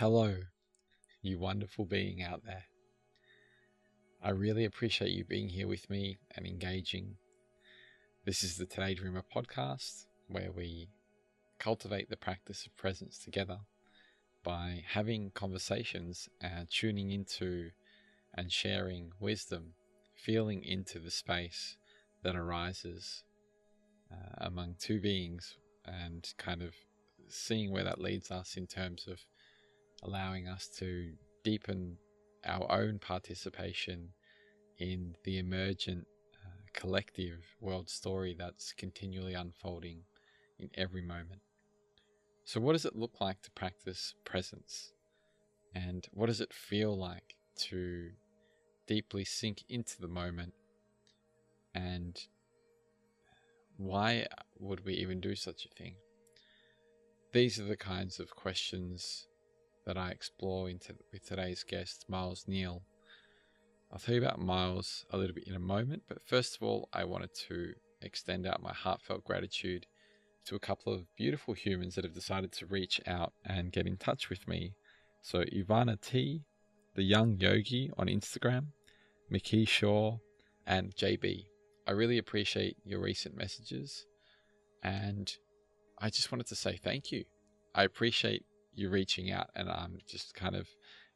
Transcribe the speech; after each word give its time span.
Hello, 0.00 0.34
you 1.20 1.38
wonderful 1.38 1.84
being 1.84 2.22
out 2.22 2.42
there. 2.42 2.64
I 4.24 4.30
really 4.30 4.64
appreciate 4.64 5.10
you 5.10 5.26
being 5.26 5.50
here 5.50 5.68
with 5.68 5.90
me 5.90 6.16
and 6.34 6.46
engaging. 6.46 7.16
This 8.24 8.42
is 8.42 8.56
the 8.56 8.64
Today 8.64 8.94
Dreamer 8.94 9.22
podcast 9.36 10.06
where 10.26 10.52
we 10.52 10.88
cultivate 11.58 12.08
the 12.08 12.16
practice 12.16 12.64
of 12.64 12.74
presence 12.78 13.18
together 13.18 13.58
by 14.42 14.84
having 14.88 15.32
conversations 15.34 16.30
and 16.40 16.66
tuning 16.70 17.10
into 17.10 17.68
and 18.32 18.50
sharing 18.50 19.10
wisdom, 19.20 19.74
feeling 20.16 20.64
into 20.64 20.98
the 20.98 21.10
space 21.10 21.76
that 22.22 22.36
arises 22.36 23.22
uh, 24.10 24.46
among 24.46 24.76
two 24.78 24.98
beings 24.98 25.58
and 25.84 26.32
kind 26.38 26.62
of 26.62 26.72
seeing 27.28 27.70
where 27.70 27.84
that 27.84 28.00
leads 28.00 28.30
us 28.30 28.56
in 28.56 28.66
terms 28.66 29.06
of 29.06 29.18
allowing 30.02 30.48
us 30.48 30.68
to 30.78 31.12
deepen 31.44 31.96
our 32.44 32.70
own 32.70 32.98
participation 32.98 34.10
in 34.78 35.14
the 35.24 35.38
emergent 35.38 36.06
uh, 36.34 36.48
collective 36.72 37.44
world 37.60 37.88
story 37.88 38.34
that's 38.38 38.72
continually 38.72 39.34
unfolding 39.34 40.02
in 40.58 40.70
every 40.74 41.02
moment. 41.02 41.40
So, 42.44 42.60
what 42.60 42.72
does 42.72 42.84
it 42.84 42.96
look 42.96 43.20
like 43.20 43.42
to 43.42 43.50
practice 43.52 44.14
presence? 44.24 44.92
And 45.74 46.06
what 46.12 46.26
does 46.26 46.40
it 46.40 46.52
feel 46.52 46.98
like 46.98 47.36
to 47.68 48.10
deeply 48.86 49.24
sink 49.24 49.62
into 49.68 50.00
the 50.00 50.08
moment? 50.08 50.54
And 51.74 52.18
why 53.76 54.26
would 54.58 54.84
we 54.84 54.94
even 54.94 55.20
do 55.20 55.36
such 55.36 55.64
a 55.64 55.68
thing? 55.68 55.94
These 57.32 57.60
are 57.60 57.64
the 57.64 57.76
kinds 57.76 58.18
of 58.18 58.34
questions 58.34 59.28
that 59.86 59.96
I 59.96 60.10
explore 60.10 60.68
into, 60.68 60.94
with 61.12 61.26
today's 61.26 61.64
guest, 61.64 62.04
Miles 62.08 62.44
Neale. 62.46 62.82
I'll 63.92 63.98
tell 63.98 64.14
you 64.14 64.22
about 64.22 64.40
Miles 64.40 65.04
a 65.10 65.16
little 65.16 65.34
bit 65.34 65.48
in 65.48 65.54
a 65.54 65.60
moment, 65.60 66.02
but 66.08 66.18
first 66.24 66.56
of 66.56 66.62
all, 66.62 66.88
I 66.92 67.04
wanted 67.04 67.34
to 67.48 67.72
extend 68.02 68.46
out 68.46 68.62
my 68.62 68.72
heartfelt 68.72 69.24
gratitude 69.24 69.86
to 70.46 70.56
a 70.56 70.60
couple 70.60 70.92
of 70.92 71.06
beautiful 71.16 71.54
humans 71.54 71.94
that 71.94 72.04
have 72.04 72.14
decided 72.14 72.52
to 72.52 72.66
reach 72.66 73.00
out 73.06 73.32
and 73.44 73.72
get 73.72 73.86
in 73.86 73.96
touch 73.96 74.30
with 74.30 74.46
me. 74.48 74.74
So, 75.22 75.42
Ivana 75.44 76.00
T, 76.00 76.44
the 76.94 77.02
young 77.02 77.36
yogi 77.38 77.90
on 77.98 78.06
Instagram, 78.06 78.66
Mickey 79.28 79.64
Shaw, 79.64 80.18
and 80.66 80.94
JB. 80.94 81.44
I 81.86 81.92
really 81.92 82.18
appreciate 82.18 82.76
your 82.84 83.00
recent 83.00 83.36
messages, 83.36 84.06
and 84.82 85.32
I 85.98 86.10
just 86.10 86.30
wanted 86.30 86.46
to 86.48 86.54
say 86.54 86.76
thank 86.76 87.10
you. 87.10 87.24
I 87.74 87.84
appreciate 87.84 88.44
you 88.74 88.90
reaching 88.90 89.30
out, 89.30 89.48
and 89.54 89.68
I'm 89.68 89.98
just 90.06 90.34
kind 90.34 90.54
of, 90.54 90.68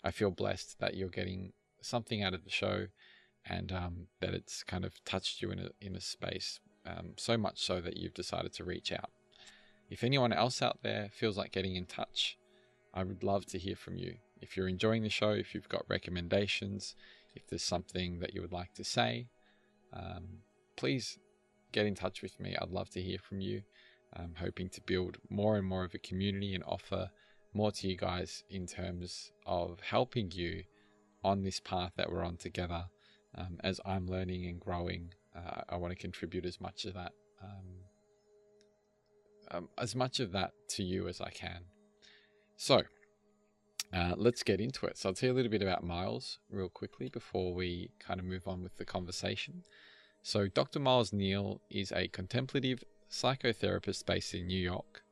I 0.03 0.11
feel 0.11 0.31
blessed 0.31 0.79
that 0.81 0.95
you're 0.95 1.09
getting 1.09 1.53
something 1.81 2.23
out 2.23 2.35
of 2.35 2.45
the 2.45 2.51
show, 2.51 2.87
and 3.47 3.73
um, 3.73 4.07
that 4.21 4.35
it's 4.35 4.63
kind 4.63 4.85
of 4.85 4.93
touched 5.05 5.43
you 5.43 5.51
in 5.51 5.59
a 5.59 5.69
in 5.81 5.95
a 5.95 6.01
space 6.01 6.61
um, 6.87 7.13
so 7.17 7.37
much 7.37 7.63
so 7.63 7.81
that 7.81 7.97
you've 7.97 8.15
decided 8.15 8.53
to 8.55 8.65
reach 8.65 8.93
out. 8.93 9.11
If 9.91 10.03
anyone 10.03 10.33
else 10.33 10.63
out 10.63 10.79
there 10.83 11.11
feels 11.13 11.37
like 11.37 11.53
getting 11.53 11.77
in 11.77 11.87
touch, 11.87 12.39
I 12.93 13.05
would 13.05 13.23
love 13.23 13.45
to 13.47 13.59
hear 13.59 13.77
from 13.77 13.97
you. 13.97 14.17
If 14.41 14.57
you're 14.57 14.69
enjoying 14.69 15.03
the 15.03 15.11
show, 15.11 15.31
if 15.31 15.55
you've 15.55 15.69
got 15.69 15.85
recommendations, 15.89 16.95
if 17.35 17.47
there's 17.47 17.63
something 17.63 18.21
that 18.21 18.35
you 18.35 18.41
would 18.41 18.53
like 18.53 18.75
to 18.75 18.85
say, 18.85 19.29
um, 19.93 20.41
please 20.77 21.19
get 21.73 21.87
in 21.87 21.95
touch 21.95 22.23
with 22.23 22.39
me. 22.41 22.57
I'd 22.61 22.71
love 22.71 22.91
to 22.91 23.03
hear 23.03 23.19
from 23.19 23.41
you. 23.41 23.63
I'm 24.17 24.35
hoping 24.39 24.69
to 24.71 24.81
build 24.81 25.19
more 25.29 25.57
and 25.57 25.67
more 25.67 25.85
of 25.85 25.95
a 25.95 25.99
community 25.99 26.55
and 26.55 26.65
offer 26.65 27.11
more 27.55 27.71
to 27.71 27.89
you 27.89 27.97
guys 27.97 28.43
in 28.51 28.67
terms 28.67 29.31
of 29.47 29.81
helping 29.81 30.31
you 30.33 30.65
on 31.23 31.43
this 31.43 31.61
path 31.61 31.93
that 31.97 32.11
we're 32.11 32.25
on 32.25 32.37
together. 32.37 32.85
Um, 33.37 33.59
as 33.65 33.81
I'm 33.85 34.07
learning 34.07 34.47
and 34.47 34.61
growing, 34.61 35.13
uh, 35.35 35.63
I 35.69 35.77
want 35.77 35.93
to 35.93 35.97
contribute 35.99 36.45
as 36.45 36.61
much 36.61 36.85
of 36.85 36.95
that, 36.95 37.13
um, 37.43 37.67
um, 39.51 39.69
as 39.79 39.97
much 39.97 40.21
of 40.21 40.33
that 40.33 40.53
to 40.71 40.83
you 40.83 41.09
as 41.09 41.21
I 41.21 41.31
can. 41.31 41.65
So, 42.57 42.83
uh, 43.93 44.15
let's 44.17 44.43
get 44.43 44.61
into 44.61 44.87
it. 44.87 44.97
So, 44.97 45.09
I'll 45.09 45.15
tell 45.15 45.29
you 45.29 45.33
a 45.33 45.37
little 45.37 45.51
bit 45.51 45.63
about 45.63 45.83
Miles 45.83 46.39
real 46.51 46.69
quickly 46.69 47.09
before 47.09 47.55
we 47.55 47.91
kind 47.99 48.21
of 48.21 48.27
move 48.27 48.47
on 48.47 48.63
with 48.63 48.77
the 48.77 48.85
conversation. 48.85 49.65
So, 50.23 50.47
Dr. 50.47 50.79
Miles 50.79 51.13
Neale 51.13 51.61
is 51.71 51.93
a 51.93 52.09
contemplative 52.09 52.85
psychotherapist 53.11 54.07
based 54.07 54.35
in 54.35 54.47
New 54.47 54.61
York 54.61 55.04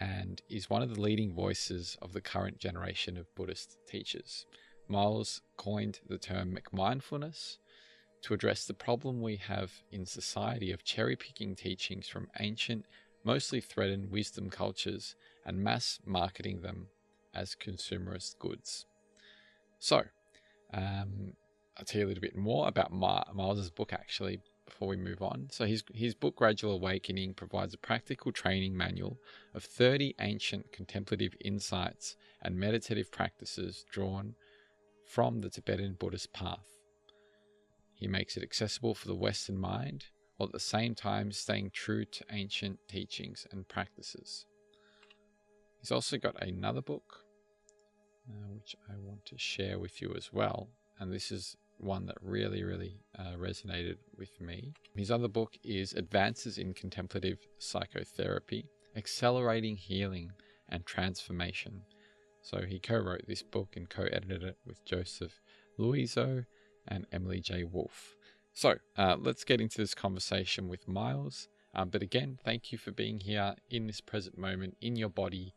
and 0.00 0.40
is 0.48 0.70
one 0.70 0.82
of 0.82 0.94
the 0.94 1.00
leading 1.00 1.32
voices 1.32 1.96
of 2.00 2.12
the 2.12 2.20
current 2.20 2.58
generation 2.58 3.18
of 3.18 3.32
Buddhist 3.34 3.76
teachers. 3.86 4.46
Miles 4.88 5.42
coined 5.56 6.00
the 6.08 6.18
term 6.18 6.56
McMindfulness 6.56 7.58
to 8.22 8.34
address 8.34 8.64
the 8.64 8.74
problem 8.74 9.20
we 9.20 9.36
have 9.36 9.70
in 9.92 10.04
society 10.06 10.72
of 10.72 10.84
cherry 10.84 11.16
picking 11.16 11.54
teachings 11.54 12.08
from 12.08 12.28
ancient, 12.40 12.86
mostly 13.24 13.60
threatened 13.60 14.10
wisdom 14.10 14.50
cultures 14.50 15.14
and 15.44 15.62
mass 15.62 15.98
marketing 16.04 16.62
them 16.62 16.86
as 17.34 17.54
consumerist 17.54 18.38
goods. 18.38 18.86
So, 19.78 20.02
um, 20.72 21.34
I'll 21.78 21.84
tell 21.84 22.00
you 22.00 22.06
a 22.06 22.08
little 22.08 22.20
bit 22.20 22.36
more 22.36 22.68
about 22.68 22.92
Miles's 22.92 23.70
book 23.70 23.92
actually 23.92 24.40
before 24.70 24.88
we 24.88 24.96
move 24.96 25.20
on. 25.20 25.48
So 25.50 25.66
his 25.66 25.84
his 25.92 26.14
book 26.14 26.36
Gradual 26.36 26.72
Awakening 26.72 27.34
provides 27.34 27.74
a 27.74 27.78
practical 27.78 28.32
training 28.32 28.76
manual 28.76 29.18
of 29.54 29.64
30 29.64 30.14
ancient 30.20 30.72
contemplative 30.72 31.34
insights 31.44 32.16
and 32.42 32.56
meditative 32.56 33.10
practices 33.12 33.84
drawn 33.90 34.34
from 35.04 35.40
the 35.40 35.50
Tibetan 35.50 35.96
Buddhist 35.98 36.32
path. 36.32 36.66
He 37.94 38.06
makes 38.06 38.36
it 38.36 38.42
accessible 38.42 38.94
for 38.94 39.08
the 39.08 39.14
Western 39.14 39.58
mind 39.58 40.06
while 40.36 40.46
at 40.46 40.52
the 40.52 40.60
same 40.60 40.94
time 40.94 41.32
staying 41.32 41.70
true 41.74 42.04
to 42.06 42.24
ancient 42.30 42.78
teachings 42.88 43.46
and 43.52 43.68
practices. 43.68 44.46
He's 45.80 45.92
also 45.92 46.16
got 46.16 46.42
another 46.42 46.80
book 46.80 47.24
uh, 48.28 48.48
which 48.54 48.76
I 48.88 48.94
want 48.96 49.26
to 49.26 49.38
share 49.38 49.78
with 49.78 50.00
you 50.00 50.14
as 50.16 50.32
well, 50.32 50.68
and 50.98 51.12
this 51.12 51.30
is 51.32 51.56
one 51.80 52.06
that 52.06 52.16
really, 52.20 52.62
really 52.62 53.00
uh, 53.18 53.34
resonated 53.38 53.96
with 54.16 54.40
me. 54.40 54.72
His 54.96 55.10
other 55.10 55.28
book 55.28 55.56
is 55.64 55.92
Advances 55.94 56.58
in 56.58 56.74
Contemplative 56.74 57.38
Psychotherapy 57.58 58.66
Accelerating 58.96 59.76
Healing 59.76 60.32
and 60.68 60.84
Transformation. 60.84 61.82
So 62.42 62.62
he 62.62 62.78
co 62.78 62.98
wrote 62.98 63.26
this 63.26 63.42
book 63.42 63.76
and 63.76 63.88
co 63.88 64.04
edited 64.04 64.42
it 64.42 64.58
with 64.66 64.84
Joseph 64.84 65.40
Loizzo 65.78 66.44
and 66.88 67.06
Emily 67.12 67.40
J. 67.40 67.64
Wolf. 67.64 68.16
So 68.52 68.76
uh, 68.96 69.16
let's 69.18 69.44
get 69.44 69.60
into 69.60 69.78
this 69.78 69.94
conversation 69.94 70.68
with 70.68 70.88
Miles. 70.88 71.48
Um, 71.74 71.88
but 71.88 72.02
again, 72.02 72.38
thank 72.44 72.72
you 72.72 72.78
for 72.78 72.90
being 72.90 73.20
here 73.20 73.54
in 73.70 73.86
this 73.86 74.00
present 74.00 74.36
moment 74.36 74.76
in 74.80 74.96
your 74.96 75.08
body, 75.08 75.54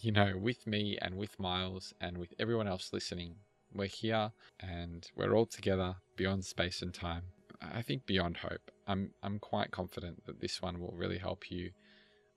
you 0.00 0.10
know, 0.10 0.32
with 0.36 0.66
me 0.66 0.96
and 1.02 1.16
with 1.16 1.38
Miles 1.38 1.92
and 2.00 2.16
with 2.16 2.32
everyone 2.38 2.66
else 2.66 2.92
listening 2.92 3.36
we're 3.72 3.86
here 3.86 4.32
and 4.60 5.06
we're 5.16 5.34
all 5.34 5.46
together 5.46 5.96
beyond 6.16 6.44
space 6.44 6.82
and 6.82 6.92
time. 6.92 7.22
I 7.60 7.82
think 7.82 8.06
beyond 8.06 8.38
hope. 8.38 8.70
I'm 8.86 9.12
I'm 9.22 9.38
quite 9.38 9.70
confident 9.70 10.24
that 10.26 10.40
this 10.40 10.62
one 10.62 10.80
will 10.80 10.94
really 10.96 11.18
help 11.18 11.50
you 11.50 11.70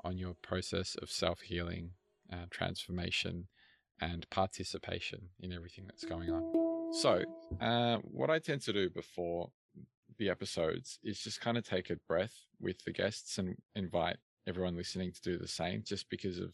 on 0.03 0.17
your 0.17 0.33
process 0.41 0.95
of 1.01 1.09
self-healing, 1.09 1.91
uh, 2.31 2.45
transformation, 2.49 3.47
and 4.01 4.29
participation 4.29 5.29
in 5.39 5.53
everything 5.53 5.85
that's 5.85 6.03
going 6.03 6.29
on. 6.29 6.93
So, 6.93 7.23
uh, 7.61 7.97
what 8.03 8.29
I 8.29 8.39
tend 8.39 8.61
to 8.63 8.73
do 8.73 8.89
before 8.89 9.51
the 10.17 10.29
episodes 10.29 10.99
is 11.03 11.19
just 11.19 11.41
kind 11.41 11.57
of 11.57 11.67
take 11.67 11.89
a 11.89 11.95
breath 12.07 12.35
with 12.59 12.83
the 12.85 12.91
guests 12.91 13.37
and 13.37 13.55
invite 13.75 14.17
everyone 14.45 14.75
listening 14.75 15.11
to 15.13 15.21
do 15.21 15.37
the 15.37 15.47
same, 15.47 15.83
just 15.85 16.09
because 16.09 16.37
of 16.37 16.53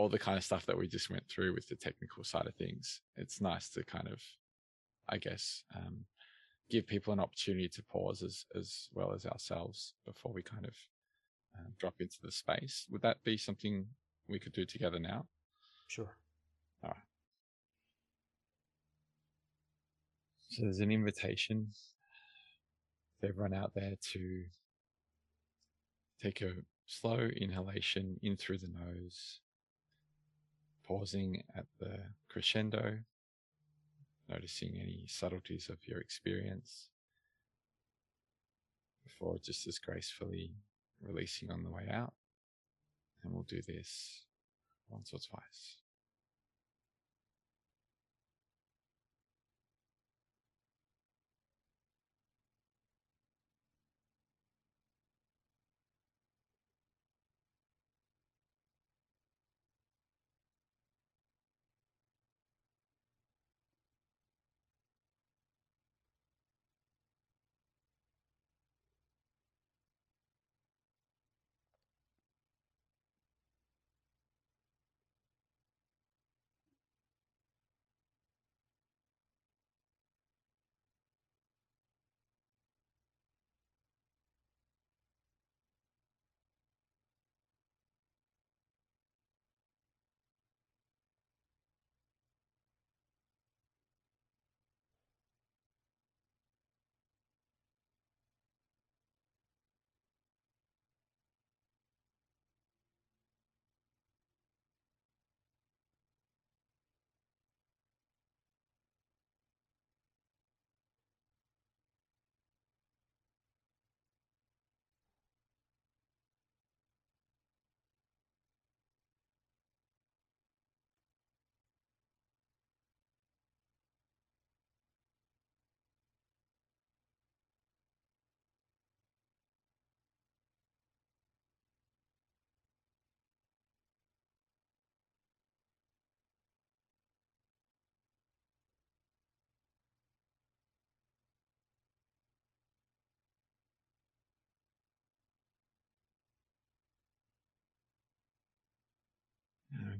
all 0.00 0.08
the 0.08 0.18
kind 0.18 0.38
of 0.38 0.44
stuff 0.44 0.64
that 0.64 0.78
we 0.78 0.88
just 0.88 1.10
went 1.10 1.28
through 1.28 1.52
with 1.52 1.68
the 1.68 1.76
technical 1.76 2.24
side 2.24 2.46
of 2.46 2.54
things, 2.54 3.02
it's 3.18 3.38
nice 3.42 3.68
to 3.68 3.84
kind 3.84 4.08
of, 4.08 4.18
I 5.10 5.18
guess, 5.18 5.62
um, 5.76 6.06
give 6.70 6.86
people 6.86 7.12
an 7.12 7.20
opportunity 7.20 7.68
to 7.68 7.82
pause 7.82 8.22
as 8.22 8.46
as 8.56 8.88
well 8.94 9.12
as 9.12 9.26
ourselves 9.26 9.92
before 10.06 10.32
we 10.32 10.42
kind 10.42 10.64
of 10.64 10.74
uh, 11.54 11.68
drop 11.78 11.96
into 12.00 12.16
the 12.22 12.32
space. 12.32 12.86
Would 12.90 13.02
that 13.02 13.22
be 13.24 13.36
something 13.36 13.84
we 14.26 14.38
could 14.38 14.54
do 14.54 14.64
together 14.64 14.98
now? 14.98 15.26
Sure. 15.86 16.16
All 16.82 16.90
right. 16.90 17.06
So 20.48 20.62
there's 20.62 20.80
an 20.80 20.90
invitation 20.90 21.74
for 23.20 23.26
everyone 23.26 23.52
out 23.52 23.72
there 23.74 23.96
to 24.12 24.44
take 26.22 26.40
a 26.40 26.52
slow 26.86 27.28
inhalation 27.36 28.18
in 28.22 28.38
through 28.38 28.58
the 28.58 28.68
nose 28.68 29.40
pausing 30.90 31.40
at 31.56 31.66
the 31.78 32.00
crescendo, 32.28 32.98
noticing 34.28 34.72
any 34.74 35.04
subtleties 35.06 35.68
of 35.68 35.78
your 35.86 36.00
experience 36.00 36.88
before 39.04 39.38
just 39.40 39.68
as 39.68 39.78
gracefully 39.78 40.50
releasing 41.00 41.48
on 41.52 41.62
the 41.62 41.70
way 41.70 41.88
out. 41.92 42.12
And 43.22 43.32
we'll 43.32 43.44
do 43.44 43.62
this 43.62 44.24
once 44.88 45.12
or 45.12 45.20
twice. 45.20 45.79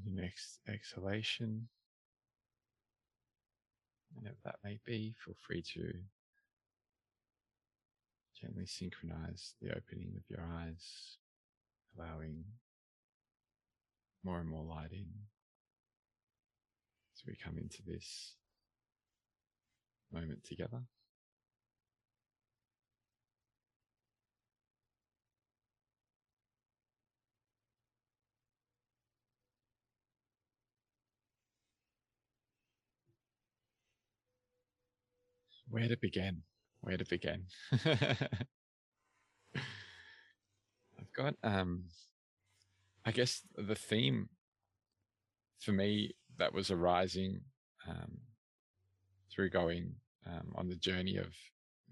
On 0.06 0.12
your 0.12 0.22
next 0.22 0.60
exhalation, 0.68 1.68
whenever 4.14 4.36
that 4.44 4.56
may 4.64 4.78
be, 4.84 5.14
feel 5.24 5.36
free 5.46 5.62
to 5.74 5.92
gently 8.40 8.66
synchronize 8.66 9.54
the 9.60 9.70
opening 9.70 10.14
of 10.16 10.22
your 10.28 10.46
eyes, 10.62 11.18
allowing 11.96 12.44
more 14.24 14.38
and 14.40 14.48
more 14.48 14.64
light 14.64 14.92
in 14.92 15.06
as 17.14 17.26
we 17.26 17.36
come 17.42 17.58
into 17.58 17.82
this 17.86 18.34
moment 20.12 20.44
together. 20.44 20.82
Where 35.70 35.86
to 35.86 35.96
begin? 35.96 36.42
Where 36.80 36.96
to 36.96 37.04
begin? 37.04 37.44
I've 37.84 38.02
got, 41.16 41.36
um, 41.44 41.84
I 43.04 43.12
guess 43.12 43.42
the 43.56 43.76
theme 43.76 44.30
for 45.60 45.70
me 45.70 46.16
that 46.38 46.52
was 46.52 46.72
arising 46.72 47.42
um, 47.88 48.18
through 49.32 49.50
going 49.50 49.94
um, 50.26 50.52
on 50.56 50.68
the 50.68 50.74
journey 50.74 51.16
of 51.18 51.32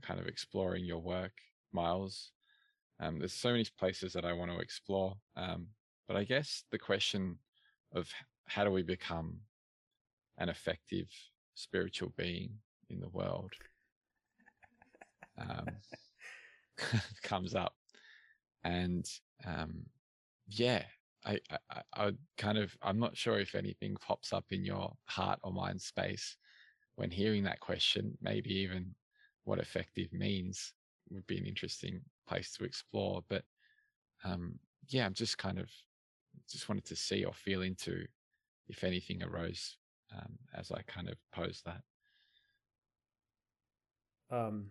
kind 0.02 0.18
of 0.18 0.26
exploring 0.26 0.84
your 0.84 0.98
work, 0.98 1.32
Miles. 1.72 2.32
Um, 2.98 3.20
there's 3.20 3.32
so 3.32 3.52
many 3.52 3.64
places 3.78 4.12
that 4.14 4.24
I 4.24 4.32
want 4.32 4.50
to 4.50 4.58
explore, 4.58 5.14
um, 5.36 5.68
but 6.08 6.16
I 6.16 6.24
guess 6.24 6.64
the 6.72 6.80
question 6.80 7.38
of 7.94 8.08
how 8.46 8.64
do 8.64 8.72
we 8.72 8.82
become 8.82 9.38
an 10.36 10.48
effective 10.48 11.06
spiritual 11.54 12.12
being 12.16 12.50
in 12.90 13.00
the 13.00 13.08
world 13.08 13.52
um, 15.38 15.66
comes 17.22 17.54
up, 17.54 17.74
and 18.64 19.06
um, 19.46 19.84
yeah, 20.48 20.82
I, 21.24 21.38
I, 21.70 21.82
I 21.94 22.12
kind 22.36 22.58
of 22.58 22.76
I'm 22.82 22.98
not 22.98 23.16
sure 23.16 23.38
if 23.38 23.54
anything 23.54 23.96
pops 24.00 24.32
up 24.32 24.46
in 24.50 24.64
your 24.64 24.92
heart 25.06 25.40
or 25.42 25.52
mind 25.52 25.80
space 25.80 26.36
when 26.96 27.10
hearing 27.10 27.44
that 27.44 27.60
question. 27.60 28.16
Maybe 28.22 28.54
even 28.54 28.94
what 29.44 29.58
effective 29.58 30.12
means 30.12 30.72
would 31.10 31.26
be 31.26 31.38
an 31.38 31.46
interesting 31.46 32.00
place 32.28 32.52
to 32.52 32.64
explore. 32.64 33.22
But 33.28 33.44
um, 34.24 34.58
yeah, 34.88 35.06
I'm 35.06 35.14
just 35.14 35.38
kind 35.38 35.58
of 35.58 35.68
just 36.50 36.68
wanted 36.68 36.84
to 36.86 36.96
see 36.96 37.24
or 37.24 37.32
feel 37.32 37.62
into 37.62 38.04
if 38.68 38.84
anything 38.84 39.22
arose 39.22 39.76
um, 40.14 40.38
as 40.54 40.70
I 40.70 40.82
kind 40.82 41.08
of 41.08 41.16
posed 41.32 41.64
that. 41.64 41.82
Um, 44.30 44.70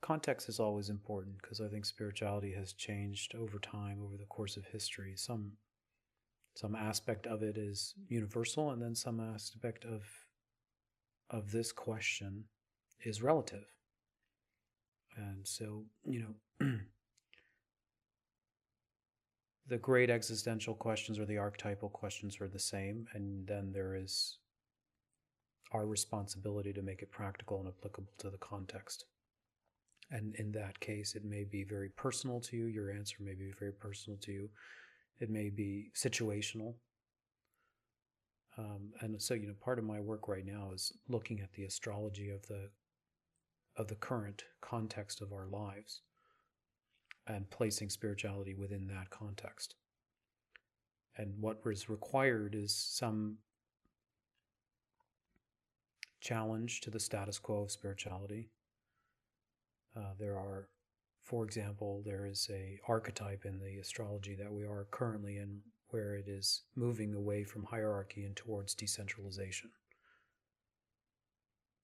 context 0.00 0.48
is 0.48 0.60
always 0.60 0.90
important 0.90 1.36
because 1.40 1.60
I 1.60 1.68
think 1.68 1.84
spirituality 1.86 2.52
has 2.52 2.72
changed 2.72 3.34
over 3.34 3.58
time, 3.58 4.00
over 4.04 4.16
the 4.16 4.26
course 4.26 4.56
of 4.56 4.66
history. 4.66 5.14
Some 5.16 5.52
some 6.54 6.74
aspect 6.74 7.26
of 7.26 7.42
it 7.42 7.56
is 7.56 7.94
universal, 8.08 8.70
and 8.72 8.82
then 8.82 8.94
some 8.94 9.20
aspect 9.20 9.84
of 9.84 10.02
of 11.30 11.50
this 11.50 11.72
question 11.72 12.44
is 13.04 13.22
relative. 13.22 13.64
And 15.16 15.46
so, 15.46 15.84
you 16.04 16.34
know, 16.60 16.66
the 19.66 19.78
great 19.78 20.10
existential 20.10 20.74
questions 20.74 21.18
or 21.18 21.26
the 21.26 21.38
archetypal 21.38 21.88
questions 21.88 22.40
are 22.40 22.48
the 22.48 22.58
same, 22.58 23.06
and 23.14 23.46
then 23.46 23.72
there 23.72 23.94
is 23.94 24.38
our 25.72 25.86
responsibility 25.86 26.72
to 26.72 26.82
make 26.82 27.02
it 27.02 27.10
practical 27.10 27.60
and 27.60 27.68
applicable 27.68 28.12
to 28.18 28.30
the 28.30 28.38
context. 28.38 29.04
And 30.10 30.34
in 30.36 30.52
that 30.52 30.78
case, 30.80 31.14
it 31.14 31.24
may 31.24 31.44
be 31.44 31.64
very 31.64 31.88
personal 31.88 32.40
to 32.40 32.56
you. 32.56 32.66
Your 32.66 32.90
answer 32.90 33.16
may 33.20 33.34
be 33.34 33.52
very 33.58 33.72
personal 33.72 34.18
to 34.22 34.32
you. 34.32 34.50
It 35.20 35.30
may 35.30 35.48
be 35.48 35.90
situational. 35.94 36.74
Um, 38.58 38.90
and 39.00 39.20
so, 39.20 39.32
you 39.32 39.46
know, 39.46 39.54
part 39.60 39.78
of 39.78 39.84
my 39.84 40.00
work 40.00 40.28
right 40.28 40.44
now 40.44 40.70
is 40.74 40.92
looking 41.08 41.40
at 41.40 41.52
the 41.54 41.64
astrology 41.64 42.28
of 42.28 42.46
the 42.46 42.68
of 43.78 43.88
the 43.88 43.94
current 43.94 44.44
context 44.60 45.22
of 45.22 45.32
our 45.32 45.46
lives 45.46 46.02
and 47.26 47.48
placing 47.48 47.88
spirituality 47.88 48.54
within 48.54 48.86
that 48.86 49.08
context. 49.08 49.76
And 51.16 51.32
what 51.40 51.60
is 51.64 51.88
required 51.88 52.54
is 52.54 52.74
some 52.74 53.38
challenge 56.22 56.80
to 56.80 56.90
the 56.90 57.00
status 57.00 57.38
quo 57.38 57.62
of 57.62 57.70
spirituality, 57.70 58.48
uh, 59.96 60.14
there 60.18 60.36
are, 60.36 60.68
for 61.20 61.44
example, 61.44 62.02
there 62.06 62.24
is 62.26 62.48
a 62.50 62.78
archetype 62.88 63.44
in 63.44 63.58
the 63.58 63.78
astrology 63.78 64.34
that 64.36 64.52
we 64.52 64.62
are 64.62 64.86
currently 64.90 65.36
in 65.36 65.60
where 65.88 66.14
it 66.14 66.26
is 66.26 66.62
moving 66.74 67.12
away 67.12 67.44
from 67.44 67.64
hierarchy 67.64 68.24
and 68.24 68.34
towards 68.34 68.74
decentralization. 68.74 69.70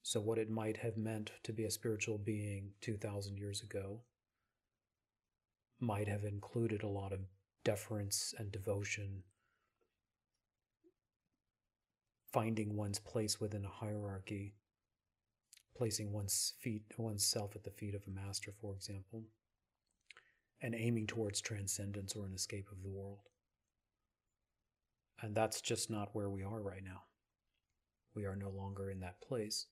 So, 0.02 0.20
what 0.20 0.38
it 0.38 0.48
might 0.48 0.78
have 0.78 0.96
meant 0.96 1.32
to 1.42 1.52
be 1.52 1.64
a 1.64 1.70
spiritual 1.70 2.16
being 2.16 2.70
2,000 2.80 3.36
years 3.36 3.60
ago 3.60 4.00
might 5.80 6.08
have 6.08 6.24
included 6.24 6.82
a 6.82 6.88
lot 6.88 7.12
of 7.12 7.20
deference 7.64 8.32
and 8.38 8.50
devotion, 8.50 9.22
finding 12.32 12.76
one's 12.76 12.98
place 12.98 13.40
within 13.40 13.64
a 13.64 13.68
hierarchy, 13.68 14.54
placing 15.76 16.12
one's 16.12 16.54
feet, 16.60 16.82
oneself 16.98 17.54
at 17.54 17.64
the 17.64 17.70
feet 17.70 17.94
of 17.94 18.02
a 18.06 18.10
master, 18.10 18.52
for 18.60 18.74
example, 18.74 19.24
and 20.60 20.74
aiming 20.74 21.06
towards 21.06 21.40
transcendence 21.40 22.14
or 22.14 22.26
an 22.26 22.34
escape 22.34 22.68
of 22.72 22.82
the 22.82 22.88
world. 22.88 23.20
And 25.20 25.34
that's 25.34 25.60
just 25.60 25.90
not 25.90 26.14
where 26.14 26.30
we 26.30 26.42
are 26.42 26.60
right 26.60 26.84
now. 26.84 27.02
We 28.14 28.24
are 28.24 28.36
no 28.36 28.50
longer 28.50 28.90
in 28.90 29.00
that 29.00 29.20
place. 29.20 29.66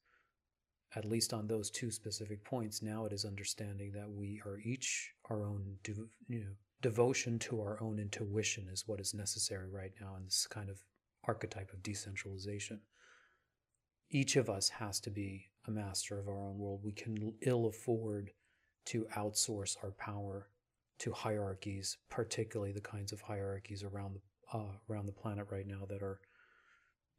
At 0.94 1.04
least 1.04 1.32
on 1.32 1.46
those 1.46 1.70
two 1.70 1.90
specific 1.90 2.44
points, 2.44 2.82
now 2.82 3.04
it 3.06 3.12
is 3.12 3.24
understanding 3.24 3.92
that 3.92 4.10
we 4.10 4.40
are 4.46 4.60
each 4.64 5.12
our 5.28 5.44
own, 5.44 5.76
you 6.28 6.40
know, 6.40 6.52
devotion 6.80 7.38
to 7.40 7.60
our 7.60 7.82
own 7.82 7.98
intuition 7.98 8.68
is 8.72 8.86
what 8.86 9.00
is 9.00 9.14
necessary 9.14 9.68
right 9.68 9.92
now 10.00 10.14
in 10.16 10.24
this 10.24 10.46
kind 10.48 10.70
of 10.70 10.78
archetype 11.26 11.72
of 11.72 11.82
decentralization. 11.82 12.80
Each 14.10 14.36
of 14.36 14.48
us 14.48 14.68
has 14.68 15.00
to 15.00 15.10
be 15.10 15.50
a 15.66 15.70
master 15.70 16.18
of 16.18 16.28
our 16.28 16.40
own 16.40 16.58
world. 16.58 16.80
We 16.84 16.92
can 16.92 17.34
ill 17.42 17.66
afford 17.66 18.30
to 18.86 19.06
outsource 19.16 19.76
our 19.82 19.90
power 19.92 20.48
to 20.98 21.12
hierarchies, 21.12 21.98
particularly 22.08 22.72
the 22.72 22.80
kinds 22.80 23.12
of 23.12 23.20
hierarchies 23.20 23.82
around 23.82 24.14
the 24.14 24.20
uh, 24.52 24.72
around 24.88 25.06
the 25.06 25.12
planet 25.12 25.48
right 25.50 25.66
now 25.66 25.84
that 25.88 26.02
are 26.02 26.20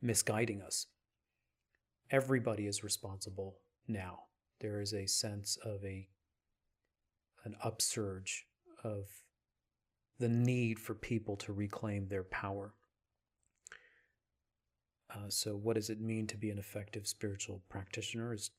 misguiding 0.02 0.62
us. 0.62 0.88
Everybody 2.10 2.68
is 2.68 2.84
responsible 2.84 3.58
now. 3.88 4.20
There 4.62 4.80
is 4.80 4.94
a 4.94 5.08
sense 5.08 5.58
of 5.64 5.84
a 5.84 6.08
an 7.44 7.56
upsurge 7.64 8.46
of 8.84 9.08
the 10.20 10.30
need 10.30 10.80
for 10.80 10.94
people 10.96 11.36
to 11.38 11.54
reclaim 11.54 12.08
their 12.08 12.24
power. 12.24 12.74
Uh, 15.14 15.30
so, 15.30 15.56
what 15.56 15.76
does 15.76 15.90
it 15.90 16.02
mean 16.02 16.28
to 16.28 16.38
be 16.38 16.50
an 16.50 16.60
effective 16.60 17.08
spiritual 17.08 17.62
practitioner? 17.70 18.34
Is 18.34 18.52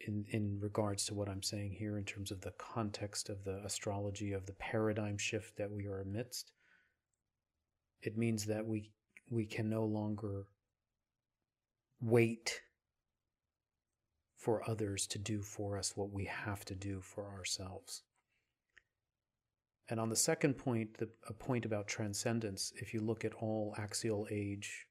in 0.00 0.24
in 0.30 0.58
regards 0.60 1.04
to 1.06 1.14
what 1.14 1.28
I'm 1.28 1.42
saying 1.42 1.72
here, 1.72 1.98
in 1.98 2.04
terms 2.04 2.30
of 2.30 2.40
the 2.40 2.52
context 2.52 3.28
of 3.28 3.44
the 3.44 3.62
astrology 3.64 4.32
of 4.32 4.46
the 4.46 4.54
paradigm 4.54 5.18
shift 5.18 5.56
that 5.58 5.70
we 5.70 5.86
are 5.86 6.00
amidst. 6.00 6.52
It 8.02 8.16
means 8.16 8.46
that 8.46 8.66
we 8.66 8.90
we 9.30 9.44
can 9.44 9.68
no 9.68 9.84
longer 9.84 10.46
wait 12.00 12.62
for 14.36 14.68
others 14.70 15.06
to 15.08 15.18
do 15.18 15.42
for 15.42 15.76
us 15.76 15.96
what 15.96 16.12
we 16.12 16.24
have 16.24 16.64
to 16.64 16.74
do 16.74 17.00
for 17.00 17.28
ourselves. 17.28 18.02
And 19.88 19.98
on 19.98 20.10
the 20.10 20.16
second 20.16 20.54
point, 20.54 20.98
the, 20.98 21.08
a 21.28 21.32
point 21.32 21.64
about 21.64 21.88
transcendence, 21.88 22.72
if 22.76 22.92
you 22.92 23.00
look 23.00 23.24
at 23.24 23.34
all 23.34 23.74
axial 23.78 24.26
age 24.30 24.86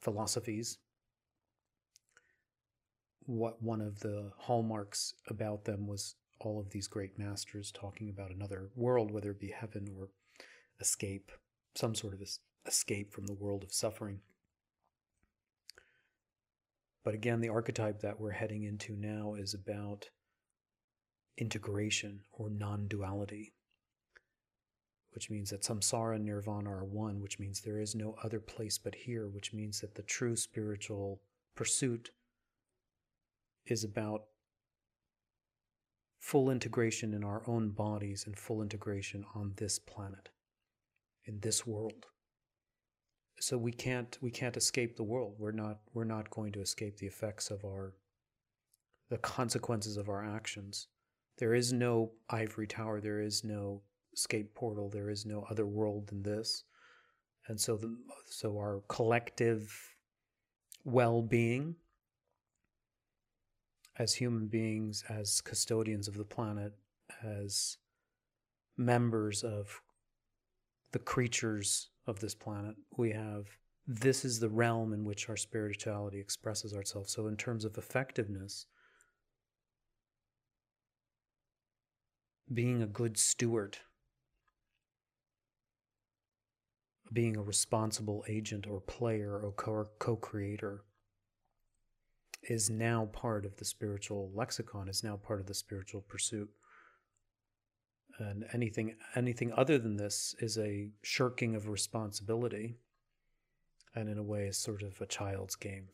philosophies, 0.00 0.78
what 3.26 3.62
one 3.62 3.80
of 3.80 4.00
the 4.00 4.32
hallmarks 4.36 5.14
about 5.28 5.64
them 5.64 5.86
was 5.86 6.16
all 6.40 6.60
of 6.60 6.70
these 6.70 6.88
great 6.88 7.18
masters 7.18 7.70
talking 7.72 8.10
about 8.10 8.32
another 8.32 8.68
world, 8.74 9.10
whether 9.10 9.30
it 9.30 9.40
be 9.40 9.54
heaven 9.56 9.88
or 9.96 10.08
escape, 10.80 11.30
some 11.74 11.94
sort 11.94 12.14
of 12.14 12.20
escape 12.66 13.12
from 13.12 13.26
the 13.26 13.34
world 13.34 13.62
of 13.62 13.72
suffering. 13.72 14.20
But 17.04 17.14
again, 17.14 17.40
the 17.40 17.48
archetype 17.48 18.00
that 18.00 18.18
we're 18.18 18.32
heading 18.32 18.64
into 18.64 18.96
now 18.96 19.34
is 19.34 19.54
about 19.54 20.06
integration 21.38 22.20
or 22.32 22.50
non 22.50 22.88
duality 22.88 23.52
which 25.14 25.30
means 25.30 25.50
that 25.50 25.62
samsara 25.62 26.16
and 26.16 26.24
nirvana 26.24 26.70
are 26.70 26.84
one, 26.84 27.20
which 27.20 27.38
means 27.38 27.60
there 27.60 27.80
is 27.80 27.94
no 27.94 28.16
other 28.22 28.40
place 28.40 28.78
but 28.78 28.94
here, 28.94 29.28
which 29.28 29.52
means 29.52 29.80
that 29.80 29.94
the 29.94 30.02
true 30.02 30.34
spiritual 30.34 31.20
pursuit 31.54 32.10
is 33.66 33.84
about 33.84 34.24
full 36.18 36.50
integration 36.50 37.14
in 37.14 37.22
our 37.22 37.42
own 37.46 37.70
bodies 37.70 38.24
and 38.26 38.36
full 38.36 38.60
integration 38.60 39.24
on 39.34 39.52
this 39.56 39.78
planet, 39.78 40.30
in 41.26 41.38
this 41.40 41.66
world. 41.66 42.06
So 43.40 43.56
we 43.56 43.72
can't 43.72 44.16
we 44.20 44.30
can't 44.30 44.56
escape 44.56 44.96
the 44.96 45.02
world. 45.02 45.34
We're 45.38 45.52
not 45.52 45.80
we're 45.92 46.04
not 46.04 46.30
going 46.30 46.52
to 46.52 46.60
escape 46.60 46.96
the 46.96 47.06
effects 47.06 47.50
of 47.50 47.64
our 47.64 47.94
the 49.10 49.18
consequences 49.18 49.96
of 49.96 50.08
our 50.08 50.24
actions. 50.24 50.88
There 51.38 51.54
is 51.54 51.72
no 51.72 52.12
ivory 52.30 52.66
tower, 52.66 53.00
there 53.00 53.20
is 53.20 53.44
no 53.44 53.82
escape 54.14 54.54
portal, 54.54 54.88
there 54.88 55.10
is 55.10 55.26
no 55.26 55.46
other 55.50 55.66
world 55.66 56.06
than 56.06 56.22
this. 56.22 56.64
And 57.48 57.60
so 57.60 57.76
the 57.76 57.94
so 58.26 58.56
our 58.56 58.82
collective 58.88 59.72
well-being 60.84 61.76
as 63.98 64.14
human 64.14 64.46
beings, 64.46 65.04
as 65.08 65.40
custodians 65.40 66.08
of 66.08 66.16
the 66.16 66.24
planet, 66.24 66.72
as 67.22 67.76
members 68.76 69.44
of 69.44 69.80
the 70.92 70.98
creatures 70.98 71.90
of 72.06 72.20
this 72.20 72.34
planet, 72.34 72.74
we 72.96 73.12
have 73.12 73.46
this 73.86 74.24
is 74.24 74.40
the 74.40 74.48
realm 74.48 74.92
in 74.92 75.04
which 75.04 75.28
our 75.28 75.36
spirituality 75.36 76.18
expresses 76.18 76.72
ourselves. 76.74 77.12
So, 77.12 77.26
in 77.26 77.36
terms 77.36 77.64
of 77.64 77.76
effectiveness, 77.76 78.66
being 82.52 82.82
a 82.82 82.86
good 82.86 83.18
steward, 83.18 83.78
being 87.12 87.36
a 87.36 87.42
responsible 87.42 88.24
agent 88.28 88.66
or 88.66 88.80
player 88.80 89.38
or 89.38 89.52
co 89.98 90.16
creator 90.16 90.84
is 92.48 92.70
now 92.70 93.06
part 93.12 93.44
of 93.44 93.56
the 93.56 93.64
spiritual 93.64 94.30
lexicon, 94.34 94.88
is 94.88 95.02
now 95.02 95.16
part 95.16 95.40
of 95.40 95.46
the 95.46 95.54
spiritual 95.54 96.02
pursuit. 96.02 96.48
And 98.18 98.44
anything 98.52 98.94
anything 99.16 99.52
other 99.52 99.78
than 99.78 99.96
this 99.96 100.34
is 100.38 100.56
a 100.56 100.90
shirking 101.02 101.56
of 101.56 101.68
responsibility 101.68 102.76
and 103.94 104.08
in 104.08 104.18
a 104.18 104.22
way 104.22 104.46
is 104.46 104.56
sort 104.56 104.82
of 104.82 105.00
a 105.00 105.06
child's 105.06 105.56
game. 105.56 105.88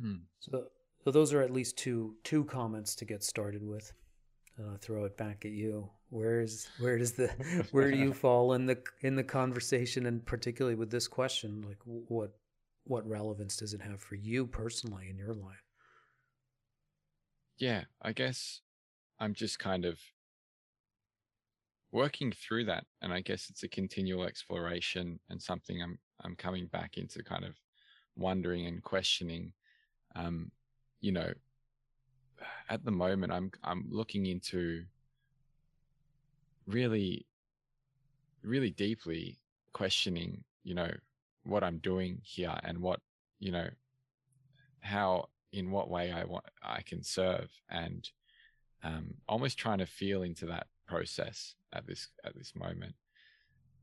Hmm. 0.00 0.16
So 0.40 0.66
so 1.04 1.10
those 1.10 1.32
are 1.32 1.40
at 1.40 1.52
least 1.52 1.78
two 1.78 2.16
two 2.22 2.44
comments 2.44 2.94
to 2.96 3.04
get 3.04 3.24
started 3.24 3.66
with. 3.66 3.92
And 4.56 4.70
I'll 4.70 4.76
throw 4.76 5.04
it 5.04 5.16
back 5.16 5.44
at 5.44 5.50
you. 5.50 5.90
Where's 6.08 6.68
where 6.78 6.96
does 6.98 7.12
the 7.12 7.28
where 7.72 7.90
do 7.90 7.96
you 7.96 8.12
fall 8.24 8.52
in 8.54 8.66
the 8.66 8.78
in 9.00 9.16
the 9.16 9.24
conversation, 9.24 10.06
and 10.06 10.24
particularly 10.24 10.76
with 10.76 10.90
this 10.90 11.08
question, 11.08 11.62
like 11.66 11.78
what 11.84 12.32
what 12.84 13.06
relevance 13.08 13.56
does 13.56 13.74
it 13.74 13.80
have 13.80 14.00
for 14.00 14.14
you 14.14 14.46
personally 14.46 15.08
in 15.10 15.18
your 15.18 15.34
life? 15.34 15.64
Yeah, 17.58 17.84
I 18.00 18.12
guess 18.12 18.60
I'm 19.18 19.34
just 19.34 19.58
kind 19.58 19.84
of 19.84 19.98
working 21.92 22.32
through 22.32 22.64
that, 22.66 22.84
and 23.02 23.12
I 23.12 23.20
guess 23.20 23.48
it's 23.50 23.62
a 23.62 23.68
continual 23.68 24.24
exploration 24.24 25.18
and 25.28 25.42
something 25.42 25.82
I'm 25.82 25.98
I'm 26.22 26.36
coming 26.36 26.66
back 26.66 26.96
into 26.96 27.22
kind 27.22 27.44
of 27.44 27.56
wondering 28.16 28.66
and 28.66 28.82
questioning. 28.82 29.52
Um, 30.14 30.50
you 31.00 31.12
know, 31.12 31.32
at 32.68 32.84
the 32.84 32.90
moment, 32.90 33.32
I'm 33.32 33.50
I'm 33.64 33.86
looking 33.90 34.26
into 34.26 34.84
really, 36.66 37.26
really 38.42 38.70
deeply 38.70 39.38
questioning, 39.72 40.42
you 40.64 40.74
know, 40.74 40.90
what 41.44 41.62
I'm 41.62 41.78
doing 41.78 42.18
here 42.22 42.58
and 42.64 42.78
what, 42.80 43.00
you 43.38 43.52
know, 43.52 43.68
how, 44.80 45.28
in 45.52 45.70
what 45.70 45.88
way 45.88 46.12
I 46.12 46.24
want, 46.24 46.44
I 46.62 46.82
can 46.82 47.02
serve 47.02 47.50
and, 47.70 48.08
um, 48.82 49.14
almost 49.28 49.58
trying 49.58 49.78
to 49.78 49.86
feel 49.86 50.22
into 50.22 50.46
that 50.46 50.66
process 50.86 51.54
at 51.72 51.86
this, 51.86 52.08
at 52.24 52.34
this 52.34 52.52
moment. 52.56 52.94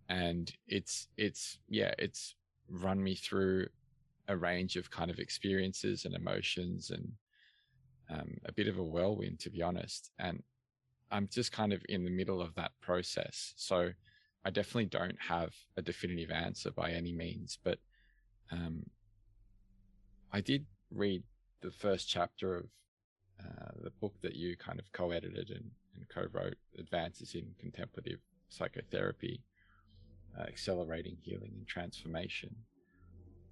And 0.09 0.51
it's, 0.67 1.07
it's, 1.17 1.57
yeah, 1.69 1.93
it's 1.97 2.35
run 2.69 3.01
me 3.01 3.15
through 3.15 3.67
a 4.27 4.35
range 4.35 4.75
of 4.75 4.91
kind 4.91 5.09
of 5.09 5.19
experiences 5.19 6.05
and 6.05 6.15
emotions 6.15 6.89
and, 6.89 7.13
um, 8.09 8.37
a 8.45 8.51
bit 8.51 8.67
of 8.67 8.77
a 8.77 8.83
whirlwind, 8.83 9.39
to 9.39 9.49
be 9.49 9.61
honest. 9.61 10.11
And 10.19 10.43
I'm 11.11 11.27
just 11.31 11.51
kind 11.51 11.73
of 11.73 11.81
in 11.89 12.03
the 12.03 12.11
middle 12.11 12.41
of 12.41 12.55
that 12.55 12.71
process. 12.81 13.53
So 13.55 13.89
I 14.45 14.49
definitely 14.49 14.87
don't 14.87 15.17
have 15.19 15.53
a 15.77 15.81
definitive 15.81 16.31
answer 16.31 16.71
by 16.71 16.91
any 16.91 17.13
means, 17.13 17.57
but 17.63 17.79
um, 18.51 18.83
I 20.31 20.41
did 20.41 20.65
read 20.91 21.23
the 21.61 21.71
first 21.71 22.09
chapter 22.09 22.57
of 22.57 22.65
uh, 23.39 23.71
the 23.83 23.91
book 24.01 24.13
that 24.21 24.35
you 24.35 24.57
kind 24.57 24.79
of 24.79 24.91
co-edited 24.91 25.49
and, 25.49 25.71
and 25.95 26.09
co-wrote, 26.09 26.55
Advances 26.77 27.35
in 27.35 27.45
Contemplative 27.59 28.19
Psychotherapy, 28.49 29.41
uh, 30.37 30.43
Accelerating 30.43 31.17
Healing 31.21 31.53
and 31.57 31.67
Transformation. 31.67 32.55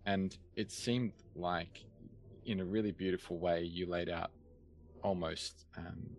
And 0.05 0.35
it 0.55 0.71
seemed 0.71 1.13
like, 1.35 1.85
in 2.45 2.59
a 2.59 2.65
really 2.65 2.91
beautiful 2.91 3.37
way, 3.37 3.61
you 3.63 3.87
laid 3.87 4.09
out 4.09 4.31
almost 5.03 5.65
um, 5.77 6.15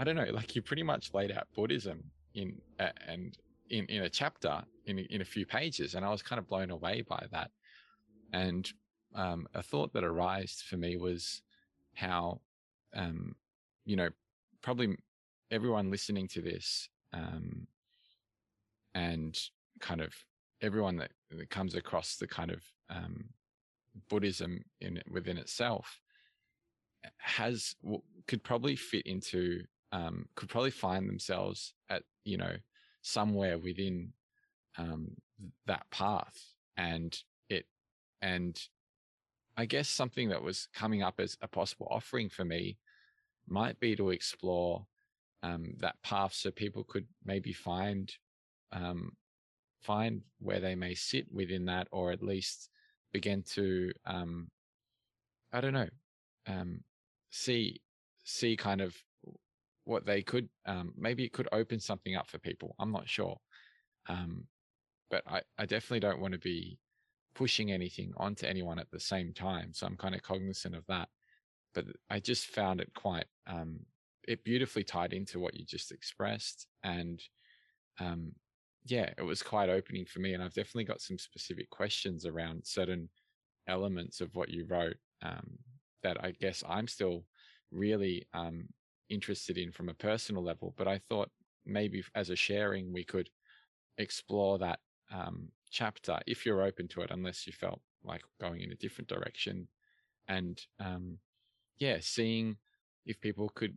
I 0.00 0.04
don't 0.04 0.16
know, 0.16 0.32
like 0.32 0.56
you 0.56 0.62
pretty 0.62 0.82
much 0.82 1.12
laid 1.12 1.30
out 1.30 1.46
Buddhism 1.54 2.02
in 2.34 2.58
uh, 2.78 2.88
and 3.06 3.36
in 3.68 3.84
in 3.86 4.02
a 4.04 4.08
chapter 4.08 4.62
in 4.86 4.98
in 4.98 5.20
a 5.20 5.26
few 5.26 5.44
pages, 5.44 5.94
and 5.94 6.06
I 6.06 6.10
was 6.10 6.22
kind 6.22 6.38
of 6.38 6.48
blown 6.48 6.70
away 6.70 7.02
by 7.02 7.26
that. 7.32 7.50
And 8.32 8.66
um, 9.14 9.46
a 9.54 9.62
thought 9.62 9.92
that 9.92 10.04
arose 10.04 10.62
for 10.66 10.78
me 10.78 10.96
was 10.96 11.42
how, 11.94 12.40
um, 12.94 13.34
you 13.84 13.96
know, 13.96 14.08
probably 14.62 14.96
everyone 15.50 15.90
listening 15.90 16.28
to 16.28 16.40
this, 16.40 16.88
um, 17.12 17.66
and 18.94 19.38
kind 19.80 20.00
of 20.00 20.14
everyone 20.62 20.96
that, 20.96 21.10
that 21.30 21.50
comes 21.50 21.74
across 21.74 22.16
the 22.16 22.26
kind 22.26 22.50
of 22.50 22.62
um, 22.88 23.24
Buddhism 24.08 24.64
in 24.80 25.02
within 25.10 25.36
itself 25.36 26.00
has 27.18 27.74
could 28.26 28.42
probably 28.42 28.76
fit 28.76 29.06
into 29.06 29.62
um, 29.92 30.26
could 30.34 30.48
probably 30.48 30.70
find 30.70 31.08
themselves 31.08 31.74
at 31.88 32.02
you 32.24 32.36
know 32.36 32.54
somewhere 33.02 33.58
within 33.58 34.12
um, 34.78 35.08
that 35.66 35.90
path. 35.90 36.36
And 36.76 37.16
it 37.50 37.66
and 38.22 38.58
i 39.56 39.64
guess 39.66 39.88
something 39.88 40.28
that 40.28 40.42
was 40.42 40.68
coming 40.74 41.02
up 41.02 41.20
as 41.20 41.36
a 41.42 41.48
possible 41.48 41.86
offering 41.90 42.28
for 42.28 42.44
me 42.44 42.78
might 43.46 43.78
be 43.80 43.96
to 43.96 44.10
explore 44.10 44.86
um, 45.42 45.74
that 45.78 46.00
path 46.02 46.32
so 46.32 46.50
people 46.50 46.84
could 46.84 47.06
maybe 47.24 47.52
find 47.52 48.12
um, 48.72 49.12
find 49.82 50.22
where 50.38 50.60
they 50.60 50.74
may 50.74 50.94
sit 50.94 51.26
within 51.32 51.64
that 51.64 51.88
or 51.90 52.12
at 52.12 52.22
least 52.22 52.70
begin 53.12 53.42
to 53.42 53.90
um, 54.06 54.48
i 55.52 55.60
don't 55.60 55.72
know 55.72 55.88
um, 56.46 56.80
see 57.30 57.80
see 58.24 58.56
kind 58.56 58.80
of 58.80 58.94
what 59.84 60.06
they 60.06 60.22
could 60.22 60.48
um, 60.66 60.92
maybe 60.96 61.24
it 61.24 61.32
could 61.32 61.48
open 61.52 61.80
something 61.80 62.14
up 62.14 62.28
for 62.28 62.38
people. 62.38 62.74
I'm 62.78 62.92
not 62.92 63.08
sure, 63.08 63.36
um, 64.08 64.44
but 65.10 65.22
I, 65.26 65.40
I 65.58 65.66
definitely 65.66 66.00
don't 66.00 66.20
want 66.20 66.32
to 66.32 66.38
be 66.38 66.78
pushing 67.34 67.72
anything 67.72 68.12
onto 68.16 68.46
anyone 68.46 68.78
at 68.78 68.90
the 68.90 69.00
same 69.00 69.32
time. 69.32 69.72
So 69.72 69.86
I'm 69.86 69.96
kind 69.96 70.14
of 70.14 70.22
cognizant 70.22 70.74
of 70.76 70.84
that. 70.88 71.08
But 71.74 71.86
I 72.10 72.20
just 72.20 72.46
found 72.46 72.80
it 72.80 72.90
quite 72.94 73.26
um, 73.46 73.80
it 74.26 74.44
beautifully 74.44 74.84
tied 74.84 75.12
into 75.12 75.38
what 75.40 75.54
you 75.54 75.64
just 75.64 75.92
expressed, 75.92 76.66
and 76.82 77.20
um, 77.98 78.32
yeah, 78.84 79.10
it 79.16 79.22
was 79.22 79.42
quite 79.42 79.68
opening 79.68 80.04
for 80.04 80.20
me. 80.20 80.34
And 80.34 80.42
I've 80.42 80.54
definitely 80.54 80.84
got 80.84 81.00
some 81.00 81.18
specific 81.18 81.70
questions 81.70 82.26
around 82.26 82.62
certain 82.64 83.08
elements 83.68 84.20
of 84.20 84.34
what 84.34 84.48
you 84.48 84.66
wrote 84.68 84.96
um, 85.22 85.58
that 86.02 86.22
I 86.22 86.32
guess 86.32 86.62
I'm 86.68 86.88
still 86.88 87.24
really 87.70 88.26
um, 88.34 88.68
interested 89.08 89.58
in 89.58 89.72
from 89.72 89.88
a 89.88 89.94
personal 89.94 90.42
level. 90.42 90.74
But 90.76 90.88
I 90.88 90.98
thought 91.08 91.30
maybe 91.66 92.02
as 92.14 92.30
a 92.30 92.36
sharing, 92.36 92.92
we 92.92 93.04
could 93.04 93.30
explore 93.98 94.58
that 94.58 94.80
um, 95.12 95.48
chapter 95.70 96.18
if 96.26 96.46
you're 96.46 96.62
open 96.62 96.88
to 96.88 97.02
it, 97.02 97.10
unless 97.10 97.46
you 97.46 97.52
felt 97.52 97.80
like 98.04 98.22
going 98.40 98.60
in 98.60 98.72
a 98.72 98.76
different 98.76 99.08
direction. 99.08 99.68
And 100.28 100.60
um, 100.78 101.18
yeah, 101.78 101.98
seeing 102.00 102.56
if 103.06 103.20
people 103.20 103.48
could 103.48 103.76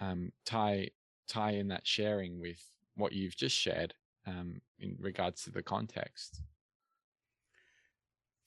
um, 0.00 0.32
tie 0.44 0.90
tie 1.28 1.52
in 1.52 1.68
that 1.68 1.86
sharing 1.86 2.40
with 2.40 2.62
what 2.96 3.12
you've 3.12 3.36
just 3.36 3.56
shared 3.56 3.94
um, 4.26 4.60
in 4.78 4.96
regards 5.00 5.42
to 5.44 5.50
the 5.50 5.62
context. 5.62 6.42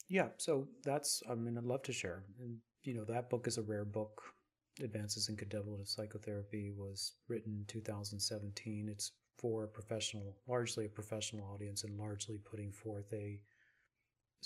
Yeah, 0.08 0.28
so 0.38 0.68
that's 0.84 1.22
I 1.30 1.34
mean 1.34 1.56
I'd 1.56 1.64
love 1.64 1.82
to 1.84 1.92
share, 1.92 2.24
and 2.40 2.58
you 2.82 2.94
know 2.94 3.04
that 3.04 3.30
book 3.30 3.46
is 3.46 3.58
a 3.58 3.62
rare 3.62 3.84
book 3.84 4.22
Advances 4.82 5.28
in 5.28 5.36
Contemplative 5.36 5.88
Psychotherapy 5.88 6.70
was 6.70 7.12
written 7.28 7.52
in 7.58 7.64
2017. 7.66 8.88
It's 8.88 9.12
for 9.36 9.64
a 9.64 9.68
professional, 9.68 10.36
largely 10.46 10.86
a 10.86 10.88
professional 10.88 11.50
audience, 11.52 11.84
and 11.84 11.98
largely 11.98 12.38
putting 12.38 12.72
forth 12.72 13.12
a 13.12 13.40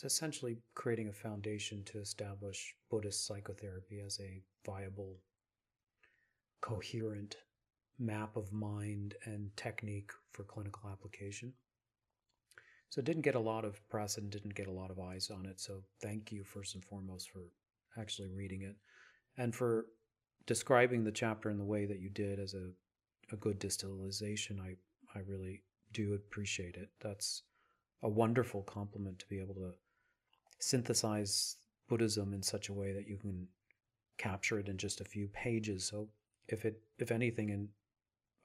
essentially 0.02 0.56
creating 0.74 1.08
a 1.08 1.12
foundation 1.12 1.84
to 1.84 2.00
establish 2.00 2.74
Buddhist 2.90 3.26
psychotherapy 3.26 4.00
as 4.00 4.18
a 4.18 4.42
viable, 4.66 5.20
coherent 6.60 7.36
map 8.00 8.36
of 8.36 8.52
mind 8.52 9.14
and 9.24 9.56
technique 9.56 10.10
for 10.32 10.42
clinical 10.42 10.90
application. 10.90 11.52
So 12.88 12.98
it 12.98 13.04
didn't 13.04 13.22
get 13.22 13.36
a 13.36 13.40
lot 13.40 13.64
of 13.64 13.88
press 13.88 14.18
and 14.18 14.30
didn't 14.30 14.56
get 14.56 14.66
a 14.66 14.72
lot 14.72 14.90
of 14.90 14.98
eyes 14.98 15.30
on 15.30 15.46
it. 15.46 15.60
So 15.60 15.82
thank 16.02 16.32
you 16.32 16.42
first 16.42 16.74
and 16.74 16.84
foremost 16.84 17.30
for 17.30 17.42
actually 17.98 18.28
reading 18.28 18.62
it 18.62 18.76
and 19.36 19.54
for 19.54 19.86
describing 20.46 21.04
the 21.04 21.12
chapter 21.12 21.50
in 21.50 21.58
the 21.58 21.64
way 21.64 21.86
that 21.86 22.00
you 22.00 22.10
did 22.10 22.38
as 22.38 22.54
a, 22.54 22.70
a 23.32 23.36
good 23.36 23.58
distillation. 23.58 24.60
I, 24.60 24.76
I 25.18 25.22
really 25.26 25.62
do 25.92 26.14
appreciate 26.14 26.76
it. 26.76 26.90
That's 27.00 27.42
a 28.02 28.08
wonderful 28.08 28.62
compliment 28.62 29.18
to 29.20 29.26
be 29.26 29.40
able 29.40 29.54
to 29.54 29.72
synthesize 30.58 31.56
Buddhism 31.88 32.34
in 32.34 32.42
such 32.42 32.68
a 32.68 32.72
way 32.72 32.92
that 32.92 33.08
you 33.08 33.16
can 33.16 33.46
capture 34.18 34.58
it 34.58 34.68
in 34.68 34.76
just 34.76 35.00
a 35.00 35.04
few 35.04 35.28
pages. 35.28 35.84
So 35.84 36.08
if 36.48 36.64
it, 36.64 36.80
if 36.98 37.10
anything, 37.10 37.48
in 37.50 37.68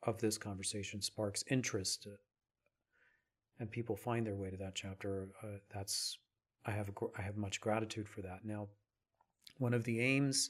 of 0.04 0.20
this 0.20 0.38
conversation 0.38 1.02
sparks 1.02 1.44
interest, 1.50 2.08
uh, 2.08 2.16
and 3.60 3.70
people 3.70 3.98
find 3.98 4.26
their 4.26 4.36
way 4.36 4.50
to 4.50 4.58
that 4.58 4.76
chapter, 4.76 5.28
uh, 5.44 5.58
that's 5.74 6.18
I 6.66 6.72
have 6.72 6.90
a, 6.90 6.94
I 7.18 7.22
have 7.22 7.36
much 7.36 7.60
gratitude 7.60 8.08
for 8.08 8.22
that. 8.22 8.46
Now, 8.46 8.68
one 9.60 9.74
of 9.74 9.84
the 9.84 10.00
aims 10.02 10.50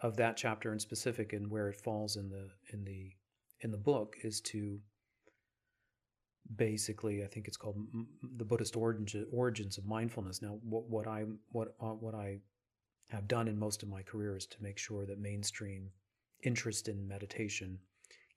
of 0.00 0.16
that 0.16 0.36
chapter 0.36 0.72
in 0.72 0.80
specific 0.80 1.32
and 1.32 1.48
where 1.48 1.68
it 1.68 1.76
falls 1.76 2.16
in 2.16 2.28
the 2.28 2.48
in 2.72 2.84
the 2.84 3.12
in 3.60 3.70
the 3.70 3.78
book 3.78 4.16
is 4.24 4.40
to 4.40 4.80
basically 6.56 7.22
I 7.22 7.28
think 7.28 7.46
it's 7.46 7.56
called 7.56 7.76
the 8.36 8.44
Buddhist 8.44 8.76
origin, 8.76 9.26
origins 9.32 9.78
of 9.78 9.86
mindfulness. 9.86 10.42
Now, 10.42 10.58
what, 10.62 10.88
what 10.88 11.06
I 11.06 11.24
what 11.50 11.74
uh, 11.80 11.94
what 11.94 12.14
I 12.14 12.38
have 13.10 13.28
done 13.28 13.46
in 13.46 13.58
most 13.58 13.82
of 13.82 13.88
my 13.88 14.02
career 14.02 14.36
is 14.36 14.46
to 14.46 14.62
make 14.62 14.78
sure 14.78 15.06
that 15.06 15.20
mainstream 15.20 15.90
interest 16.42 16.88
in 16.88 17.06
meditation 17.06 17.78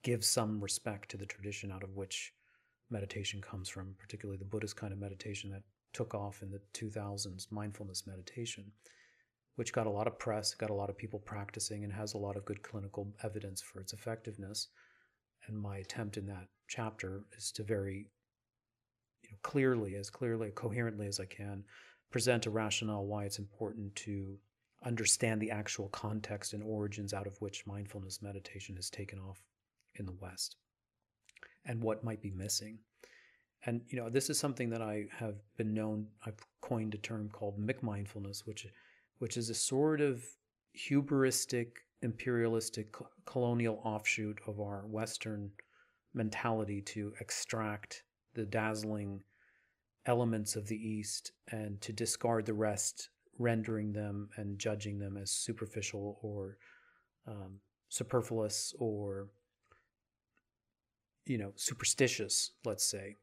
gives 0.04 0.28
some 0.28 0.62
respect 0.62 1.10
to 1.10 1.18
the 1.18 1.26
tradition 1.26 1.72
out 1.72 1.84
of 1.84 1.96
which 1.96 2.34
meditation 2.92 3.42
comes 3.42 3.70
from, 3.70 3.96
particularly 3.98 4.38
the 4.38 4.46
Buddhist 4.46 4.76
kind 4.76 4.94
of 4.94 5.00
meditation 5.00 5.50
that 5.50 5.64
took 5.94 6.14
off 6.14 6.44
in 6.44 6.52
the 6.52 6.62
2000s, 6.74 7.52
mindfulness 7.52 8.06
meditation, 8.06 8.72
which 9.56 9.74
got 9.74 9.88
a 9.88 9.91
lot 9.91 10.08
of 10.08 10.20
press, 10.20 10.54
got 10.54 10.70
a 10.70 10.74
lot 10.74 10.89
of 10.89 10.98
people 10.98 11.20
practicing, 11.20 11.84
and 11.84 11.94
has 11.94 12.13
a 12.13 12.18
lot 12.18 12.36
of 12.36 12.46
good 12.46 12.62
clinical 12.62 13.13
evidence 13.24 13.62
for 13.62 13.80
its 13.80 13.94
effectiveness. 13.94 14.68
And 15.48 15.58
my 15.58 15.78
attempt 15.78 16.18
in 16.18 16.26
that 16.28 16.48
chapter 16.68 17.24
is 17.38 17.52
to 17.54 17.63
very 17.63 18.10
you 19.24 19.32
know, 19.32 19.38
clearly, 19.44 19.96
as 19.96 20.10
clearly, 20.10 20.52
coherently 20.52 21.08
as 21.08 21.20
I 21.20 21.26
can, 21.26 21.63
present 22.12 22.46
a 22.46 22.50
rationale 22.50 23.06
why 23.06 23.26
it's 23.26 23.39
important 23.39 23.96
to 23.96 24.38
understand 24.84 25.41
the 25.41 25.52
actual 25.52 25.89
context 25.89 26.54
and 26.54 26.63
origins 26.63 27.13
out 27.13 27.28
of 27.28 27.39
which 27.41 27.65
mindfulness 27.65 28.22
meditation 28.22 28.76
has 28.76 28.89
taken 28.89 29.20
off 29.20 29.41
in 29.96 30.06
the 30.06 30.15
West 30.20 30.58
and 31.65 31.82
what 31.82 32.04
might 32.04 32.22
be 32.22 32.32
missing. 32.32 32.78
And 33.65 33.82
you 33.88 33.98
know, 33.98 34.10
this 34.10 34.30
is 34.30 34.38
something 34.38 34.70
that 34.70 34.82
I 34.82 35.06
have 35.12 35.36
been 35.58 35.74
known. 35.74 36.08
I've 36.26 36.38
coined 36.62 36.94
a 36.94 37.00
term 37.00 37.30
called 37.30 37.60
McMindfulness, 37.60 38.46
which 38.46 38.68
which 39.19 39.38
is 39.38 39.49
a 39.49 39.56
sort 39.56 40.01
of 40.01 40.23
hubristic, 40.78 41.67
imperialistic, 42.01 42.93
colonial 43.25 43.82
offshoot 43.84 44.39
of 44.47 44.60
our 44.60 44.86
Western 44.88 45.51
mentality 46.13 46.82
to 46.82 47.13
extract 47.19 48.04
the 48.34 48.45
dazzling 48.45 49.21
elements 50.06 50.56
of 50.56 50.67
the 50.67 50.75
East 50.75 51.32
and 51.51 51.82
to 51.82 51.93
discard 51.93 52.45
the 52.45 52.54
rest, 52.54 53.10
rendering 53.39 53.93
them 53.93 54.30
and 54.38 54.60
judging 54.60 54.99
them 54.99 55.17
as 55.17 55.32
superficial 55.32 56.19
or 56.21 56.58
um, 57.28 57.60
superfluous 57.89 58.73
or 58.80 59.28
you 61.25 61.38
know 61.38 61.51
superstitious, 61.56 62.51
let's 62.65 62.86
say, 62.86 63.15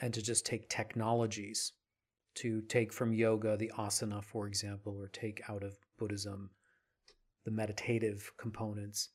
and 0.00 0.12
to 0.12 0.22
just 0.22 0.44
take 0.44 0.68
technologies 0.68 1.72
to 2.36 2.60
take 2.62 2.92
from 2.92 3.12
yoga 3.12 3.56
the 3.56 3.72
asana, 3.78 4.22
for 4.22 4.46
example, 4.46 4.96
or 4.98 5.08
take 5.08 5.42
out 5.48 5.62
of 5.62 5.78
Buddhism 5.98 6.50
the 7.44 7.50
meditative 7.50 8.32
components 8.36 9.10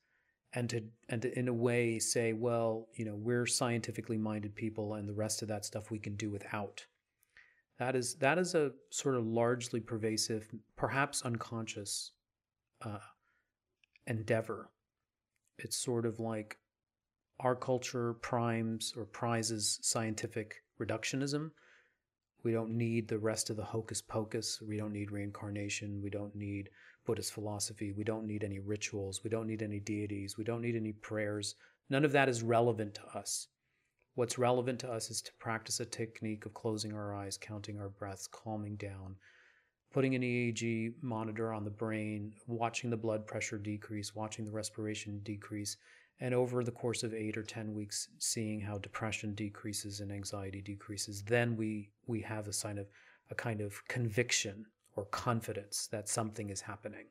and 0.53 0.69
to 0.69 0.83
and 1.09 1.21
to 1.21 1.37
in 1.37 1.47
a 1.47 1.53
way 1.53 1.99
say 1.99 2.33
well 2.33 2.87
you 2.95 3.05
know 3.05 3.15
we're 3.15 3.45
scientifically 3.45 4.17
minded 4.17 4.55
people 4.55 4.95
and 4.95 5.07
the 5.07 5.13
rest 5.13 5.41
of 5.41 5.47
that 5.47 5.65
stuff 5.65 5.91
we 5.91 5.99
can 5.99 6.15
do 6.15 6.29
without. 6.29 6.85
That 7.79 7.95
is 7.95 8.15
that 8.15 8.37
is 8.37 8.55
a 8.55 8.71
sort 8.89 9.15
of 9.15 9.25
largely 9.25 9.79
pervasive 9.79 10.49
perhaps 10.75 11.21
unconscious 11.23 12.11
uh, 12.81 12.99
endeavor. 14.07 14.69
It's 15.57 15.77
sort 15.77 16.05
of 16.05 16.19
like 16.19 16.57
our 17.39 17.55
culture 17.55 18.13
primes 18.13 18.93
or 18.95 19.05
prizes 19.05 19.79
scientific 19.81 20.63
reductionism 20.79 21.51
we 22.43 22.51
don't 22.51 22.71
need 22.71 23.07
the 23.07 23.17
rest 23.17 23.49
of 23.49 23.57
the 23.57 23.63
hocus 23.63 24.01
pocus 24.01 24.61
we 24.61 24.77
don't 24.77 24.93
need 24.93 25.11
reincarnation 25.11 26.01
we 26.01 26.09
don't 26.09 26.35
need 26.35 26.69
Buddhist 27.03 27.33
philosophy. 27.33 27.91
We 27.91 28.03
don't 28.03 28.27
need 28.27 28.43
any 28.43 28.59
rituals. 28.59 29.23
We 29.23 29.29
don't 29.29 29.47
need 29.47 29.63
any 29.63 29.79
deities. 29.79 30.37
We 30.37 30.43
don't 30.43 30.61
need 30.61 30.75
any 30.75 30.93
prayers. 30.93 31.55
None 31.89 32.05
of 32.05 32.11
that 32.11 32.29
is 32.29 32.43
relevant 32.43 32.93
to 32.95 33.17
us. 33.17 33.47
What's 34.15 34.37
relevant 34.37 34.79
to 34.81 34.91
us 34.91 35.09
is 35.09 35.21
to 35.23 35.33
practice 35.39 35.79
a 35.79 35.85
technique 35.85 36.45
of 36.45 36.53
closing 36.53 36.93
our 36.93 37.15
eyes, 37.15 37.37
counting 37.37 37.79
our 37.79 37.89
breaths, 37.89 38.27
calming 38.27 38.75
down, 38.75 39.15
putting 39.91 40.15
an 40.15 40.21
EEG 40.21 40.93
monitor 41.01 41.53
on 41.53 41.63
the 41.63 41.71
brain, 41.71 42.33
watching 42.45 42.89
the 42.89 42.97
blood 42.97 43.25
pressure 43.25 43.57
decrease, 43.57 44.13
watching 44.13 44.45
the 44.45 44.51
respiration 44.51 45.19
decrease, 45.23 45.77
and 46.21 46.35
over 46.35 46.63
the 46.63 46.71
course 46.71 47.01
of 47.01 47.15
eight 47.15 47.35
or 47.35 47.41
10 47.41 47.73
weeks, 47.73 48.07
seeing 48.19 48.61
how 48.61 48.77
depression 48.77 49.33
decreases 49.33 50.01
and 50.01 50.11
anxiety 50.11 50.61
decreases. 50.61 51.23
Then 51.23 51.57
we, 51.57 51.89
we 52.05 52.21
have 52.21 52.47
a 52.47 52.53
sign 52.53 52.77
of 52.77 52.87
a 53.31 53.35
kind 53.35 53.59
of 53.59 53.85
conviction 53.87 54.67
or 54.95 55.05
confidence 55.05 55.87
that 55.87 56.07
something 56.07 56.51
is 56.51 56.61
happening. 56.61 57.07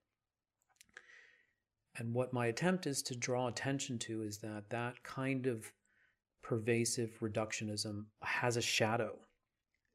And 1.97 2.15
what 2.15 2.33
my 2.33 2.47
attempt 2.47 2.87
is 2.87 3.03
to 3.03 3.17
draw 3.17 3.49
attention 3.49 3.99
to 4.01 4.23
is 4.23 4.39
that 4.39 4.71
that 4.71 5.03
kind 5.03 5.47
of 5.47 5.73
pervasive 6.41 7.19
reductionism 7.21 8.05
has 8.23 8.57
a 8.57 8.63
shadow. 8.63 9.19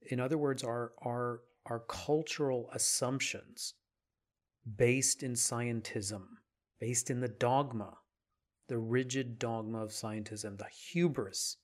In 0.10 0.20
other 0.20 0.38
words, 0.38 0.62
our, 0.62 0.92
our, 1.04 1.40
our 1.68 1.80
cultural 1.88 2.70
assumptions 2.74 3.76
based 4.76 5.24
in 5.24 5.34
scientism, 5.34 6.24
based 6.80 7.10
in 7.10 7.22
the 7.22 7.30
dogma, 7.30 7.94
the 8.68 8.78
rigid 8.78 9.38
dogma 9.38 9.84
of 9.84 9.90
scientism, 9.90 10.58
the 10.58 10.66
hubris 10.66 11.58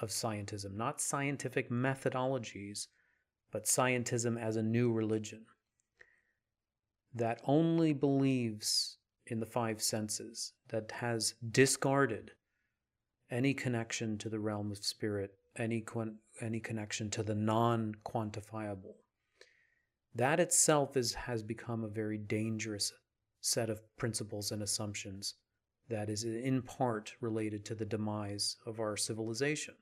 of 0.00 0.10
scientism, 0.10 0.74
not 0.74 1.00
scientific 1.00 1.70
methodologies, 1.70 2.86
but 3.50 3.64
scientism 3.64 4.40
as 4.40 4.56
a 4.56 4.62
new 4.62 4.92
religion 4.92 5.46
that 7.14 7.40
only 7.44 7.92
believes 7.94 8.98
in 9.26 9.40
the 9.40 9.46
five 9.46 9.82
senses, 9.82 10.52
that 10.68 10.90
has 10.92 11.34
discarded 11.50 12.32
any 13.30 13.54
connection 13.54 14.18
to 14.18 14.28
the 14.28 14.38
realm 14.38 14.70
of 14.70 14.84
spirit, 14.84 15.32
any, 15.56 15.84
any 16.40 16.60
connection 16.60 17.10
to 17.10 17.22
the 17.22 17.34
non 17.34 17.94
quantifiable. 18.04 18.94
That 20.14 20.38
itself 20.38 20.96
is, 20.96 21.14
has 21.14 21.42
become 21.42 21.82
a 21.82 21.88
very 21.88 22.18
dangerous 22.18 22.92
set 23.40 23.68
of 23.68 23.80
principles 23.96 24.52
and 24.52 24.62
assumptions 24.62 25.34
that 25.88 26.08
is 26.08 26.24
in 26.24 26.62
part 26.62 27.14
related 27.20 27.64
to 27.64 27.74
the 27.74 27.84
demise 27.84 28.56
of 28.66 28.80
our 28.80 28.96
civilization. 28.96 29.74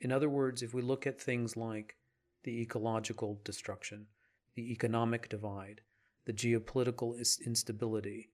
In 0.00 0.12
other 0.12 0.28
words, 0.28 0.62
if 0.62 0.72
we 0.72 0.82
look 0.82 1.06
at 1.06 1.20
things 1.20 1.56
like 1.56 1.96
the 2.44 2.62
ecological 2.62 3.40
destruction, 3.44 4.06
the 4.54 4.72
economic 4.72 5.28
divide, 5.28 5.80
the 6.24 6.32
geopolitical 6.32 7.16
instability. 7.46 8.28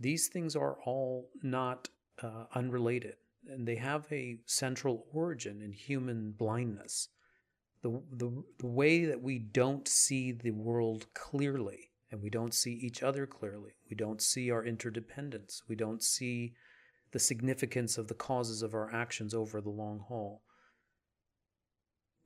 These 0.00 0.28
things 0.28 0.56
are 0.56 0.78
all 0.84 1.28
not 1.42 1.88
uh, 2.22 2.44
unrelated, 2.54 3.16
and 3.48 3.66
they 3.66 3.76
have 3.76 4.04
a 4.10 4.38
central 4.46 5.06
origin 5.12 5.60
in 5.62 5.72
human 5.72 6.32
blindness. 6.32 7.08
The, 7.82 8.00
the, 8.12 8.42
the 8.58 8.66
way 8.66 9.04
that 9.04 9.22
we 9.22 9.38
don't 9.38 9.86
see 9.86 10.32
the 10.32 10.50
world 10.50 11.06
clearly, 11.14 11.90
and 12.16 12.22
we 12.22 12.30
don't 12.30 12.54
see 12.54 12.72
each 12.72 13.02
other 13.02 13.26
clearly, 13.26 13.72
we 13.90 13.94
don't 13.94 14.22
see 14.22 14.50
our 14.50 14.64
interdependence, 14.64 15.62
we 15.68 15.76
don't 15.76 16.02
see 16.02 16.54
the 17.12 17.18
significance 17.18 17.98
of 17.98 18.08
the 18.08 18.14
causes 18.14 18.62
of 18.62 18.72
our 18.72 18.90
actions 18.90 19.34
over 19.34 19.60
the 19.60 19.68
long 19.68 19.98
haul. 19.98 20.40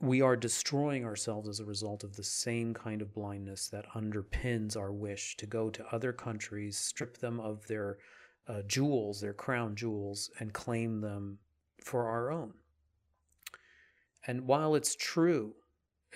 We 0.00 0.22
are 0.22 0.37
destroying 0.37 1.05
ourselves 1.05 1.48
as 1.48 1.59
a 1.59 1.64
result 1.64 2.05
of 2.05 2.14
the 2.14 2.22
same 2.22 2.72
kind 2.72 3.03
of 3.03 3.12
blindness 3.12 3.68
that 3.70 3.90
underpins 3.96 4.76
our 4.76 4.92
wish 4.92 5.37
to 5.38 5.46
go 5.46 5.70
to 5.70 5.87
other 5.92 6.12
countries, 6.12 6.79
strip 6.79 7.18
them 7.18 7.40
of 7.40 7.66
their 7.66 7.98
uh, 8.46 8.62
jewels, 8.68 9.20
their 9.20 9.35
crown 9.35 9.74
jewels, 9.74 10.31
and 10.38 10.53
claim 10.53 11.00
them 11.00 11.38
for 11.83 12.07
our 12.07 12.31
own. 12.31 12.55
And 14.24 14.46
while 14.46 14.76
it's 14.76 14.94
true, 14.94 15.57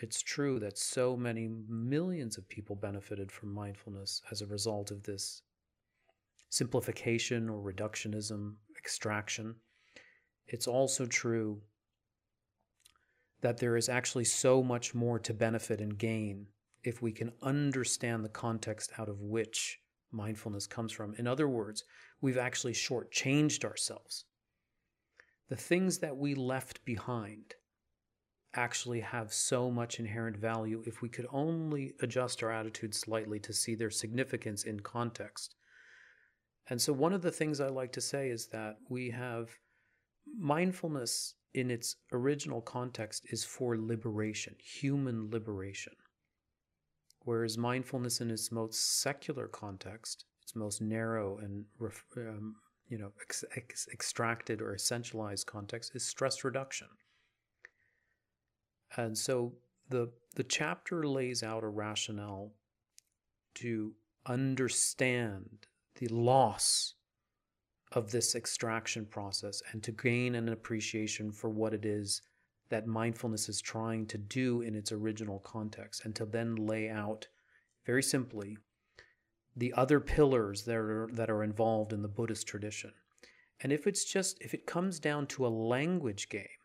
it's 0.03 0.21
true 0.21 0.59
that 0.59 0.79
so 0.79 1.17
many 1.17 1.49
millions 1.69 2.37
of 2.37 2.49
people 2.49 2.75
benefited 2.75 3.31
from 3.31 3.53
mindfulness 3.53 4.23
as 4.31 4.43
a 4.43 4.47
result 4.47 4.91
of 4.91 5.03
this 5.05 5.43
simplification 6.51 7.49
or 7.49 7.61
reductionism, 7.61 8.55
extraction. 8.77 9.55
It's 10.47 10.67
also 10.67 11.07
true 11.07 11.61
that 13.41 13.59
there 13.59 13.77
is 13.77 13.89
actually 13.89 14.25
so 14.25 14.63
much 14.63 14.95
more 14.95 15.19
to 15.19 15.35
benefit 15.35 15.81
and 15.81 15.99
gain 15.99 16.47
if 16.83 17.03
we 17.03 17.13
can 17.13 17.33
understand 17.43 18.25
the 18.25 18.29
context 18.29 18.93
out 18.99 19.09
of 19.09 19.21
which 19.21 19.81
mindfulness 20.13 20.67
comes 20.67 20.93
from. 20.93 21.15
In 21.19 21.27
other 21.27 21.49
words, 21.49 21.85
we've 22.21 22.39
actually 22.39 22.73
shortchanged 22.73 23.65
ourselves. 23.65 24.25
The 25.49 25.57
things 25.57 25.99
that 25.99 26.17
we 26.17 26.35
left 26.35 26.85
behind 26.85 27.55
actually 28.57 29.01
have 29.01 29.33
so 29.33 29.71
much 29.71 29.99
inherent 29.99 30.37
value 30.37 30.83
if 30.87 31.03
we 31.03 31.09
could 31.09 31.27
only 31.31 31.95
adjust 32.01 32.43
our 32.43 32.51
attitude 32.51 32.95
slightly 32.95 33.39
to 33.41 33.53
see 33.53 33.75
their 33.75 33.91
significance 33.91 34.65
in 34.65 34.81
context. 34.81 35.55
And 36.69 36.81
so, 36.81 36.93
one 36.93 37.13
of 37.13 37.23
the 37.23 37.31
things 37.31 37.61
I 37.61 37.69
like 37.69 37.93
to 37.93 38.01
say 38.01 38.31
is 38.31 38.49
that 38.49 38.77
we 38.89 39.11
have 39.11 39.51
mindfulness 40.39 41.35
in 41.53 41.71
its 41.71 41.97
original 42.13 42.61
context 42.61 43.27
is 43.31 43.45
for 43.45 43.77
liberation, 43.77 44.57
human 44.59 45.31
liberation. 45.31 45.93
Whereas 47.21 47.57
mindfulness 47.57 48.21
in 48.21 48.31
its 48.31 48.51
most 48.53 49.01
secular 49.01 49.49
context, 49.49 50.25
its 50.43 50.55
most 50.55 50.83
narrow 50.83 51.39
and 51.39 51.65
um, 52.17 52.57
you 52.89 52.99
know 52.99 53.13
ex- 53.23 53.45
ex- 53.57 53.89
extracted 53.93 54.61
or 54.61 54.75
essentialized 54.75 55.47
context, 55.47 55.93
is 55.95 56.07
stress 56.07 56.45
reduction. 56.45 56.89
And 58.97 59.17
so 59.17 59.55
the 59.89 60.11
the 60.35 60.45
chapter 60.45 61.07
lays 61.07 61.43
out 61.43 61.63
a 61.63 61.69
rationale 61.69 62.53
to 63.55 63.95
understand 64.27 65.67
the 65.97 66.09
loss 66.09 66.95
of 67.93 68.11
this 68.11 68.35
extraction 68.35 69.07
process 69.07 69.63
and 69.71 69.83
to 69.85 69.93
gain 69.93 70.35
an 70.35 70.49
appreciation 70.49 71.31
for 71.31 71.49
what 71.49 71.73
it 71.73 71.85
is 71.85 72.23
that 72.69 72.87
mindfulness 72.87 73.49
is 73.49 73.61
trying 73.61 74.07
to 74.07 74.19
do 74.19 74.63
in 74.63 74.75
its 74.75 74.91
original 74.91 75.39
context 75.41 76.05
and 76.05 76.17
to 76.17 76.25
then 76.25 76.57
lay 76.57 76.91
out 76.91 77.29
very 77.87 78.03
simply 78.03 78.57
the 79.57 79.73
other 79.75 80.01
pillars 80.01 80.65
that 80.65 80.77
are 80.77 81.09
that 81.13 81.31
are 81.31 81.45
involved 81.45 81.93
in 81.93 82.03
the 82.03 82.09
Buddhist 82.09 82.47
tradition. 82.47 82.93
And 83.61 83.73
if 83.73 83.87
it's 83.87 84.05
just 84.05 84.37
if 84.41 84.55
it 84.55 84.67
comes 84.67 84.99
down 84.99 85.27
to 85.29 85.47
a 85.47 85.49
language 85.49 86.29
game, 86.29 86.59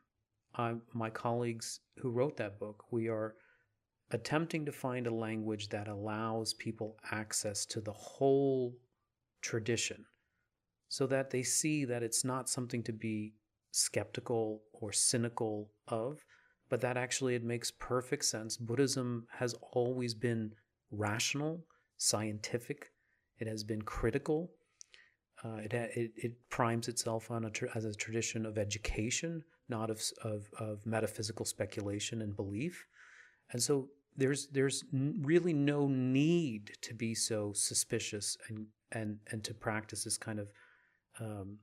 I, 0.59 0.73
my 0.93 1.09
colleagues 1.09 1.79
who 1.99 2.09
wrote 2.09 2.35
that 2.37 2.59
book, 2.59 2.83
we 2.91 3.07
are 3.07 3.35
attempting 4.11 4.65
to 4.65 4.71
find 4.73 5.07
a 5.07 5.13
language 5.13 5.69
that 5.69 5.87
allows 5.87 6.53
people 6.53 6.97
access 7.11 7.65
to 7.67 7.79
the 7.79 7.93
whole 7.93 8.75
tradition 9.41 10.03
so 10.89 11.07
that 11.07 11.29
they 11.29 11.43
see 11.43 11.85
that 11.85 12.03
it's 12.03 12.25
not 12.25 12.49
something 12.49 12.83
to 12.83 12.91
be 12.91 13.33
skeptical 13.71 14.63
or 14.73 14.91
cynical 14.91 15.71
of, 15.87 16.25
but 16.69 16.81
that 16.81 16.97
actually 16.97 17.35
it 17.35 17.43
makes 17.43 17.71
perfect 17.71 18.25
sense. 18.25 18.57
Buddhism 18.57 19.27
has 19.31 19.55
always 19.71 20.13
been 20.13 20.51
rational, 20.91 21.63
scientific, 21.97 22.91
it 23.37 23.47
has 23.47 23.63
been 23.63 23.81
critical. 23.81 24.51
Uh, 25.41 25.59
it, 25.63 25.73
it, 25.73 26.11
it 26.17 26.49
primes 26.49 26.89
itself 26.89 27.31
on 27.31 27.45
a 27.45 27.51
as 27.73 27.85
a 27.85 27.93
tradition 27.93 28.45
of 28.45 28.57
education, 28.57 29.41
not 29.69 29.89
of, 29.89 30.01
of, 30.23 30.49
of 30.59 30.85
metaphysical 30.85 31.45
speculation 31.45 32.21
and 32.21 32.35
belief. 32.35 32.85
And 33.51 33.61
so 33.61 33.89
there's 34.15 34.47
there's 34.47 34.83
really 34.91 35.53
no 35.53 35.87
need 35.87 36.71
to 36.81 36.93
be 36.93 37.15
so 37.15 37.53
suspicious 37.53 38.37
and 38.47 38.65
and 38.91 39.17
and 39.31 39.43
to 39.43 39.53
practice 39.53 40.03
this 40.03 40.17
kind 40.17 40.39
of 40.39 40.51
um, 41.19 41.57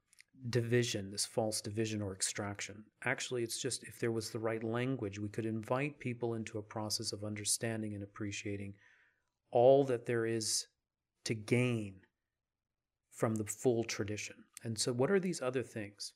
division, 0.50 1.10
this 1.10 1.26
false 1.26 1.60
division 1.60 2.02
or 2.02 2.12
extraction. 2.12 2.84
Actually, 3.04 3.42
it's 3.42 3.60
just 3.60 3.84
if 3.84 3.98
there 3.98 4.12
was 4.12 4.30
the 4.30 4.38
right 4.38 4.62
language, 4.62 5.18
we 5.18 5.28
could 5.28 5.46
invite 5.46 5.98
people 5.98 6.34
into 6.34 6.58
a 6.58 6.62
process 6.62 7.12
of 7.12 7.24
understanding 7.24 7.94
and 7.94 8.02
appreciating 8.02 8.74
all 9.50 9.84
that 9.84 10.06
there 10.06 10.26
is 10.26 10.66
to 11.24 11.34
gain 11.34 11.94
from 13.12 13.34
the 13.34 13.44
full 13.44 13.82
tradition. 13.84 14.36
And 14.62 14.78
so, 14.78 14.92
what 14.92 15.10
are 15.10 15.20
these 15.20 15.42
other 15.42 15.62
things? 15.62 16.12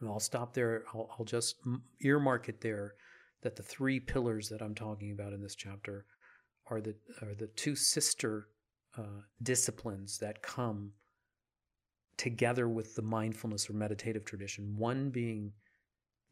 And 0.00 0.08
I'll 0.08 0.20
stop 0.20 0.54
there. 0.54 0.84
I'll, 0.94 1.10
I'll 1.18 1.24
just 1.24 1.56
earmark 2.00 2.48
it 2.48 2.60
there 2.60 2.94
that 3.42 3.56
the 3.56 3.62
three 3.62 4.00
pillars 4.00 4.48
that 4.48 4.62
I'm 4.62 4.74
talking 4.74 5.12
about 5.12 5.32
in 5.32 5.40
this 5.40 5.54
chapter 5.54 6.06
are 6.70 6.80
the 6.80 6.94
are 7.22 7.34
the 7.34 7.46
two 7.48 7.74
sister 7.74 8.48
uh, 8.96 9.22
disciplines 9.42 10.18
that 10.18 10.42
come 10.42 10.92
together 12.16 12.68
with 12.68 12.94
the 12.96 13.02
mindfulness 13.02 13.70
or 13.70 13.74
meditative 13.74 14.24
tradition, 14.24 14.74
one 14.76 15.08
being 15.08 15.52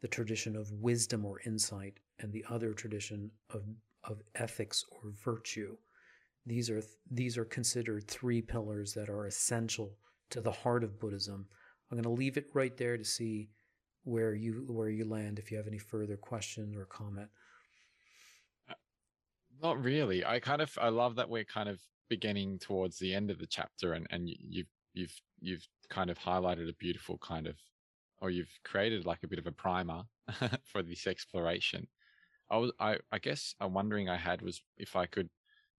the 0.02 0.08
tradition 0.08 0.56
of 0.56 0.70
wisdom 0.72 1.24
or 1.24 1.40
insight, 1.46 1.94
and 2.18 2.32
the 2.32 2.44
other 2.50 2.74
tradition 2.74 3.30
of, 3.50 3.62
of 4.04 4.20
ethics 4.34 4.84
or 4.90 5.12
virtue. 5.24 5.76
These 6.44 6.70
are, 6.70 6.82
these 7.10 7.38
are 7.38 7.44
considered 7.44 8.08
three 8.08 8.42
pillars 8.42 8.92
that 8.94 9.08
are 9.08 9.26
essential 9.26 9.96
to 10.30 10.40
the 10.40 10.52
heart 10.52 10.84
of 10.84 10.98
Buddhism. 10.98 11.46
I'm 11.90 11.96
going 11.96 12.04
to 12.04 12.10
leave 12.20 12.36
it 12.36 12.46
right 12.54 12.76
there 12.76 12.96
to 12.96 13.04
see 13.04 13.48
where 14.04 14.34
you 14.34 14.64
where 14.68 14.88
you 14.88 15.04
land 15.04 15.38
if 15.38 15.50
you 15.50 15.56
have 15.56 15.66
any 15.66 15.78
further 15.78 16.16
questions 16.16 16.76
or 16.76 16.84
comment. 16.84 17.28
Uh, 18.68 18.74
not 19.62 19.82
really. 19.82 20.24
I 20.24 20.40
kind 20.40 20.62
of 20.62 20.76
I 20.80 20.88
love 20.88 21.16
that 21.16 21.28
we're 21.28 21.44
kind 21.44 21.68
of 21.68 21.80
beginning 22.08 22.58
towards 22.58 22.98
the 22.98 23.14
end 23.14 23.30
of 23.30 23.38
the 23.38 23.46
chapter 23.46 23.92
and 23.94 24.06
and 24.10 24.28
you've 24.28 24.68
you've 24.94 25.20
you've 25.40 25.66
kind 25.88 26.10
of 26.10 26.18
highlighted 26.18 26.68
a 26.68 26.74
beautiful 26.74 27.18
kind 27.18 27.46
of, 27.46 27.56
or 28.20 28.30
you've 28.30 28.50
created 28.64 29.06
like 29.06 29.22
a 29.22 29.28
bit 29.28 29.38
of 29.38 29.46
a 29.46 29.52
primer 29.52 30.02
for 30.64 30.82
this 30.82 31.06
exploration. 31.06 31.86
I 32.50 32.56
was, 32.56 32.72
I, 32.80 32.98
I 33.12 33.18
guess 33.18 33.54
I'm 33.60 33.74
wondering 33.74 34.08
I 34.08 34.16
had 34.16 34.42
was 34.42 34.62
if 34.76 34.96
I 34.96 35.06
could 35.06 35.28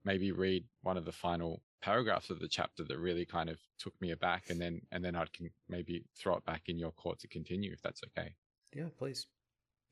maybe 0.06 0.32
read 0.32 0.65
one 0.82 0.98
of 0.98 1.06
the 1.06 1.12
final 1.12 1.62
paragraphs 1.82 2.30
of 2.30 2.40
the 2.40 2.48
chapter 2.48 2.84
that 2.84 2.98
really 2.98 3.26
kind 3.26 3.50
of 3.50 3.58
took 3.80 3.94
me 4.02 4.12
aback 4.12 4.50
and 4.50 4.60
then, 4.60 4.82
and 4.92 5.04
then 5.04 5.16
I 5.16 5.26
can 5.34 5.50
maybe 5.70 6.06
throw 6.18 6.36
it 6.36 6.46
back 6.46 6.63
in 6.68 6.78
your 6.78 6.92
court 6.92 7.20
to 7.20 7.28
continue 7.28 7.72
if 7.72 7.82
that's 7.82 8.02
okay. 8.08 8.34
Yeah, 8.74 8.90
please. 8.98 9.28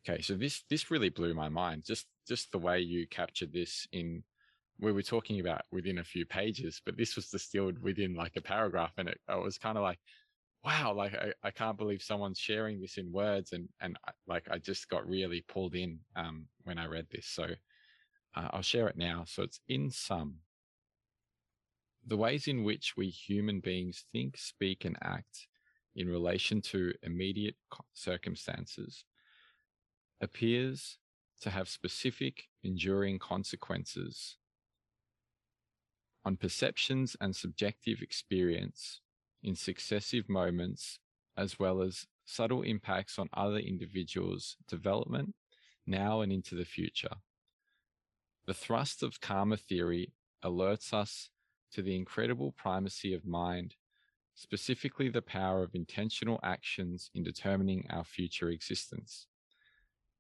Okay. 0.08 0.22
So 0.22 0.36
this, 0.36 0.64
this 0.70 0.92
really 0.92 1.10
blew 1.10 1.34
my 1.34 1.50
mind. 1.50 1.84
Just, 1.86 2.06
just 2.28 2.52
the 2.52 2.60
way 2.60 2.80
you 2.80 3.08
captured 3.08 3.54
this 3.54 3.88
in 3.92 4.24
we 4.80 4.92
were 4.92 5.02
talking 5.02 5.40
about 5.40 5.62
within 5.72 6.00
a 6.00 6.04
few 6.04 6.26
pages, 6.26 6.82
but 6.86 6.98
this 6.98 7.16
was 7.16 7.30
distilled 7.30 7.80
within 7.80 8.14
like 8.14 8.36
a 8.36 8.42
paragraph. 8.42 8.92
And 8.98 9.08
it, 9.08 9.20
it 9.30 9.42
was 9.42 9.58
kind 9.58 9.78
of 9.78 9.84
like, 9.84 10.00
wow, 10.64 10.94
like 10.94 11.16
I, 11.16 11.32
I 11.44 11.52
can't 11.52 11.78
believe 11.78 12.02
someone's 12.02 12.40
sharing 12.40 12.82
this 12.82 12.98
in 12.98 13.12
words. 13.12 13.54
And, 13.54 13.70
and 13.80 13.98
I, 14.06 14.12
like, 14.28 14.48
I 14.52 14.58
just 14.58 14.90
got 14.90 15.08
really 15.08 15.46
pulled 15.48 15.76
in, 15.76 16.00
um, 16.16 16.48
when 16.64 16.78
I 16.78 16.88
read 16.88 17.08
this. 17.10 17.26
So, 17.26 17.48
uh, 18.36 18.50
I'll 18.52 18.62
share 18.62 18.90
it 18.90 18.98
now. 18.98 19.24
So 19.26 19.44
it's 19.44 19.62
in 19.70 19.90
sum, 19.90 20.36
the 22.06 22.18
ways 22.18 22.48
in 22.48 22.64
which 22.64 22.94
we 22.96 23.10
human 23.10 23.60
beings 23.60 24.06
think, 24.12 24.38
speak 24.38 24.86
and 24.86 24.98
act 25.02 25.48
in 25.96 26.08
relation 26.08 26.62
to 26.62 26.94
immediate 27.04 27.56
circumstances 27.94 29.06
appears 30.22 30.98
to 31.42 31.50
have 31.50 31.68
specific 31.68 32.44
enduring 32.64 33.20
consequences 33.20 34.38
on 36.24 36.38
perceptions 36.38 37.16
and 37.22 37.36
subjective 37.36 38.02
experience 38.02 39.02
in 39.44 39.56
successive 39.56 40.28
moments, 40.28 41.00
as 41.38 41.60
well 41.60 41.82
as 41.82 42.08
subtle 42.26 42.64
impacts 42.64 43.20
on 43.20 43.30
other 43.34 43.58
individuals' 43.58 44.58
development 44.68 45.36
now 45.86 46.22
and 46.22 46.32
into 46.32 46.56
the 46.56 46.66
future. 46.66 47.18
The 48.48 48.54
thrust 48.54 49.04
of 49.04 49.22
karma 49.22 49.58
theory 49.58 50.14
alerts 50.44 50.94
us 50.94 51.30
to 51.76 51.82
the 51.82 51.96
incredible 51.96 52.54
primacy 52.54 53.14
of 53.14 53.26
mind, 53.26 53.76
specifically 54.34 55.10
the 55.10 55.22
power 55.22 55.62
of 55.62 55.76
intentional 55.76 56.40
actions 56.42 57.12
in 57.14 57.22
determining 57.22 57.86
our 57.90 58.06
future 58.06 58.50
existence. 58.50 59.28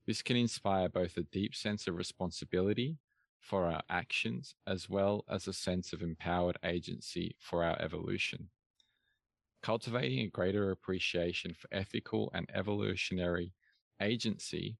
This 0.05 0.21
can 0.21 0.35
inspire 0.35 0.89
both 0.89 1.15
a 1.15 1.23
deep 1.23 1.55
sense 1.55 1.87
of 1.87 1.95
responsibility 1.95 2.97
for 3.39 3.67
our 3.71 3.81
actions, 3.89 4.55
as 4.67 4.89
well 4.89 5.23
as 5.29 5.47
a 5.47 5.53
sense 5.53 5.93
of 5.93 6.01
empowered 6.01 6.57
agency 6.65 7.37
for 7.39 7.63
our 7.63 7.81
evolution. 7.81 8.49
Cultivating 9.63 10.19
a 10.19 10.27
greater 10.27 10.71
appreciation 10.71 11.53
for 11.53 11.69
ethical 11.71 12.31
and 12.33 12.49
evolutionary 12.53 13.53
agency 14.01 14.77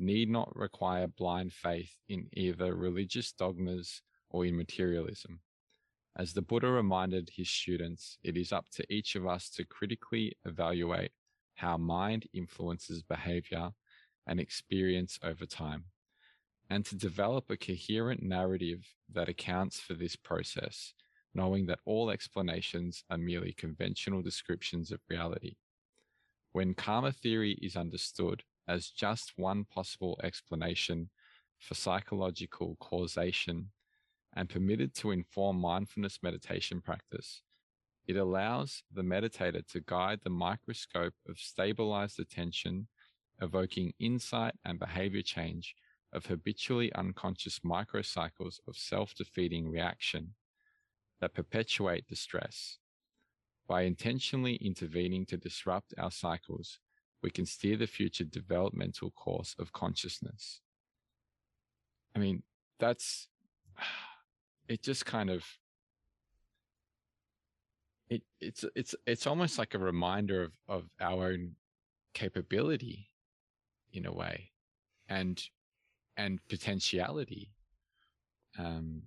need 0.00 0.28
not 0.28 0.54
require 0.56 1.06
blind 1.06 1.52
faith 1.52 1.94
in 2.08 2.28
either 2.32 2.74
religious 2.74 3.30
dogmas 3.30 4.02
or 4.30 4.44
in 4.44 4.56
materialism. 4.56 5.40
As 6.16 6.32
the 6.32 6.42
Buddha 6.42 6.68
reminded 6.68 7.30
his 7.34 7.48
students, 7.48 8.18
it 8.24 8.36
is 8.36 8.52
up 8.52 8.68
to 8.70 8.92
each 8.92 9.14
of 9.14 9.26
us 9.26 9.48
to 9.50 9.64
critically 9.64 10.36
evaluate 10.44 11.12
how 11.54 11.76
mind 11.76 12.26
influences 12.32 13.02
behavior 13.02 13.70
and 14.26 14.40
experience 14.40 15.18
over 15.22 15.46
time, 15.46 15.84
and 16.70 16.84
to 16.86 16.96
develop 16.96 17.50
a 17.50 17.56
coherent 17.56 18.22
narrative 18.22 18.86
that 19.12 19.28
accounts 19.28 19.80
for 19.80 19.94
this 19.94 20.16
process, 20.16 20.92
knowing 21.34 21.66
that 21.66 21.80
all 21.84 22.10
explanations 22.10 23.04
are 23.10 23.18
merely 23.18 23.52
conventional 23.52 24.22
descriptions 24.22 24.90
of 24.92 25.00
reality. 25.08 25.56
When 26.52 26.74
karma 26.74 27.12
theory 27.12 27.58
is 27.62 27.76
understood 27.76 28.42
as 28.66 28.90
just 28.90 29.32
one 29.36 29.64
possible 29.64 30.20
explanation 30.22 31.10
for 31.58 31.74
psychological 31.74 32.76
causation 32.80 33.70
and 34.34 34.48
permitted 34.48 34.94
to 34.94 35.10
inform 35.10 35.60
mindfulness 35.60 36.18
meditation 36.22 36.80
practice, 36.80 37.42
it 38.06 38.16
allows 38.16 38.82
the 38.92 39.02
meditator 39.02 39.66
to 39.68 39.80
guide 39.80 40.20
the 40.22 40.30
microscope 40.30 41.14
of 41.28 41.38
stabilized 41.38 42.18
attention, 42.18 42.88
evoking 43.40 43.92
insight 43.98 44.54
and 44.64 44.78
behavior 44.78 45.22
change 45.22 45.74
of 46.12 46.26
habitually 46.26 46.92
unconscious 46.94 47.60
microcycles 47.60 48.60
of 48.66 48.76
self 48.76 49.14
defeating 49.14 49.68
reaction 49.68 50.34
that 51.20 51.34
perpetuate 51.34 52.06
distress. 52.06 52.78
By 53.68 53.82
intentionally 53.82 54.54
intervening 54.56 55.26
to 55.26 55.36
disrupt 55.36 55.92
our 55.98 56.10
cycles, 56.10 56.78
we 57.22 57.30
can 57.30 57.44
steer 57.44 57.76
the 57.76 57.86
future 57.86 58.24
developmental 58.24 59.10
course 59.10 59.54
of 59.58 59.72
consciousness. 59.72 60.60
I 62.16 62.20
mean, 62.20 62.42
that's 62.78 63.28
it 64.68 64.82
just 64.82 65.06
kind 65.06 65.30
of 65.30 65.44
it 68.10 68.22
it's 68.40 68.64
it's 68.74 68.94
it's 69.06 69.26
almost 69.26 69.58
like 69.58 69.74
a 69.74 69.78
reminder 69.78 70.42
of 70.42 70.52
of 70.68 70.84
our 71.00 71.28
own 71.28 71.52
capability 72.14 73.10
in 73.92 74.06
a 74.06 74.12
way 74.12 74.50
and 75.08 75.44
and 76.16 76.40
potentiality 76.48 77.50
um 78.58 79.02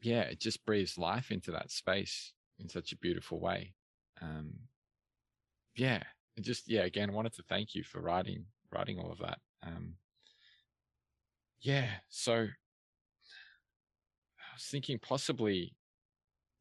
yeah 0.00 0.22
it 0.22 0.40
just 0.40 0.64
breathes 0.64 0.98
life 0.98 1.30
into 1.30 1.50
that 1.50 1.70
space 1.70 2.32
in 2.58 2.68
such 2.68 2.92
a 2.92 2.96
beautiful 2.96 3.40
way 3.40 3.74
um 4.20 4.52
yeah 5.76 6.02
it 6.36 6.42
just 6.42 6.68
yeah 6.68 6.82
again 6.82 7.12
wanted 7.12 7.32
to 7.32 7.42
thank 7.48 7.74
you 7.74 7.82
for 7.82 8.00
writing 8.00 8.44
writing 8.70 8.98
all 8.98 9.12
of 9.12 9.18
that 9.18 9.38
um 9.62 9.94
yeah 11.60 11.88
so 12.08 12.48
i 14.52 14.54
was 14.54 14.64
thinking 14.64 14.98
possibly 14.98 15.74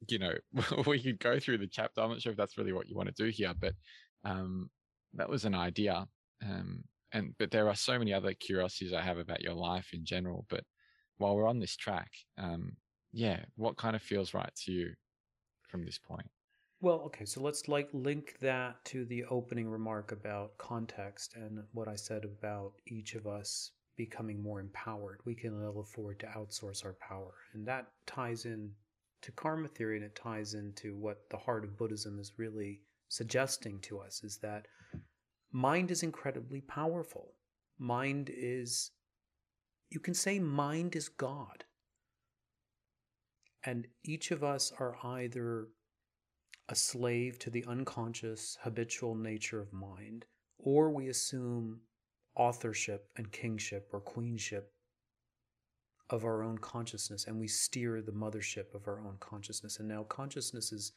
you 0.07 0.19
know, 0.19 0.33
we 0.87 1.01
could 1.01 1.19
go 1.19 1.39
through 1.39 1.59
the 1.59 1.67
chapter. 1.67 2.01
I'm 2.01 2.09
not 2.09 2.21
sure 2.21 2.31
if 2.31 2.37
that's 2.37 2.57
really 2.57 2.73
what 2.73 2.87
you 2.87 2.95
want 2.95 3.13
to 3.15 3.23
do 3.23 3.29
here, 3.29 3.53
but 3.59 3.73
um, 4.23 4.69
that 5.13 5.29
was 5.29 5.45
an 5.45 5.55
idea. 5.55 6.07
Um, 6.43 6.83
and 7.13 7.35
but 7.37 7.51
there 7.51 7.67
are 7.67 7.75
so 7.75 7.99
many 7.99 8.13
other 8.13 8.33
curiosities 8.33 8.93
I 8.93 9.01
have 9.01 9.17
about 9.17 9.41
your 9.41 9.53
life 9.53 9.89
in 9.93 10.05
general. 10.05 10.45
But 10.49 10.63
while 11.17 11.35
we're 11.35 11.47
on 11.47 11.59
this 11.59 11.75
track, 11.75 12.09
um, 12.37 12.77
yeah, 13.11 13.41
what 13.55 13.77
kind 13.77 13.95
of 13.95 14.01
feels 14.01 14.33
right 14.33 14.51
to 14.65 14.71
you 14.71 14.93
from 15.67 15.85
this 15.85 15.99
point? 15.99 16.27
Well, 16.79 17.01
okay, 17.05 17.25
so 17.25 17.41
let's 17.41 17.67
like 17.67 17.89
link 17.93 18.37
that 18.41 18.83
to 18.85 19.05
the 19.05 19.25
opening 19.25 19.69
remark 19.69 20.11
about 20.11 20.57
context 20.57 21.35
and 21.35 21.59
what 21.73 21.87
I 21.87 21.95
said 21.95 22.23
about 22.23 22.73
each 22.87 23.13
of 23.13 23.27
us 23.27 23.71
becoming 24.05 24.41
more 24.41 24.59
empowered. 24.59 25.19
We 25.25 25.35
can 25.35 25.61
ill 25.61 25.79
afford 25.79 26.19
to 26.21 26.25
outsource 26.25 26.83
our 26.83 26.95
power, 27.07 27.33
and 27.53 27.67
that 27.67 27.91
ties 28.07 28.45
in 28.45 28.71
to 29.21 29.31
karma 29.33 29.67
theory 29.67 29.97
and 29.97 30.05
it 30.05 30.15
ties 30.15 30.55
into 30.55 30.95
what 30.95 31.29
the 31.29 31.37
heart 31.37 31.63
of 31.63 31.77
Buddhism 31.77 32.17
is 32.17 32.33
really 32.37 32.81
suggesting 33.09 33.79
to 33.81 33.99
us 33.99 34.23
is 34.23 34.37
that 34.37 34.65
mind 35.51 35.91
is 35.91 36.01
incredibly 36.01 36.61
powerful. 36.61 37.33
Mind 37.77 38.31
is, 38.35 38.89
you 39.91 39.99
can 39.99 40.15
say 40.15 40.39
mind 40.39 40.95
is 40.95 41.07
God. 41.07 41.63
And 43.63 43.85
each 44.03 44.31
of 44.31 44.43
us 44.43 44.71
are 44.79 44.95
either 45.03 45.67
a 46.69 46.75
slave 46.75 47.37
to 47.39 47.51
the 47.51 47.65
unconscious, 47.67 48.57
habitual 48.63 49.13
nature 49.13 49.61
of 49.61 49.71
mind, 49.71 50.25
or 50.57 50.89
we 50.89 51.09
assume 51.09 51.81
authorship 52.35 53.09
and 53.17 53.31
kingship 53.31 53.89
or 53.91 53.99
queenship 53.99 54.73
of 56.09 56.25
our 56.25 56.43
own 56.43 56.57
consciousness 56.57 57.25
and 57.25 57.39
we 57.39 57.47
steer 57.47 58.01
the 58.01 58.11
mothership 58.11 58.73
of 58.73 58.87
our 58.87 58.99
own 58.99 59.15
consciousness. 59.19 59.79
And 59.79 59.87
now 59.87 60.03
consciousnesses 60.03 60.93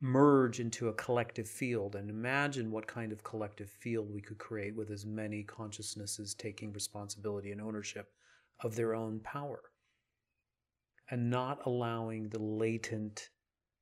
merge 0.00 0.60
into 0.60 0.88
a 0.88 0.94
collective 0.94 1.48
field. 1.48 1.94
And 1.94 2.08
imagine 2.08 2.70
what 2.70 2.86
kind 2.86 3.12
of 3.12 3.22
collective 3.22 3.70
field 3.70 4.12
we 4.12 4.20
could 4.20 4.38
create 4.38 4.74
with 4.74 4.90
as 4.90 5.04
many 5.04 5.42
consciousnesses 5.42 6.34
taking 6.34 6.72
responsibility 6.72 7.52
and 7.52 7.60
ownership 7.60 8.08
of 8.62 8.76
their 8.76 8.94
own 8.94 9.20
power 9.20 9.60
and 11.10 11.28
not 11.28 11.58
allowing 11.66 12.28
the 12.28 12.38
latent, 12.38 13.30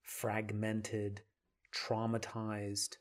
fragmented, 0.02 1.20
traumatized 1.74 2.96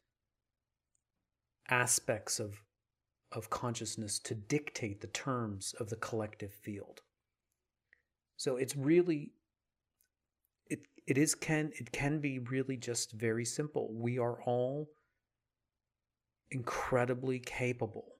aspects 1.69 2.39
of, 2.39 2.61
of 3.31 3.49
consciousness 3.49 4.19
to 4.19 4.35
dictate 4.35 5.01
the 5.01 5.07
terms 5.07 5.73
of 5.79 5.89
the 5.89 5.95
collective 5.95 6.53
field. 6.53 7.01
So 8.37 8.55
it's 8.57 8.75
really 8.75 9.31
it 10.67 10.79
it 11.05 11.17
is 11.17 11.35
can 11.35 11.71
it 11.79 11.91
can 11.91 12.19
be 12.19 12.39
really 12.39 12.77
just 12.77 13.11
very 13.11 13.45
simple. 13.45 13.89
We 13.91 14.19
are 14.19 14.41
all 14.43 14.89
incredibly 16.51 17.39
capable. 17.39 18.13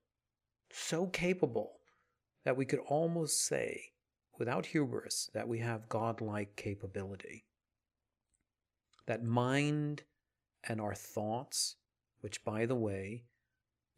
So 0.72 1.08
capable 1.08 1.80
that 2.44 2.58
we 2.58 2.66
could 2.66 2.80
almost 2.80 3.46
say 3.46 3.92
without 4.38 4.68
hubris 4.68 5.30
that 5.34 5.48
we 5.48 5.60
have 5.60 5.90
godlike 5.90 6.56
capability. 6.56 7.46
That 9.06 9.24
mind 9.24 10.04
and 10.64 10.82
our 10.82 10.96
thoughts, 10.96 11.76
which 12.20 12.44
by 12.44 12.66
the 12.66 12.76
way, 12.76 13.24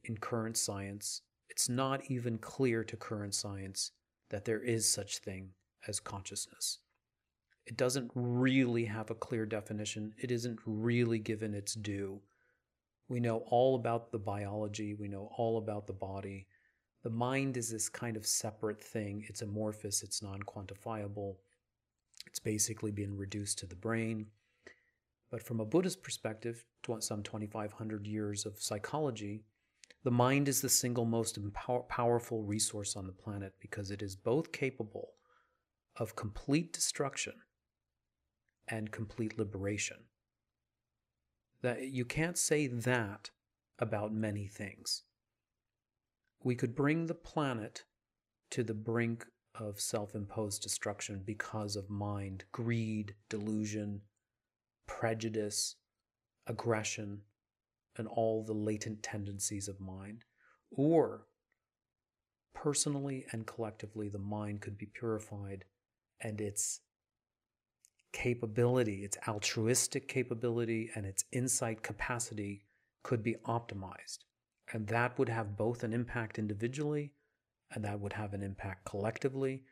in 0.03 0.17
current 0.17 0.57
science, 0.57 1.21
it's 1.49 1.69
not 1.69 2.01
even 2.09 2.37
clear 2.37 2.83
to 2.83 2.95
current 2.95 3.33
science 3.33 3.91
that 4.29 4.45
there 4.45 4.61
is 4.61 4.91
such 4.91 5.17
thing 5.19 5.49
as 5.87 5.99
consciousness. 5.99 6.79
It 7.65 7.77
doesn't 7.77 8.11
really 8.15 8.85
have 8.85 9.11
a 9.11 9.15
clear 9.15 9.45
definition, 9.45 10.13
it 10.17 10.31
isn't 10.31 10.59
really 10.65 11.19
given 11.19 11.53
its 11.53 11.73
due. 11.73 12.21
We 13.07 13.19
know 13.19 13.37
all 13.47 13.75
about 13.75 14.11
the 14.11 14.19
biology, 14.19 14.93
we 14.93 15.07
know 15.07 15.31
all 15.37 15.57
about 15.57 15.87
the 15.87 15.93
body. 15.93 16.47
The 17.03 17.09
mind 17.09 17.57
is 17.57 17.71
this 17.71 17.89
kind 17.89 18.17
of 18.17 18.25
separate 18.25 18.81
thing. 18.81 19.25
It's 19.27 19.41
amorphous, 19.41 20.03
it's 20.03 20.21
non 20.21 20.41
quantifiable. 20.43 21.35
It's 22.25 22.39
basically 22.39 22.91
been 22.91 23.15
reduced 23.15 23.59
to 23.59 23.65
the 23.65 23.75
brain. 23.75 24.27
But 25.31 25.43
from 25.43 25.59
a 25.59 25.65
Buddhist 25.65 26.03
perspective, 26.03 26.65
some 26.99 27.23
2,500 27.23 28.07
years 28.07 28.45
of 28.45 28.61
psychology, 28.61 29.43
the 30.03 30.11
mind 30.11 30.47
is 30.47 30.61
the 30.61 30.69
single 30.69 31.05
most 31.05 31.37
empower- 31.37 31.83
powerful 31.83 32.43
resource 32.43 32.95
on 32.95 33.05
the 33.05 33.13
planet 33.13 33.53
because 33.59 33.91
it 33.91 34.01
is 34.01 34.15
both 34.15 34.51
capable 34.51 35.13
of 35.97 36.15
complete 36.15 36.71
destruction 36.71 37.33
and 38.67 38.91
complete 38.91 39.37
liberation. 39.37 39.97
That 41.61 41.89
you 41.89 42.05
can't 42.05 42.37
say 42.37 42.67
that 42.67 43.31
about 43.77 44.13
many 44.13 44.47
things. 44.47 45.03
We 46.41 46.55
could 46.55 46.75
bring 46.75 47.07
the 47.07 47.15
planet 47.15 47.83
to 48.51 48.63
the 48.63 48.73
brink 48.73 49.25
of 49.55 49.81
self 49.81 50.15
imposed 50.15 50.61
destruction 50.61 51.23
because 51.25 51.75
of 51.75 51.89
mind, 51.89 52.45
greed, 52.53 53.15
delusion, 53.29 54.01
prejudice, 54.87 55.75
aggression, 56.47 57.21
and 57.99 58.07
all 58.07 58.43
the 58.43 58.53
latent 58.53 59.03
tendencies 59.03 59.67
of 59.67 59.79
mind. 59.79 60.25
Or, 60.71 61.27
personally 62.55 63.25
and 63.31 63.45
collectively, 63.45 64.09
the 64.09 64.17
mind 64.17 64.61
could 64.61 64.77
be 64.77 64.87
purified 64.87 65.65
and 66.21 66.41
its 66.41 66.79
capability, 68.11 69.03
its 69.03 69.17
altruistic 69.27 70.07
capability, 70.07 70.89
and 70.95 71.05
its 71.05 71.25
insight 71.31 71.83
capacity 71.83 72.63
could 73.03 73.21
be 73.21 73.35
optimized. 73.45 74.19
And 74.73 74.87
that 74.87 75.19
would 75.19 75.29
have 75.29 75.55
both 75.55 75.83
an 75.83 75.93
impact 75.93 76.39
individually 76.39 77.13
and 77.71 77.83
that 77.83 77.99
would 77.99 78.13
have 78.13 78.33
an 78.33 78.41
impact 78.41 78.85
collectively. 78.85 79.63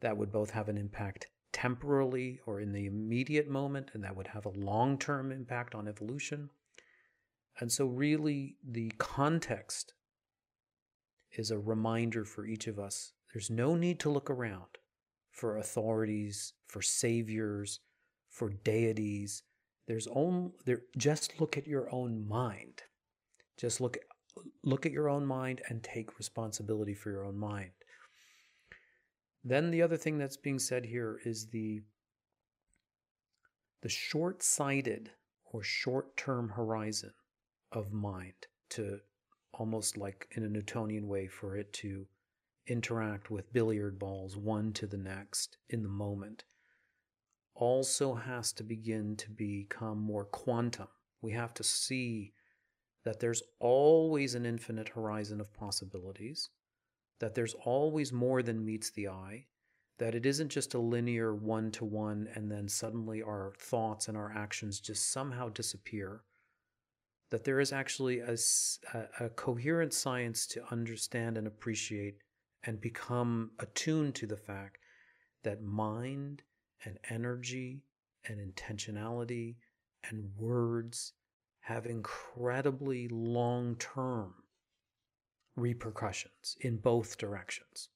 That 0.00 0.16
would 0.16 0.32
both 0.32 0.50
have 0.50 0.68
an 0.68 0.78
impact 0.78 1.28
temporally 1.52 2.40
or 2.46 2.60
in 2.60 2.72
the 2.72 2.86
immediate 2.86 3.48
moment, 3.48 3.90
and 3.92 4.02
that 4.04 4.16
would 4.16 4.28
have 4.28 4.46
a 4.46 4.50
long 4.50 4.98
term 4.98 5.30
impact 5.30 5.74
on 5.74 5.86
evolution. 5.86 6.50
And 7.60 7.70
so, 7.70 7.86
really, 7.86 8.56
the 8.66 8.92
context 8.98 9.94
is 11.32 11.50
a 11.50 11.58
reminder 11.58 12.24
for 12.24 12.46
each 12.46 12.66
of 12.66 12.78
us 12.78 13.12
there's 13.32 13.50
no 13.50 13.74
need 13.74 13.98
to 14.00 14.10
look 14.10 14.28
around 14.28 14.78
for 15.30 15.56
authorities, 15.56 16.52
for 16.66 16.82
saviors, 16.82 17.80
for 18.28 18.50
deities. 18.50 19.42
There's 19.88 20.06
only 20.08 20.52
there 20.66 20.82
just 20.96 21.40
look 21.40 21.56
at 21.56 21.66
your 21.66 21.92
own 21.92 22.28
mind. 22.28 22.82
Just 23.56 23.80
look 23.80 23.96
look 24.62 24.86
at 24.86 24.92
your 24.92 25.08
own 25.08 25.26
mind 25.26 25.62
and 25.68 25.82
take 25.82 26.18
responsibility 26.18 26.94
for 26.94 27.10
your 27.10 27.24
own 27.24 27.38
mind. 27.38 27.70
Then 29.44 29.70
the 29.70 29.82
other 29.82 29.96
thing 29.96 30.18
that's 30.18 30.36
being 30.36 30.58
said 30.58 30.86
here 30.86 31.18
is 31.24 31.46
the 31.46 31.82
the 33.82 33.88
short-sighted 33.88 35.10
or 35.44 35.62
short-term 35.62 36.50
horizon 36.50 37.12
of 37.72 37.92
mind 37.92 38.46
to 38.70 39.00
almost 39.52 39.96
like 39.96 40.28
in 40.32 40.44
a 40.44 40.48
Newtonian 40.48 41.08
way 41.08 41.26
for 41.26 41.56
it 41.56 41.72
to 41.74 42.06
interact 42.66 43.30
with 43.30 43.52
billiard 43.52 43.98
balls 43.98 44.36
one 44.36 44.72
to 44.72 44.86
the 44.86 44.96
next 44.96 45.58
in 45.68 45.82
the 45.82 45.88
moment 45.88 46.44
also 47.54 48.14
has 48.14 48.52
to 48.52 48.62
begin 48.62 49.16
to 49.16 49.30
become 49.30 49.98
more 49.98 50.24
quantum. 50.24 50.88
We 51.20 51.32
have 51.32 51.52
to 51.54 51.64
see 51.64 52.32
that 53.04 53.20
there's 53.20 53.42
always 53.58 54.34
an 54.34 54.46
infinite 54.46 54.88
horizon 54.88 55.40
of 55.40 55.52
possibilities, 55.52 56.50
that 57.20 57.34
there's 57.34 57.54
always 57.54 58.12
more 58.12 58.42
than 58.42 58.64
meets 58.64 58.90
the 58.90 59.08
eye, 59.08 59.46
that 59.98 60.14
it 60.14 60.24
isn't 60.24 60.48
just 60.48 60.74
a 60.74 60.78
linear 60.78 61.34
one 61.34 61.70
to 61.72 61.84
one 61.84 62.28
and 62.34 62.50
then 62.50 62.68
suddenly 62.68 63.22
our 63.22 63.52
thoughts 63.58 64.08
and 64.08 64.16
our 64.16 64.32
actions 64.34 64.80
just 64.80 65.12
somehow 65.12 65.48
disappear, 65.48 66.22
that 67.32 67.44
there 67.44 67.60
is 67.60 67.72
actually 67.72 68.20
a, 68.20 68.36
a, 69.18 69.30
coherent 69.30 69.94
science 69.94 70.46
to 70.46 70.62
understand 70.70 71.38
and 71.38 71.46
appreciate 71.46 72.18
and 72.64 72.78
become 72.78 73.50
attuned 73.58 74.14
to 74.14 74.26
the 74.26 74.36
fact 74.36 74.76
that 75.42 75.62
mind 75.62 76.42
and 76.84 76.98
energy 77.08 77.84
and 78.28 78.38
intentionality 78.38 79.56
and 80.10 80.30
words 80.36 81.14
have 81.60 81.86
incredibly 81.86 83.08
long 83.08 83.76
term 83.76 84.34
repercussions 85.56 86.58
in 86.60 86.76
both 86.76 87.16
directions. 87.16 87.88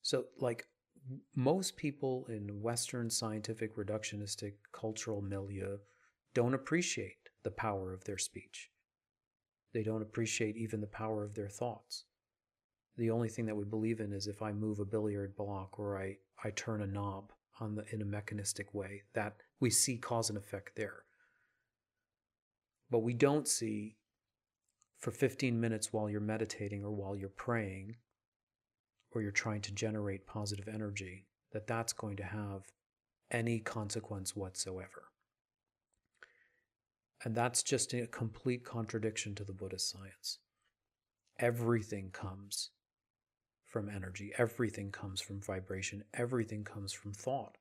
So, 0.00 0.24
like 0.40 0.64
most 1.36 1.76
people 1.76 2.24
in 2.30 2.62
Western 2.62 3.10
scientific 3.10 3.76
reductionistic 3.76 4.54
cultural 4.72 5.20
milieu 5.20 5.76
don't 6.32 6.54
appreciate 6.54 7.21
the 7.44 7.50
power 7.50 7.92
of 7.92 8.04
their 8.04 8.18
speech. 8.18 8.70
They 9.72 9.82
don't 9.82 10.02
appreciate 10.02 10.56
even 10.56 10.80
the 10.80 10.86
power 10.86 11.24
of 11.24 11.34
their 11.34 11.48
thoughts. 11.48 12.04
The 12.96 13.10
only 13.10 13.28
thing 13.28 13.46
that 13.46 13.56
we 13.56 13.64
believe 13.64 14.00
in 14.00 14.12
is 14.12 14.26
if 14.26 14.42
I 14.42 14.52
move 14.52 14.78
a 14.78 14.84
billiard 14.84 15.34
block 15.34 15.78
or 15.78 15.98
I, 15.98 16.18
I 16.44 16.50
turn 16.50 16.82
a 16.82 16.86
knob 16.86 17.32
on 17.60 17.74
the 17.74 17.84
in 17.92 18.02
a 18.02 18.06
mechanistic 18.06 18.74
way, 18.74 19.02
that 19.14 19.36
we 19.60 19.70
see 19.70 19.96
cause 19.96 20.28
and 20.28 20.38
effect 20.38 20.76
there. 20.76 21.04
But 22.90 23.00
we 23.00 23.14
don't 23.14 23.48
see 23.48 23.96
for 24.98 25.10
15 25.10 25.58
minutes 25.58 25.92
while 25.92 26.10
you're 26.10 26.20
meditating 26.20 26.84
or 26.84 26.90
while 26.90 27.16
you're 27.16 27.28
praying 27.28 27.96
or 29.10 29.22
you're 29.22 29.30
trying 29.30 29.60
to 29.62 29.72
generate 29.72 30.26
positive 30.26 30.68
energy 30.68 31.26
that 31.52 31.66
that's 31.66 31.92
going 31.92 32.16
to 32.16 32.24
have 32.24 32.72
any 33.30 33.58
consequence 33.58 34.36
whatsoever. 34.36 35.11
And 37.24 37.34
that's 37.34 37.62
just 37.62 37.94
a 37.94 38.06
complete 38.06 38.64
contradiction 38.64 39.34
to 39.36 39.44
the 39.44 39.52
Buddhist 39.52 39.90
science. 39.90 40.38
Everything 41.38 42.10
comes 42.10 42.70
from 43.66 43.88
energy, 43.88 44.32
everything 44.36 44.90
comes 44.90 45.20
from 45.20 45.40
vibration, 45.40 46.04
everything 46.14 46.64
comes 46.64 46.92
from 46.92 47.12
thought. 47.12 47.56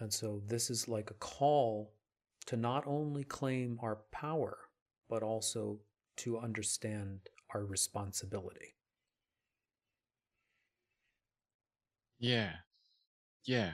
And 0.00 0.12
so 0.12 0.42
this 0.46 0.70
is 0.70 0.88
like 0.88 1.10
a 1.10 1.14
call 1.14 1.92
to 2.46 2.56
not 2.56 2.86
only 2.86 3.24
claim 3.24 3.78
our 3.82 3.96
power, 4.10 4.56
but 5.08 5.22
also 5.22 5.80
to 6.16 6.38
understand 6.38 7.20
our 7.52 7.64
responsibility. 7.64 8.74
Yeah. 12.18 12.52
Yeah. 13.44 13.72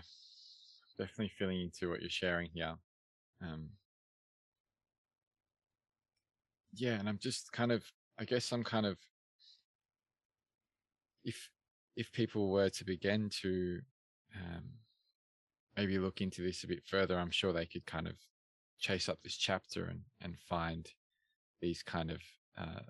Definitely 0.98 1.32
feeling 1.38 1.60
into 1.60 1.88
what 1.88 2.00
you're 2.00 2.10
sharing 2.10 2.50
here. 2.52 2.74
Um, 3.42 3.70
yeah, 6.72 6.98
and 6.98 7.08
I'm 7.08 7.18
just 7.18 7.52
kind 7.52 7.72
of, 7.72 7.84
I 8.18 8.24
guess 8.24 8.52
I'm 8.52 8.64
kind 8.64 8.86
of, 8.86 8.98
if 11.24 11.50
if 11.96 12.10
people 12.12 12.50
were 12.50 12.70
to 12.70 12.84
begin 12.84 13.28
to 13.42 13.80
um, 14.36 14.64
maybe 15.76 15.98
look 15.98 16.20
into 16.20 16.42
this 16.42 16.64
a 16.64 16.68
bit 16.68 16.82
further, 16.86 17.18
I'm 17.18 17.30
sure 17.30 17.52
they 17.52 17.66
could 17.66 17.84
kind 17.84 18.06
of 18.06 18.14
chase 18.78 19.08
up 19.08 19.18
this 19.22 19.36
chapter 19.36 19.86
and 19.86 20.00
and 20.22 20.38
find 20.38 20.88
these 21.60 21.82
kind 21.82 22.10
of 22.10 22.20
uh, 22.56 22.80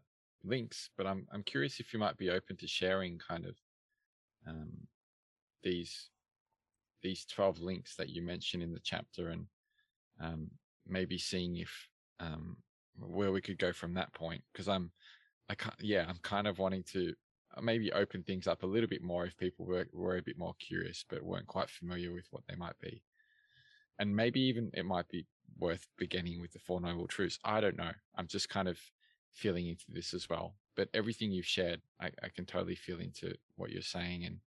links. 0.44 0.90
But 0.96 1.07
I'm 1.07 1.26
I'm 1.32 1.42
curious 1.42 1.80
if 1.80 1.92
you 1.92 1.98
might 1.98 2.18
be 2.18 2.30
open 2.30 2.57
to 2.59 2.66
sharing 2.68 3.18
kind 3.18 3.46
of 3.46 3.57
um, 4.46 4.70
these 5.62 6.11
these 7.02 7.24
12 7.24 7.61
links 7.61 7.96
that 7.96 8.11
you 8.11 8.22
mentioned 8.22 8.62
in 8.62 8.72
the 8.72 8.80
chapter 8.82 9.30
and 9.30 9.46
um, 10.20 10.50
maybe 10.86 11.16
seeing 11.16 11.57
if 11.57 11.88
um, 12.20 12.59
where 12.99 13.32
we 13.32 13.41
could 13.41 13.59
go 13.59 13.72
from 13.72 13.95
that 13.95 14.12
point 14.12 14.43
because 14.53 14.68
I'm 14.68 14.93
I 15.49 15.55
can't 15.55 15.74
yeah 15.80 16.07
I'm 16.09 16.18
kind 16.22 16.47
of 16.47 16.59
wanting 16.59 16.84
to 16.93 17.14
uh, 17.57 17.61
maybe 17.61 17.93
open 17.93 18.22
things 18.22 18.47
up 18.47 18.62
a 18.62 18.66
little 18.66 18.88
bit 18.88 19.03
more 19.03 19.24
if 19.24 19.36
people 19.36 19.66
were 19.66 19.86
were 19.93 20.16
a 20.16 20.22
bit 20.22 20.38
more 20.38 20.55
curious 20.59 21.05
but 21.09 21.22
weren't 21.22 21.47
quite 21.47 21.70
familiar 21.70 22.12
with 22.12 22.26
what 22.30 22.45
they 22.49 22.57
might 22.57 22.78
be. 22.80 23.03
And 23.99 24.14
maybe 24.16 24.41
even 24.41 24.70
it 24.74 24.86
might 24.86 25.09
be 25.09 25.26
worth 25.59 25.86
beginning 25.99 26.41
with 26.41 26.53
the 26.53 26.59
four 26.59 26.80
noble 26.80 27.07
truths. 27.07 27.38
I 27.45 27.61
don't 27.61 27.76
know. 27.76 27.93
I'm 28.16 28.26
just 28.26 28.49
kind 28.49 28.68
of 28.68 28.78
feeling 29.32 29.66
into 29.66 29.84
this 29.88 30.14
as 30.14 30.28
well. 30.28 30.55
But 30.76 30.88
everything 30.95 31.32
you've 31.32 31.47
shared 31.47 31.82
I, 32.01 32.07
I 32.22 32.28
can 32.34 32.47
totally 32.47 32.76
feel 32.76 33.01
into 33.01 33.34
what 33.57 33.70
you're 33.70 33.82
saying 33.82 34.24
and 34.24 34.41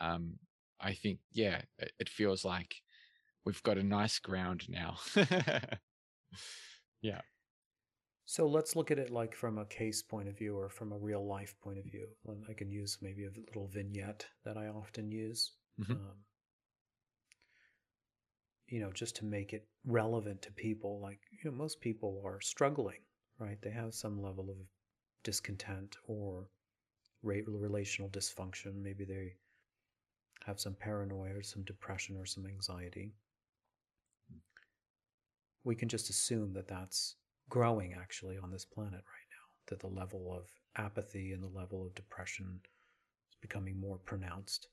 um 0.00 0.38
I 0.80 0.94
think 0.94 1.20
yeah 1.32 1.62
it, 1.78 1.92
it 1.98 2.08
feels 2.08 2.44
like 2.44 2.76
we've 3.44 3.62
got 3.62 3.78
a 3.78 3.82
nice 3.82 4.18
ground 4.18 4.66
now. 4.68 4.96
Yeah 7.02 7.22
so 8.30 8.46
let's 8.46 8.76
look 8.76 8.92
at 8.92 8.98
it 9.00 9.10
like 9.10 9.34
from 9.34 9.58
a 9.58 9.64
case 9.64 10.02
point 10.02 10.28
of 10.28 10.38
view 10.38 10.56
or 10.56 10.68
from 10.68 10.92
a 10.92 10.96
real 10.96 11.26
life 11.26 11.52
point 11.60 11.78
of 11.78 11.84
view. 11.84 12.06
I 12.48 12.52
can 12.52 12.70
use 12.70 12.96
maybe 13.02 13.24
a 13.24 13.30
little 13.48 13.66
vignette 13.66 14.24
that 14.44 14.56
I 14.56 14.68
often 14.68 15.10
use. 15.10 15.54
Mm-hmm. 15.80 15.94
Um, 15.94 16.14
you 18.68 18.78
know, 18.78 18.92
just 18.92 19.16
to 19.16 19.24
make 19.24 19.52
it 19.52 19.66
relevant 19.84 20.42
to 20.42 20.52
people. 20.52 21.00
Like, 21.02 21.18
you 21.32 21.50
know, 21.50 21.56
most 21.56 21.80
people 21.80 22.22
are 22.24 22.40
struggling, 22.40 23.00
right? 23.40 23.60
They 23.60 23.70
have 23.70 23.94
some 23.94 24.22
level 24.22 24.48
of 24.48 24.58
discontent 25.24 25.96
or 26.04 26.50
relational 27.24 28.10
dysfunction. 28.10 28.80
Maybe 28.80 29.04
they 29.04 29.32
have 30.46 30.60
some 30.60 30.74
paranoia 30.74 31.34
or 31.34 31.42
some 31.42 31.64
depression 31.64 32.16
or 32.16 32.26
some 32.26 32.46
anxiety. 32.46 33.12
We 35.64 35.74
can 35.74 35.88
just 35.88 36.10
assume 36.10 36.52
that 36.52 36.68
that's 36.68 37.16
growing 37.50 37.92
actually 37.92 38.38
on 38.38 38.50
this 38.50 38.64
planet 38.64 38.92
right 38.94 39.28
now, 39.30 39.66
that 39.66 39.80
the 39.80 39.86
level 39.86 40.32
of 40.32 40.46
apathy 40.76 41.32
and 41.32 41.42
the 41.42 41.58
level 41.58 41.84
of 41.84 41.94
depression 41.94 42.60
is 43.30 43.36
becoming 43.42 43.78
more 43.78 43.98
pronounced. 43.98 44.68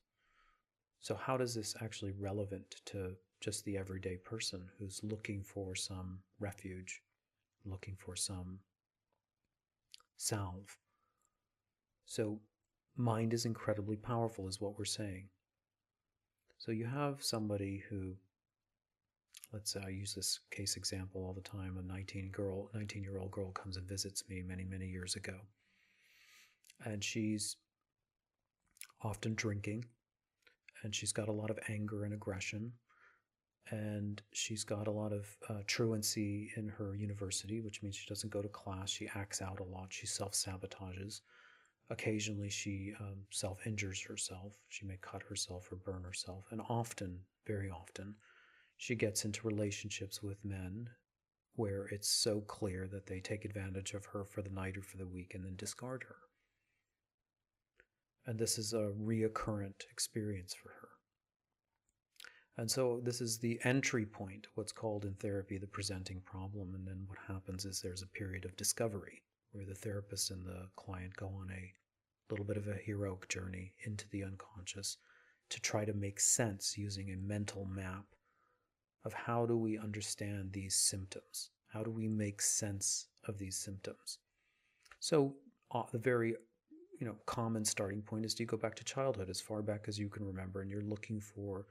So, 1.00 1.14
how 1.14 1.36
does 1.36 1.54
this 1.54 1.76
actually 1.82 2.12
relevant 2.18 2.76
to 2.86 3.12
just 3.40 3.64
the 3.64 3.76
everyday 3.76 4.16
person 4.16 4.68
who's 4.78 5.00
looking 5.02 5.42
for 5.42 5.74
some 5.74 6.20
refuge, 6.40 7.02
looking 7.66 7.96
for 7.98 8.16
some 8.16 8.60
salve? 10.16 10.76
So, 12.06 12.40
mind 12.96 13.34
is 13.34 13.44
incredibly 13.44 13.96
powerful, 13.96 14.48
is 14.48 14.60
what 14.60 14.78
we're 14.78 14.84
saying. 14.84 15.28
So, 16.58 16.72
you 16.72 16.86
have 16.86 17.22
somebody 17.22 17.84
who 17.90 18.14
let's 19.52 19.72
say 19.72 19.80
I 19.84 19.88
use 19.90 20.14
this 20.14 20.40
case 20.50 20.76
example 20.76 21.24
all 21.24 21.32
the 21.32 21.40
time. 21.40 21.76
A 21.78 21.82
19 21.82 22.30
girl, 22.30 22.70
19 22.74 23.02
year 23.02 23.18
old 23.18 23.30
girl 23.30 23.50
comes 23.52 23.76
and 23.76 23.88
visits 23.88 24.24
me 24.28 24.42
many, 24.42 24.64
many 24.64 24.86
years 24.86 25.16
ago. 25.16 25.36
And 26.84 27.02
she's 27.02 27.56
often 29.02 29.34
drinking 29.34 29.84
and 30.82 30.94
she's 30.94 31.12
got 31.12 31.28
a 31.28 31.32
lot 31.32 31.50
of 31.50 31.58
anger 31.68 32.04
and 32.04 32.14
aggression 32.14 32.72
and 33.70 34.22
she's 34.32 34.64
got 34.64 34.86
a 34.86 34.90
lot 34.90 35.12
of 35.12 35.26
uh, 35.48 35.60
truancy 35.66 36.50
in 36.56 36.68
her 36.68 36.94
university, 36.94 37.60
which 37.60 37.82
means 37.82 37.96
she 37.96 38.08
doesn't 38.08 38.32
go 38.32 38.40
to 38.40 38.48
class. 38.48 38.90
She 38.90 39.08
acts 39.14 39.42
out 39.42 39.60
a 39.60 39.64
lot. 39.64 39.88
She 39.90 40.06
self 40.06 40.32
sabotages. 40.32 41.20
Occasionally, 41.90 42.48
she 42.48 42.92
um, 43.00 43.16
self 43.30 43.66
injures 43.66 44.00
herself. 44.02 44.54
She 44.68 44.86
may 44.86 44.98
cut 45.00 45.22
herself 45.22 45.70
or 45.70 45.76
burn 45.76 46.02
herself. 46.02 46.46
And 46.50 46.62
often, 46.68 47.20
very 47.46 47.70
often, 47.70 48.14
she 48.78 48.94
gets 48.94 49.24
into 49.24 49.46
relationships 49.46 50.22
with 50.22 50.44
men 50.44 50.88
where 51.56 51.86
it's 51.86 52.08
so 52.08 52.40
clear 52.42 52.86
that 52.86 53.06
they 53.06 53.18
take 53.18 53.44
advantage 53.44 53.92
of 53.92 54.06
her 54.06 54.24
for 54.24 54.40
the 54.40 54.50
night 54.50 54.76
or 54.76 54.82
for 54.82 54.96
the 54.96 55.06
week 55.06 55.32
and 55.34 55.44
then 55.44 55.56
discard 55.56 56.04
her. 56.04 56.14
And 58.24 58.38
this 58.38 58.56
is 58.56 58.72
a 58.72 58.92
reoccurrent 58.96 59.82
experience 59.90 60.54
for 60.54 60.68
her. 60.68 60.88
And 62.56 62.70
so 62.70 63.00
this 63.02 63.20
is 63.20 63.38
the 63.38 63.58
entry 63.64 64.06
point, 64.06 64.46
what's 64.54 64.72
called 64.72 65.04
in 65.04 65.14
therapy 65.14 65.58
the 65.58 65.66
presenting 65.66 66.20
problem. 66.20 66.74
And 66.76 66.86
then 66.86 67.04
what 67.08 67.18
happens 67.26 67.64
is 67.64 67.80
there's 67.80 68.02
a 68.02 68.18
period 68.18 68.44
of 68.44 68.56
discovery 68.56 69.24
where 69.50 69.64
the 69.64 69.74
therapist 69.74 70.30
and 70.30 70.46
the 70.46 70.68
client 70.76 71.16
go 71.16 71.26
on 71.26 71.50
a 71.50 71.72
little 72.30 72.44
bit 72.44 72.56
of 72.56 72.68
a 72.68 72.74
heroic 72.84 73.28
journey 73.28 73.72
into 73.84 74.08
the 74.10 74.22
unconscious 74.22 74.98
to 75.50 75.60
try 75.60 75.84
to 75.84 75.94
make 75.94 76.20
sense 76.20 76.78
using 76.78 77.10
a 77.10 77.16
mental 77.16 77.64
map 77.64 78.04
of 79.04 79.12
how 79.12 79.46
do 79.46 79.56
we 79.56 79.78
understand 79.78 80.52
these 80.52 80.74
symptoms? 80.74 81.50
How 81.68 81.82
do 81.82 81.90
we 81.90 82.08
make 82.08 82.40
sense 82.42 83.06
of 83.26 83.38
these 83.38 83.56
symptoms? 83.56 84.18
So 85.00 85.34
uh, 85.72 85.82
the 85.92 85.98
very 85.98 86.34
you 86.98 87.06
know 87.06 87.16
common 87.26 87.64
starting 87.64 88.02
point 88.02 88.24
is 88.24 88.38
you 88.40 88.46
go 88.46 88.56
back 88.56 88.74
to 88.76 88.84
childhood 88.84 89.30
as 89.30 89.40
far 89.40 89.62
back 89.62 89.84
as 89.86 89.98
you 89.98 90.08
can 90.08 90.24
remember 90.24 90.60
and 90.62 90.70
you're 90.70 90.82
looking 90.82 91.20
for 91.20 91.66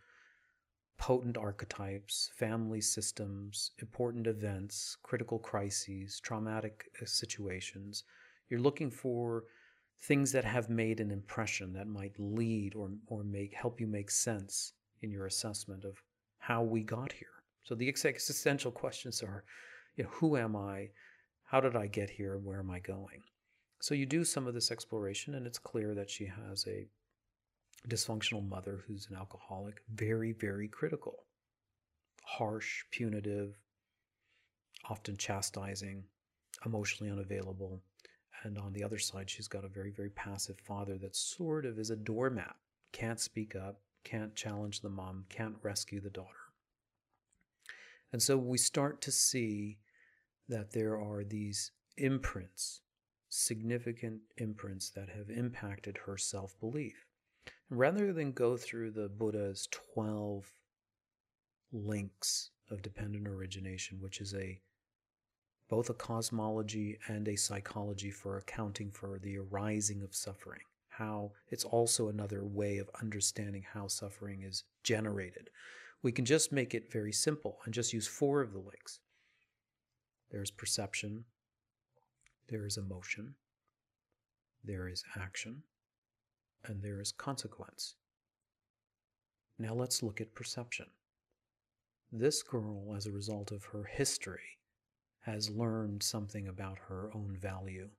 potent 0.98 1.38
archetypes, 1.38 2.32
family 2.36 2.82
systems, 2.82 3.72
important 3.82 4.26
events, 4.26 4.98
critical 5.04 5.38
crises, 5.38 6.20
traumatic 6.20 6.90
uh, 7.02 7.06
situations. 7.06 8.04
You're 8.50 8.60
looking 8.60 8.90
for 8.90 9.44
things 10.02 10.32
that 10.32 10.46
have 10.46 10.70
made 10.70 11.00
an 11.00 11.12
impression 11.12 11.74
that 11.74 11.88
might 11.88 12.14
lead 12.18 12.76
or, 12.76 12.90
or 13.08 13.24
make 13.24 13.54
help 13.54 13.80
you 13.80 13.88
make 13.88 14.10
sense 14.10 14.74
in 15.02 15.12
your 15.12 15.26
assessment 15.28 15.84
of 15.84 16.02
how 16.48 16.62
we 16.62 16.82
got 16.82 17.12
here. 17.12 17.28
So 17.64 17.76
the 17.76 17.90
existential 17.90 18.72
questions 18.72 19.22
are, 19.22 19.44
you 19.98 20.06
know, 20.06 20.10
who 20.12 20.38
am 20.38 20.56
I? 20.56 20.92
How 21.44 21.60
did 21.60 21.76
I 21.76 21.88
get 21.88 22.10
here? 22.10 22.38
Where 22.38 22.60
am 22.60 22.72
I 22.72 22.80
going? 22.80 23.22
So 23.82 23.94
you 23.94 24.06
do 24.06 24.24
some 24.24 24.48
of 24.48 24.54
this 24.54 24.72
exploration, 24.72 25.36
and 25.36 25.46
it's 25.46 25.60
clear 25.60 25.94
that 25.96 26.10
she 26.10 26.26
has 26.26 26.66
a 26.66 26.88
dysfunctional 27.90 28.48
mother 28.48 28.86
who's 28.88 29.08
an 29.10 29.18
alcoholic, 29.18 29.82
very, 29.94 30.32
very 30.32 30.70
critical, 30.70 31.26
harsh, 32.24 32.86
punitive, 32.92 33.58
often 34.90 35.18
chastising, 35.18 36.06
emotionally 36.66 37.12
unavailable, 37.12 37.82
and 38.44 38.58
on 38.58 38.72
the 38.72 38.86
other 38.86 39.00
side, 39.00 39.30
she's 39.30 39.50
got 39.50 39.66
a 39.66 39.70
very, 39.70 39.92
very 39.92 40.12
passive 40.12 40.58
father 40.66 40.98
that 41.00 41.16
sort 41.16 41.66
of 41.66 41.78
is 41.78 41.90
a 41.90 41.98
doormat, 41.98 42.56
can't 42.94 43.20
speak 43.20 43.54
up, 43.54 43.82
can't 44.08 44.36
challenge 44.36 44.80
the 44.80 44.90
mom, 44.90 45.26
can't 45.28 45.56
rescue 45.62 46.00
the 46.00 46.10
daughter. 46.10 46.54
And 48.14 48.24
so 48.24 48.38
we 48.38 48.58
start 48.58 49.02
to 49.02 49.12
see 49.12 49.80
that 50.48 50.72
there 50.72 50.98
are 50.98 51.26
these 51.26 51.72
imprints, 51.98 52.82
significant 53.28 54.22
imprints 54.38 54.90
that 54.92 55.10
have 55.10 55.30
impacted 55.30 55.98
her 56.06 56.18
self 56.18 56.58
belief. 56.62 57.06
Rather 57.70 58.14
than 58.14 58.32
go 58.32 58.56
through 58.56 58.92
the 58.92 59.10
Buddha's 59.10 59.68
12 59.94 60.54
links 61.74 62.52
of 62.72 62.82
dependent 62.82 63.28
origination, 63.28 63.98
which 64.00 64.22
is 64.22 64.34
a 64.34 64.62
both 65.70 65.90
a 65.90 65.94
cosmology 65.94 66.98
and 67.10 67.28
a 67.28 67.36
psychology 67.36 68.10
for 68.10 68.38
accounting 68.38 68.90
for 68.90 69.20
the 69.20 69.38
arising 69.38 70.02
of 70.02 70.16
suffering. 70.16 70.62
How 70.98 71.34
it's 71.50 71.64
also 71.64 72.08
another 72.08 72.44
way 72.44 72.80
of 72.80 72.90
understanding 73.00 73.64
how 73.72 73.88
suffering 73.88 74.42
is 74.42 74.64
generated. 74.82 75.52
We 76.02 76.12
can 76.12 76.26
just 76.26 76.52
make 76.52 76.74
it 76.74 76.92
very 76.92 77.12
simple 77.14 77.60
and 77.66 77.74
just 77.74 77.94
use 77.94 78.08
four 78.08 78.42
of 78.42 78.52
the 78.52 78.58
links. 78.58 79.00
There's 80.32 80.50
perception, 80.50 81.26
there 82.50 82.66
is 82.66 82.78
emotion, 82.78 83.36
there 84.64 84.88
is 84.88 85.04
action, 85.16 85.62
and 86.66 86.82
there 86.82 87.00
is 87.00 87.12
consequence. 87.12 87.94
Now 89.60 89.76
let's 89.76 90.02
look 90.02 90.20
at 90.20 90.34
perception. 90.34 90.88
This 92.12 92.42
girl, 92.42 92.96
as 92.96 93.06
a 93.06 93.12
result 93.12 93.52
of 93.52 93.66
her 93.66 93.84
history, 93.84 94.58
has 95.20 95.52
learned 95.52 96.02
something 96.02 96.48
about 96.48 96.80
her 96.88 97.12
own 97.14 97.38
value. 97.40 97.90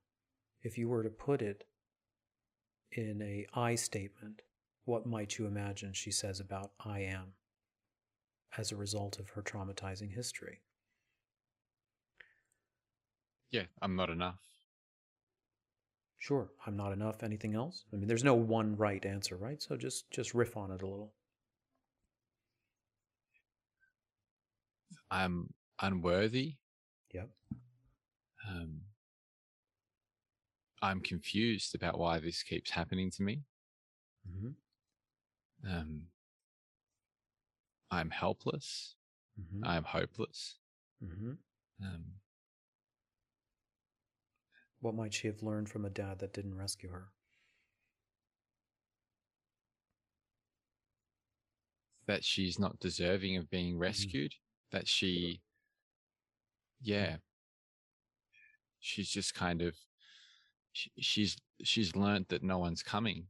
If 0.64 0.76
you 0.76 0.88
were 0.88 1.04
to 1.04 1.10
put 1.10 1.42
it 1.42 1.67
in 2.92 3.20
a 3.22 3.46
I 3.54 3.74
statement, 3.74 4.42
what 4.84 5.06
might 5.06 5.38
you 5.38 5.46
imagine 5.46 5.92
she 5.92 6.10
says 6.10 6.40
about 6.40 6.72
I 6.84 7.00
am 7.00 7.34
as 8.56 8.72
a 8.72 8.76
result 8.76 9.18
of 9.18 9.30
her 9.30 9.42
traumatizing 9.42 10.14
history? 10.14 10.60
Yeah, 13.50 13.64
I'm 13.80 13.96
not 13.96 14.10
enough. 14.10 14.40
Sure, 16.18 16.50
I'm 16.66 16.76
not 16.76 16.92
enough. 16.92 17.22
Anything 17.22 17.54
else? 17.54 17.84
I 17.92 17.96
mean, 17.96 18.08
there's 18.08 18.24
no 18.24 18.34
one 18.34 18.76
right 18.76 19.04
answer, 19.04 19.36
right? 19.36 19.62
So 19.62 19.76
just 19.76 20.10
just 20.10 20.34
riff 20.34 20.56
on 20.56 20.70
it 20.70 20.82
a 20.82 20.86
little. 20.86 21.12
I'm 25.10 25.54
unworthy. 25.80 26.56
Yep. 27.14 27.30
Um, 28.48 28.77
I'm 30.80 31.00
confused 31.00 31.74
about 31.74 31.98
why 31.98 32.18
this 32.20 32.42
keeps 32.42 32.70
happening 32.70 33.10
to 33.12 33.22
me. 33.22 33.40
Mm-hmm. 34.28 35.70
Um, 35.70 36.02
I'm 37.90 38.10
helpless. 38.10 38.94
Mm-hmm. 39.40 39.64
I'm 39.64 39.84
hopeless. 39.84 40.56
Mm-hmm. 41.04 41.32
Um, 41.82 42.04
What 44.80 44.94
might 44.94 45.14
she 45.14 45.26
have 45.26 45.42
learned 45.42 45.68
from 45.68 45.84
a 45.84 45.90
dad 45.90 46.20
that 46.20 46.32
didn't 46.32 46.56
rescue 46.56 46.90
her? 46.90 47.08
that 52.08 52.24
she's 52.24 52.58
not 52.58 52.80
deserving 52.80 53.36
of 53.36 53.50
being 53.50 53.78
rescued. 53.78 54.34
That 54.72 54.88
she, 54.88 55.42
yeah, 56.80 57.16
she's 58.80 59.10
just 59.10 59.34
kind 59.34 59.62
of, 59.62 59.76
she, 60.78 60.90
she's 61.00 61.36
she's 61.62 61.96
learned 61.96 62.26
that 62.28 62.42
no 62.42 62.58
one's 62.58 62.82
coming, 62.82 63.26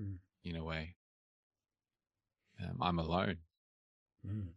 Mm. 0.00 0.18
in 0.42 0.56
a 0.56 0.64
way. 0.64 0.96
Um, 2.60 2.78
I'm 2.80 2.98
alone. 2.98 3.38
Mm. 4.26 4.48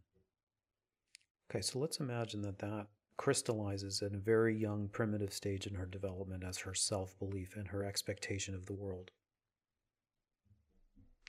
Okay, 1.50 1.62
so 1.62 1.78
let's 1.78 2.00
imagine 2.00 2.42
that 2.42 2.58
that 2.58 2.86
crystallizes 3.16 4.02
at 4.02 4.12
a 4.12 4.18
very 4.18 4.54
young, 4.56 4.88
primitive 4.88 5.32
stage 5.32 5.66
in 5.66 5.74
her 5.74 5.86
development 5.86 6.44
as 6.44 6.58
her 6.58 6.74
self 6.74 7.18
belief 7.18 7.56
and 7.56 7.68
her 7.68 7.84
expectation 7.84 8.54
of 8.54 8.66
the 8.66 8.74
world. 8.74 9.10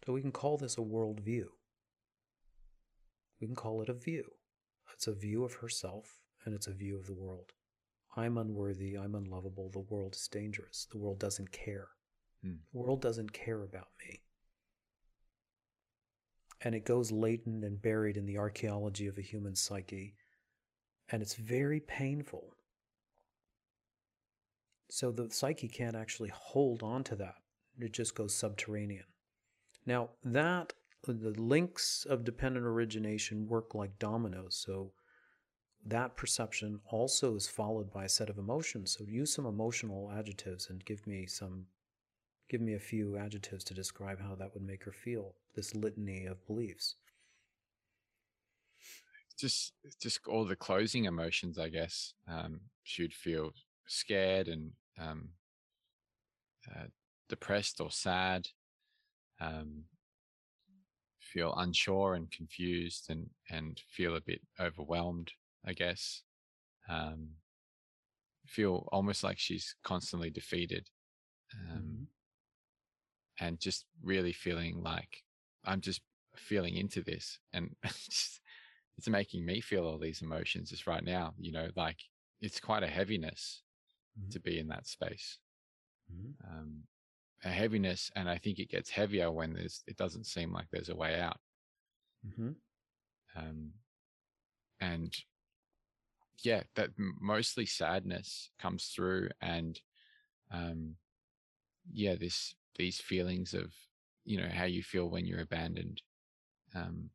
So 0.05 0.13
we 0.13 0.21
can 0.21 0.31
call 0.31 0.57
this 0.57 0.77
a 0.77 0.81
worldview. 0.81 1.45
We 3.39 3.47
can 3.47 3.55
call 3.55 3.81
it 3.81 3.89
a 3.89 3.93
view. 3.93 4.31
It's 4.93 5.07
a 5.07 5.13
view 5.13 5.43
of 5.45 5.53
herself 5.55 6.19
and 6.43 6.53
it's 6.53 6.67
a 6.67 6.73
view 6.73 6.97
of 6.97 7.05
the 7.05 7.13
world. 7.13 7.53
I'm 8.19 8.37
unworthy, 8.37 8.97
I'm 8.97 9.15
unlovable, 9.15 9.69
the 9.69 9.79
world 9.79 10.15
is 10.15 10.27
dangerous, 10.27 10.87
the 10.91 10.97
world 10.97 11.19
doesn't 11.19 11.51
care. 11.51 11.87
Hmm. 12.43 12.55
The 12.73 12.79
world 12.79 13.01
doesn't 13.01 13.31
care 13.31 13.63
about 13.63 13.87
me. 14.05 14.21
And 16.61 16.75
it 16.75 16.85
goes 16.85 17.11
latent 17.11 17.63
and 17.63 17.81
buried 17.81 18.17
in 18.17 18.25
the 18.25 18.37
archaeology 18.37 19.07
of 19.07 19.17
a 19.17 19.21
human 19.21 19.55
psyche, 19.55 20.15
and 21.09 21.21
it's 21.21 21.35
very 21.35 21.79
painful. 21.79 22.53
So 24.89 25.11
the 25.11 25.29
psyche 25.29 25.69
can't 25.69 25.95
actually 25.95 26.31
hold 26.33 26.83
on 26.83 27.03
to 27.05 27.15
that, 27.15 27.35
it 27.79 27.93
just 27.93 28.15
goes 28.15 28.35
subterranean. 28.35 29.05
Now, 29.85 30.09
that 30.25 30.73
the 31.07 31.33
links 31.37 32.05
of 32.09 32.25
dependent 32.25 32.65
origination 32.65 33.47
work 33.47 33.73
like 33.73 33.97
dominoes, 33.97 34.61
so 34.65 34.91
that 35.85 36.15
perception 36.15 36.79
also 36.89 37.35
is 37.35 37.47
followed 37.47 37.91
by 37.91 38.05
a 38.05 38.09
set 38.09 38.29
of 38.29 38.37
emotions. 38.37 38.95
So 38.97 39.05
use 39.05 39.33
some 39.33 39.45
emotional 39.45 40.11
adjectives 40.15 40.69
and 40.69 40.83
give 40.85 41.05
me 41.07 41.25
some 41.25 41.65
give 42.49 42.61
me 42.61 42.73
a 42.73 42.79
few 42.79 43.15
adjectives 43.15 43.63
to 43.63 43.73
describe 43.75 44.19
how 44.19 44.33
that 44.35 44.53
would 44.53 44.63
make 44.63 44.83
her 44.83 44.91
feel, 44.91 45.35
this 45.55 45.75
litany 45.75 46.25
of 46.25 46.45
beliefs. 46.47 46.95
Just 49.37 49.73
just 50.01 50.19
all 50.27 50.45
the 50.45 50.55
closing 50.55 51.05
emotions, 51.05 51.57
I 51.57 51.69
guess. 51.69 52.13
Um, 52.27 52.59
she'd 52.83 53.13
feel 53.13 53.51
scared 53.87 54.47
and 54.47 54.71
um, 54.99 55.29
uh, 56.69 56.87
depressed 57.29 57.79
or 57.79 57.91
sad. 57.91 58.47
Um, 59.39 59.85
feel 61.19 61.53
unsure 61.57 62.15
and 62.15 62.29
confused 62.31 63.05
and 63.09 63.29
and 63.49 63.81
feel 63.87 64.15
a 64.15 64.21
bit 64.21 64.41
overwhelmed 64.59 65.31
i 65.65 65.73
guess 65.73 66.23
um 66.89 67.29
feel 68.47 68.87
almost 68.91 69.23
like 69.23 69.37
she's 69.37 69.75
constantly 69.83 70.29
defeated 70.29 70.89
um 71.71 71.81
Mhm. 71.81 72.07
and 73.39 73.59
just 73.59 73.85
really 74.01 74.33
feeling 74.33 74.81
like 74.81 75.23
i'm 75.65 75.81
just 75.81 76.01
feeling 76.35 76.75
into 76.75 77.01
this 77.03 77.39
and 77.53 77.75
just, 77.85 78.41
it's 78.97 79.09
making 79.09 79.45
me 79.45 79.61
feel 79.61 79.85
all 79.85 79.97
these 79.97 80.21
emotions 80.21 80.69
just 80.71 80.85
right 80.87 81.03
now. 81.03 81.33
You 81.39 81.51
know, 81.53 81.69
like 81.75 81.99
it's 82.41 82.59
quite 82.59 82.83
a 82.83 82.87
heaviness 82.87 83.63
Mhm. 84.19 84.29
to 84.31 84.39
be 84.41 84.59
in 84.59 84.67
that 84.69 84.87
space. 84.87 85.39
Mhm. 86.11 86.35
Um, 86.43 86.83
a 87.43 87.49
heaviness, 87.49 88.11
and 88.15 88.29
I 88.29 88.37
think 88.37 88.59
it 88.59 88.69
gets 88.69 88.89
heavier 88.89 89.31
when 89.31 89.53
there's. 89.53 89.83
It 89.87 89.97
doesn't 89.97 90.25
seem 90.25 90.51
like 90.51 90.67
there's 90.71 90.89
a 90.89 90.95
way 90.95 91.19
out. 91.19 91.39
Mhm. 92.23 92.55
Um, 93.35 93.73
and 94.79 95.13
yeah, 96.45 96.63
that 96.75 96.91
mostly 96.97 97.65
sadness 97.65 98.51
comes 98.59 98.87
through, 98.87 99.29
and 99.41 99.81
um, 100.51 100.97
yeah, 101.91 102.15
this 102.15 102.55
these 102.75 103.01
feelings 103.01 103.53
of 103.53 103.75
you 104.25 104.37
know 104.41 104.49
how 104.49 104.65
you 104.65 104.83
feel 104.83 105.09
when 105.09 105.25
you're 105.25 105.41
abandoned. 105.41 106.03
Um, 106.75 107.11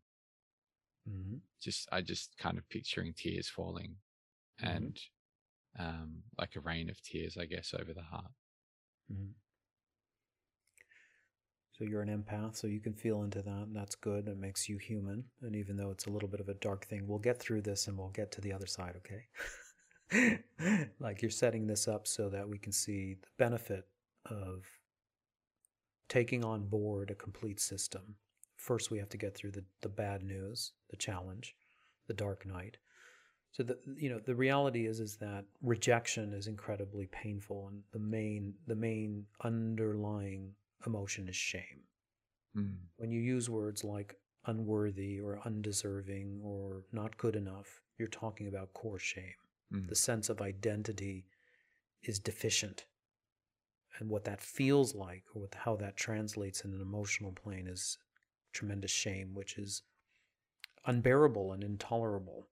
Mhm. 1.06 1.42
just 1.60 1.88
I 1.92 2.00
just 2.02 2.36
kind 2.36 2.58
of 2.58 2.68
picturing 2.68 3.14
tears 3.14 3.48
falling, 3.48 3.96
Mhm. 4.58 4.88
and 4.88 5.00
um, 5.78 6.24
like 6.38 6.56
a 6.56 6.60
rain 6.60 6.90
of 6.90 7.02
tears, 7.02 7.36
I 7.38 7.46
guess, 7.46 7.74
over 7.74 7.94
the 7.94 8.02
heart. 8.02 8.32
Mhm. 9.08 9.34
So 11.76 11.84
you're 11.84 12.02
an 12.02 12.22
empath, 12.22 12.56
so 12.56 12.68
you 12.68 12.78
can 12.78 12.94
feel 12.94 13.24
into 13.24 13.42
that, 13.42 13.66
and 13.66 13.74
that's 13.74 13.96
good. 13.96 14.28
It 14.28 14.38
makes 14.38 14.68
you 14.68 14.78
human. 14.78 15.24
And 15.42 15.56
even 15.56 15.76
though 15.76 15.90
it's 15.90 16.06
a 16.06 16.10
little 16.10 16.28
bit 16.28 16.38
of 16.38 16.48
a 16.48 16.54
dark 16.54 16.86
thing, 16.86 17.06
we'll 17.06 17.18
get 17.18 17.40
through 17.40 17.62
this 17.62 17.88
and 17.88 17.98
we'll 17.98 18.10
get 18.10 18.30
to 18.32 18.40
the 18.40 18.52
other 18.52 18.68
side, 18.68 18.94
okay? 18.98 20.38
like 21.00 21.20
you're 21.20 21.32
setting 21.32 21.66
this 21.66 21.88
up 21.88 22.06
so 22.06 22.28
that 22.28 22.48
we 22.48 22.58
can 22.58 22.70
see 22.70 23.14
the 23.14 23.28
benefit 23.38 23.88
of 24.26 24.64
taking 26.08 26.44
on 26.44 26.64
board 26.66 27.10
a 27.10 27.14
complete 27.14 27.58
system. 27.58 28.14
First, 28.56 28.92
we 28.92 28.98
have 28.98 29.08
to 29.08 29.18
get 29.18 29.34
through 29.34 29.50
the, 29.50 29.64
the 29.80 29.88
bad 29.88 30.22
news, 30.22 30.72
the 30.90 30.96
challenge, 30.96 31.56
the 32.06 32.14
dark 32.14 32.46
night. 32.46 32.76
So 33.50 33.62
the 33.62 33.78
you 33.96 34.10
know 34.10 34.18
the 34.18 34.34
reality 34.34 34.86
is 34.86 34.98
is 34.98 35.16
that 35.18 35.44
rejection 35.62 36.32
is 36.32 36.48
incredibly 36.48 37.06
painful, 37.06 37.68
and 37.68 37.82
the 37.92 38.00
main 38.00 38.54
the 38.66 38.74
main 38.74 39.26
underlying 39.42 40.50
emotion 40.86 41.28
is 41.28 41.36
shame. 41.36 41.82
Mm. 42.56 42.76
When 42.96 43.10
you 43.10 43.20
use 43.20 43.50
words 43.50 43.84
like 43.84 44.16
unworthy 44.46 45.20
or 45.20 45.40
undeserving 45.44 46.40
or 46.42 46.84
not 46.92 47.16
good 47.16 47.36
enough, 47.36 47.80
you're 47.98 48.08
talking 48.08 48.48
about 48.48 48.72
core 48.74 48.98
shame. 48.98 49.34
Mm. 49.72 49.88
The 49.88 49.94
sense 49.94 50.28
of 50.28 50.40
identity 50.40 51.26
is 52.02 52.18
deficient, 52.18 52.84
and 53.98 54.10
what 54.10 54.24
that 54.24 54.40
feels 54.40 54.94
like, 54.94 55.24
or 55.34 55.42
what, 55.42 55.54
how 55.54 55.76
that 55.76 55.96
translates 55.96 56.62
in 56.62 56.74
an 56.74 56.80
emotional 56.80 57.32
plane, 57.32 57.66
is 57.66 57.98
tremendous 58.52 58.90
shame, 58.90 59.34
which 59.34 59.56
is 59.56 59.82
unbearable 60.86 61.52
and 61.52 61.64
intolerable. 61.64 62.46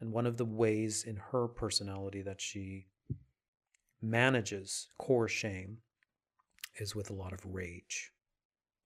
And 0.00 0.12
one 0.12 0.26
of 0.26 0.36
the 0.36 0.44
ways 0.44 1.04
in 1.04 1.16
her 1.16 1.48
personality 1.48 2.22
that 2.22 2.40
she 2.40 2.86
manages 4.00 4.88
core 4.98 5.28
shame 5.28 5.78
is 6.78 6.94
with 6.94 7.10
a 7.10 7.14
lot 7.14 7.32
of 7.32 7.44
rage. 7.44 8.12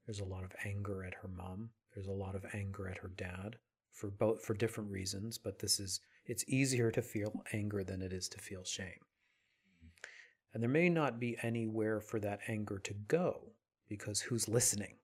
There's 0.07 0.21
a 0.21 0.25
lot 0.25 0.45
of 0.45 0.53
anger 0.65 1.05
at 1.05 1.15
her 1.15 1.29
mom. 1.29 1.71
There's 1.95 2.07
a 2.07 2.13
lot 2.13 2.35
of 2.35 2.45
anger 2.53 2.89
at 2.89 2.99
her 2.99 3.11
dad 3.17 3.57
for 3.93 4.11
both 4.11 4.45
for 4.45 4.55
different 4.55 4.91
reasons, 4.91 5.39
but 5.39 5.59
this 5.59 5.81
is 5.81 6.01
it's 6.27 6.45
easier 6.49 6.91
to 6.91 7.03
feel 7.03 7.43
anger 7.53 7.85
than 7.85 8.03
it 8.03 8.13
is 8.13 8.29
to 8.29 8.39
feel 8.39 8.65
shame. 8.65 9.01
And 10.53 10.63
there 10.63 10.71
may 10.71 10.89
not 10.89 11.21
be 11.21 11.37
anywhere 11.43 12.01
for 12.01 12.19
that 12.21 12.41
anger 12.49 12.79
to 12.79 12.95
go 13.09 13.53
because 13.89 14.21
who's 14.21 14.49
listening? 14.49 14.97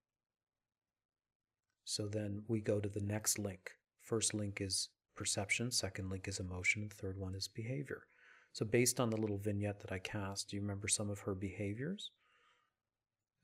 So 1.85 2.07
then 2.07 2.43
we 2.49 2.61
go 2.61 2.80
to 2.80 2.89
the 2.89 3.01
next 3.01 3.39
link. 3.39 3.72
First 4.01 4.35
link 4.35 4.61
is 4.61 4.89
perception, 5.14 5.70
second 5.70 6.11
link 6.11 6.28
is 6.28 6.41
emotion, 6.41 6.83
and 6.83 6.93
third 6.93 7.18
one 7.18 7.35
is 7.35 7.49
behavior. 7.49 8.07
So, 8.53 8.64
based 8.66 9.01
on 9.01 9.09
the 9.09 9.16
little 9.16 9.39
vignette 9.39 9.80
that 9.80 9.93
I 9.93 9.99
cast, 9.99 10.51
do 10.51 10.57
you 10.57 10.62
remember 10.62 10.89
some 10.89 11.09
of 11.09 11.20
her 11.20 11.35
behaviors? 11.35 12.11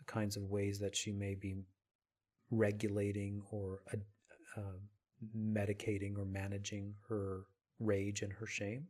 Kinds 0.09 0.37
of 0.37 0.45
ways 0.45 0.79
that 0.81 0.97
she 0.97 1.13
may 1.13 1.35
be 1.35 1.55
regulating 2.51 3.43
or 3.51 3.83
uh, 4.57 4.61
medicating 5.37 6.19
or 6.19 6.25
managing 6.25 6.95
her 7.09 7.43
rage 7.79 8.23
and 8.23 8.33
her 8.33 8.47
shame? 8.47 8.89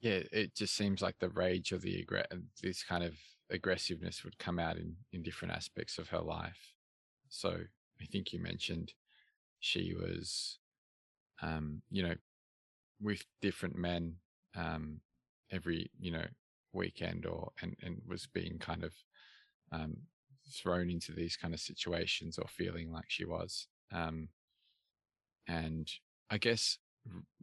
Yeah, 0.00 0.20
it 0.32 0.54
just 0.54 0.74
seems 0.74 1.00
like 1.00 1.18
the 1.18 1.30
rage 1.30 1.72
or 1.72 1.78
the 1.78 2.04
aggr- 2.04 2.42
this 2.62 2.82
kind 2.82 3.02
of 3.02 3.14
aggressiveness 3.50 4.24
would 4.24 4.38
come 4.38 4.58
out 4.58 4.76
in 4.76 4.96
in 5.12 5.22
different 5.22 5.54
aspects 5.54 5.98
of 5.98 6.08
her 6.08 6.20
life. 6.20 6.74
So 7.28 7.50
I 8.00 8.04
think 8.04 8.32
you 8.32 8.42
mentioned 8.42 8.92
she 9.60 9.94
was, 9.94 10.58
um, 11.40 11.82
you 11.90 12.02
know, 12.02 12.14
with 13.00 13.24
different 13.40 13.76
men 13.76 14.16
um, 14.56 15.00
every 15.50 15.90
you 15.98 16.10
know 16.10 16.26
weekend 16.76 17.26
or 17.26 17.50
and 17.62 17.76
and 17.82 18.00
was 18.06 18.26
being 18.26 18.58
kind 18.58 18.84
of 18.84 18.92
um, 19.72 19.96
thrown 20.52 20.90
into 20.90 21.12
these 21.12 21.36
kind 21.36 21.54
of 21.54 21.60
situations 21.60 22.38
or 22.38 22.46
feeling 22.48 22.92
like 22.92 23.06
she 23.08 23.24
was. 23.24 23.66
Um, 23.92 24.28
and 25.48 25.90
I 26.30 26.38
guess 26.38 26.78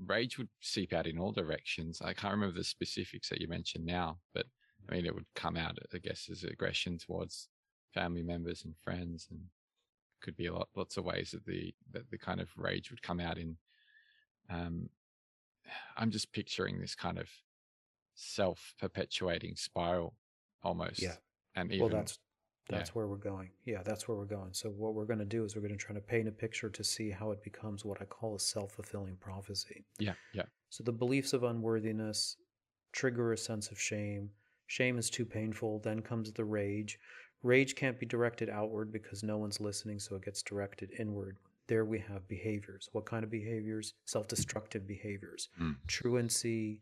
rage 0.05 0.37
would 0.37 0.49
seep 0.61 0.93
out 0.93 1.07
in 1.07 1.17
all 1.17 1.31
directions. 1.31 2.01
I 2.01 2.13
can't 2.13 2.33
remember 2.33 2.55
the 2.55 2.63
specifics 2.63 3.29
that 3.29 3.41
you 3.41 3.47
mentioned 3.47 3.85
now, 3.85 4.19
but 4.33 4.45
I 4.89 4.95
mean, 4.95 5.05
it 5.05 5.15
would 5.15 5.25
come 5.35 5.55
out, 5.55 5.77
I 5.93 5.97
guess, 5.97 6.27
as 6.31 6.43
aggression 6.43 6.97
towards 6.97 7.47
family 7.93 8.23
members 8.23 8.65
and 8.65 8.75
friends, 8.83 9.27
and 9.31 9.39
could 10.21 10.35
be 10.35 10.47
a 10.47 10.53
lot, 10.53 10.69
lots 10.75 10.97
of 10.97 11.05
ways 11.05 11.31
that 11.31 11.45
the 11.45 11.73
that 11.91 12.09
the 12.09 12.17
kind 12.17 12.41
of 12.41 12.49
rage 12.57 12.89
would 12.89 13.01
come 13.01 13.19
out 13.19 13.37
in. 13.37 13.57
Um, 14.49 14.89
I'm 15.97 16.11
just 16.11 16.33
picturing 16.33 16.79
this 16.79 16.95
kind 16.95 17.17
of 17.17 17.29
self-perpetuating 18.15 19.55
spiral, 19.55 20.15
almost. 20.63 21.01
Yeah. 21.01 21.15
And 21.55 21.71
even 21.71 21.81
well, 21.81 21.89
that's 21.89 22.19
yeah. 22.69 22.77
that's 22.77 22.95
where 22.95 23.07
we're 23.07 23.17
going. 23.17 23.49
Yeah, 23.65 23.83
that's 23.83 24.07
where 24.07 24.17
we're 24.17 24.25
going. 24.25 24.53
So 24.53 24.69
what 24.69 24.93
we're 24.93 25.05
going 25.05 25.19
to 25.19 25.25
do 25.25 25.43
is 25.43 25.55
we're 25.55 25.61
going 25.61 25.77
to 25.77 25.77
try 25.77 25.93
to 25.93 26.01
paint 26.01 26.27
a 26.27 26.31
picture 26.31 26.69
to 26.69 26.83
see 26.83 27.09
how 27.11 27.31
it 27.31 27.43
becomes 27.43 27.85
what 27.85 28.01
I 28.01 28.05
call 28.05 28.35
a 28.35 28.39
self-fulfilling 28.39 29.17
prophecy. 29.17 29.85
yeah, 29.99 30.13
yeah, 30.33 30.43
So 30.69 30.83
the 30.83 30.91
beliefs 30.91 31.33
of 31.33 31.43
unworthiness 31.43 32.37
trigger 32.93 33.33
a 33.33 33.37
sense 33.37 33.69
of 33.71 33.79
shame. 33.79 34.29
Shame 34.67 34.97
is 34.97 35.09
too 35.09 35.25
painful. 35.25 35.79
Then 35.79 36.01
comes 36.01 36.31
the 36.31 36.45
rage. 36.45 36.99
Rage 37.41 37.75
can't 37.75 37.99
be 37.99 38.05
directed 38.05 38.49
outward 38.49 38.91
because 38.91 39.23
no 39.23 39.37
one's 39.37 39.59
listening, 39.59 39.99
so 39.99 40.15
it 40.15 40.23
gets 40.23 40.41
directed 40.41 40.91
inward. 40.97 41.37
There 41.67 41.83
we 41.83 41.99
have 41.99 42.27
behaviors. 42.27 42.87
What 42.93 43.05
kind 43.05 43.23
of 43.23 43.29
behaviors? 43.29 43.93
Self 44.05 44.27
destructive 44.27 44.87
behaviors. 44.87 45.49
Mm. 45.61 45.75
Truancy, 45.87 46.79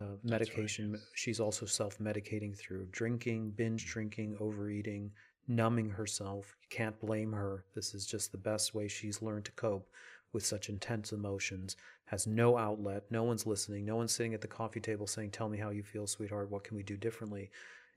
uh, 0.00 0.06
right, 0.06 0.24
medication. 0.24 0.92
yes. 0.92 1.06
She's 1.14 1.40
also 1.40 1.66
self 1.66 1.98
medicating 1.98 2.56
through 2.56 2.86
drinking, 2.90 3.50
binge 3.50 3.86
drinking, 3.86 4.36
overeating, 4.40 5.10
numbing 5.48 5.90
herself. 5.90 6.54
You 6.62 6.68
can't 6.70 6.98
blame 7.00 7.32
her. 7.32 7.64
This 7.74 7.94
is 7.94 8.06
just 8.06 8.32
the 8.32 8.38
best 8.38 8.74
way 8.74 8.88
she's 8.88 9.22
learned 9.22 9.44
to 9.46 9.52
cope 9.52 9.88
with 10.32 10.46
such 10.46 10.68
intense 10.68 11.12
emotions. 11.12 11.76
Has 12.06 12.26
no 12.26 12.56
outlet. 12.56 13.04
No 13.10 13.24
one's 13.24 13.46
listening. 13.46 13.84
No 13.84 13.96
one's 13.96 14.14
sitting 14.14 14.34
at 14.34 14.40
the 14.40 14.48
coffee 14.48 14.80
table 14.80 15.06
saying, 15.06 15.30
Tell 15.30 15.48
me 15.48 15.58
how 15.58 15.70
you 15.70 15.82
feel, 15.82 16.06
sweetheart. 16.06 16.50
What 16.50 16.64
can 16.64 16.76
we 16.76 16.82
do 16.82 16.96
differently? 16.96 17.50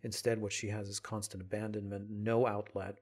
Instead, 0.03 0.41
what 0.41 0.51
she 0.51 0.67
has 0.67 0.89
is 0.89 0.99
constant 0.99 1.41
abandonment, 1.41 2.09
no 2.09 2.45
outlet. 2.45 2.97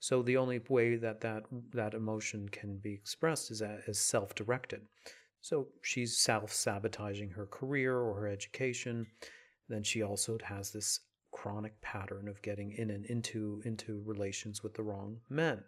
So 0.00 0.22
the 0.22 0.38
only 0.38 0.60
way 0.70 0.96
that 0.96 1.20
that, 1.20 1.44
that 1.72 1.92
emotion 1.92 2.48
can 2.48 2.78
be 2.78 2.94
expressed 2.94 3.50
is 3.50 3.60
as 3.60 3.98
self-directed. 3.98 4.80
So 5.48 5.68
she's 5.80 6.18
self-sabotaging 6.18 7.30
her 7.30 7.46
career 7.46 7.96
or 7.96 8.14
her 8.14 8.26
education. 8.26 9.06
Then 9.68 9.84
she 9.84 10.02
also 10.02 10.38
has 10.42 10.72
this 10.72 10.98
chronic 11.30 11.80
pattern 11.80 12.26
of 12.26 12.42
getting 12.42 12.72
in 12.72 12.90
and 12.90 13.06
into 13.06 13.62
into 13.64 14.02
relations 14.04 14.64
with 14.64 14.74
the 14.74 14.82
wrong 14.82 15.20
men. 15.30 15.62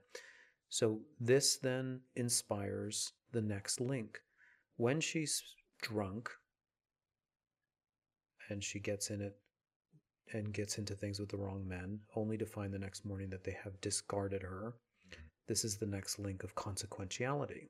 So 0.69 0.99
this 1.21 1.59
then 1.59 2.01
inspires 2.17 3.13
the 3.31 3.41
next 3.41 3.81
link. 3.81 4.19
When 4.79 5.01
she's 5.01 5.45
drunk 5.81 6.29
and 8.49 8.65
she 8.65 8.81
gets 8.81 9.11
in 9.11 9.21
it 9.21 9.37
and 10.33 10.53
gets 10.53 10.79
into 10.79 10.97
things 10.97 11.21
with 11.21 11.29
the 11.29 11.37
wrong 11.37 11.69
men, 11.69 12.01
only 12.17 12.37
to 12.39 12.47
find 12.47 12.75
the 12.75 12.81
next 12.81 13.05
morning 13.05 13.31
that 13.31 13.45
they 13.45 13.57
have 13.63 13.81
discarded 13.81 14.43
her. 14.43 14.75
Mm-hmm. 14.75 15.23
This 15.47 15.65
is 15.65 15.77
the 15.77 15.87
next 15.87 16.19
link 16.19 16.43
of 16.43 16.57
consequentiality. 16.57 17.69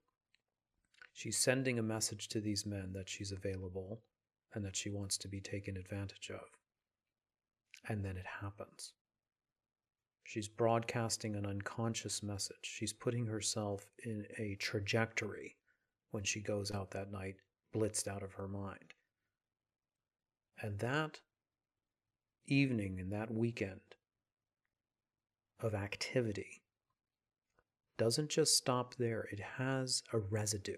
She's 1.19 1.37
sending 1.37 1.81
a 1.81 1.83
message 1.83 2.29
to 2.29 2.41
these 2.41 2.65
men 2.65 2.93
that 2.93 3.09
she's 3.09 3.33
available 3.33 4.05
and 4.55 4.65
that 4.65 4.77
she 4.77 4.89
wants 4.89 5.19
to 5.19 5.27
be 5.27 5.41
taken 5.41 5.77
advantage 5.77 6.31
of. 6.31 6.47
And 7.89 8.05
then 8.05 8.17
it 8.17 8.25
happens. 8.41 8.93
She's 10.23 10.47
broadcasting 10.47 11.35
an 11.35 11.45
unconscious 11.45 12.23
message. 12.23 12.63
She's 12.63 12.93
putting 12.93 13.27
herself 13.27 13.91
in 14.05 14.27
a 14.39 14.55
trajectory 14.61 15.57
when 16.13 16.23
she 16.23 16.39
goes 16.39 16.71
out 16.71 16.93
that 16.93 17.11
night, 17.11 17.39
blitzed 17.75 18.07
out 18.07 18.23
of 18.23 18.35
her 18.35 18.47
mind. 18.47 18.95
And 20.63 20.79
that 20.79 21.19
evening 22.47 23.01
and 23.01 23.13
that 23.13 23.35
weekend 23.35 23.81
of 25.59 25.75
activity 25.75 26.63
doesn't 27.97 28.31
just 28.31 28.57
stop 28.57 28.95
there, 28.95 29.29
it 29.33 29.41
has 29.57 30.05
a 30.13 30.19
residue. 30.19 30.77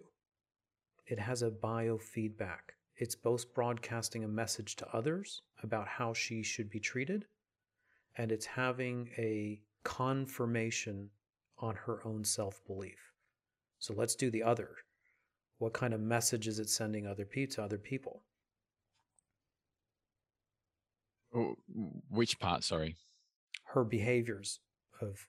It 1.11 1.19
has 1.19 1.43
a 1.43 1.51
biofeedback. 1.51 2.77
It's 2.97 3.17
both 3.17 3.53
broadcasting 3.53 4.23
a 4.23 4.29
message 4.29 4.77
to 4.77 4.89
others 4.95 5.43
about 5.61 5.89
how 5.89 6.15
she 6.15 6.45
should 6.45 6.71
be 6.71 6.79
treated, 6.79 7.27
and 8.17 8.31
it's 8.31 8.47
having 8.47 9.11
a 9.19 9.61
confirmation 9.83 11.11
on 11.59 11.75
her 11.75 12.01
own 12.07 12.23
self 12.23 12.65
belief. 12.65 13.13
So 13.81 13.93
let's 13.93 14.15
do 14.15 14.31
the 14.31 14.45
other. 14.45 14.71
What 15.59 15.73
kind 15.73 15.93
of 15.93 16.01
message 16.01 16.47
is 16.47 16.61
it 16.61 16.71
sending 16.71 17.09
other 17.09 17.25
people 17.25 17.57
to 17.57 17.65
other 17.65 17.79
people? 17.79 18.23
Oh, 21.35 21.57
which 22.09 22.39
part? 22.39 22.63
Sorry. 22.63 22.95
Her 23.65 23.83
behaviors 23.83 24.61
of 25.01 25.27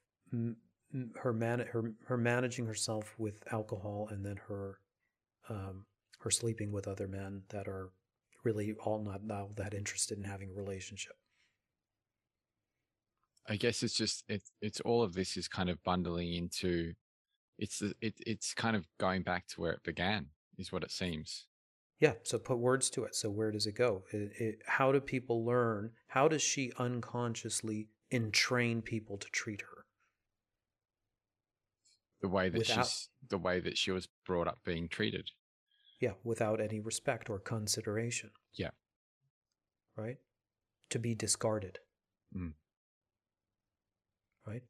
her 1.15 1.33
man 1.33 1.59
her 1.71 1.93
her 2.05 2.17
managing 2.17 2.67
herself 2.67 3.15
with 3.17 3.41
alcohol 3.51 4.09
and 4.11 4.23
then 4.23 4.37
her 4.47 4.77
um, 5.51 5.85
her 6.19 6.31
sleeping 6.31 6.71
with 6.71 6.87
other 6.87 7.07
men 7.07 7.43
that 7.49 7.67
are 7.67 7.89
really 8.43 8.73
all 8.83 9.03
not 9.03 9.23
now 9.23 9.49
that 9.55 9.73
interested 9.73 10.17
in 10.17 10.23
having 10.23 10.49
a 10.49 10.59
relationship. 10.59 11.13
I 13.47 13.55
guess 13.55 13.83
it's 13.83 13.95
just 13.95 14.23
it, 14.27 14.43
it's 14.61 14.79
all 14.81 15.03
of 15.03 15.13
this 15.13 15.35
is 15.35 15.47
kind 15.47 15.69
of 15.69 15.83
bundling 15.83 16.33
into 16.33 16.93
it's 17.57 17.81
it, 18.01 18.15
it's 18.25 18.53
kind 18.53 18.75
of 18.75 18.87
going 18.99 19.23
back 19.23 19.47
to 19.47 19.61
where 19.61 19.73
it 19.73 19.83
began 19.83 20.27
is 20.57 20.71
what 20.71 20.83
it 20.83 20.91
seems. 20.91 21.47
Yeah, 21.99 22.13
so 22.23 22.39
put 22.39 22.57
words 22.57 22.89
to 22.91 23.03
it. 23.03 23.15
So 23.15 23.29
where 23.29 23.51
does 23.51 23.67
it 23.67 23.75
go? 23.75 24.03
It, 24.11 24.31
it, 24.39 24.59
how 24.65 24.91
do 24.91 24.99
people 24.99 25.45
learn? 25.45 25.91
How 26.07 26.27
does 26.27 26.41
she 26.41 26.71
unconsciously 26.79 27.89
entrain 28.09 28.81
people 28.81 29.17
to 29.17 29.27
treat 29.29 29.61
her? 29.61 29.85
The 32.21 32.27
way 32.27 32.49
that 32.49 32.57
without, 32.57 32.85
she's 32.87 33.09
the 33.29 33.37
way 33.37 33.59
that 33.59 33.77
she 33.77 33.91
was 33.91 34.07
brought 34.25 34.47
up 34.47 34.59
being 34.65 34.87
treated. 34.87 35.29
Yeah, 36.01 36.13
without 36.23 36.59
any 36.59 36.79
respect 36.79 37.29
or 37.29 37.39
consideration. 37.39 38.31
Yeah. 38.55 38.71
Right? 39.95 40.17
To 40.89 40.99
be 40.99 41.13
discarded. 41.13 41.77
Mm. 42.35 42.53
Right? 44.45 44.63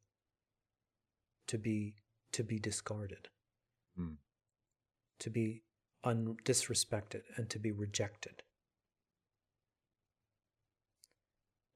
To 1.47 1.57
be 1.57 1.95
to 2.33 2.43
be 2.43 2.59
discarded. 2.59 3.29
Mm. 3.97 4.17
To 5.19 5.29
be 5.29 5.63
un- 6.03 6.35
disrespected 6.43 7.21
and 7.37 7.49
to 7.49 7.59
be 7.59 7.71
rejected. 7.71 8.43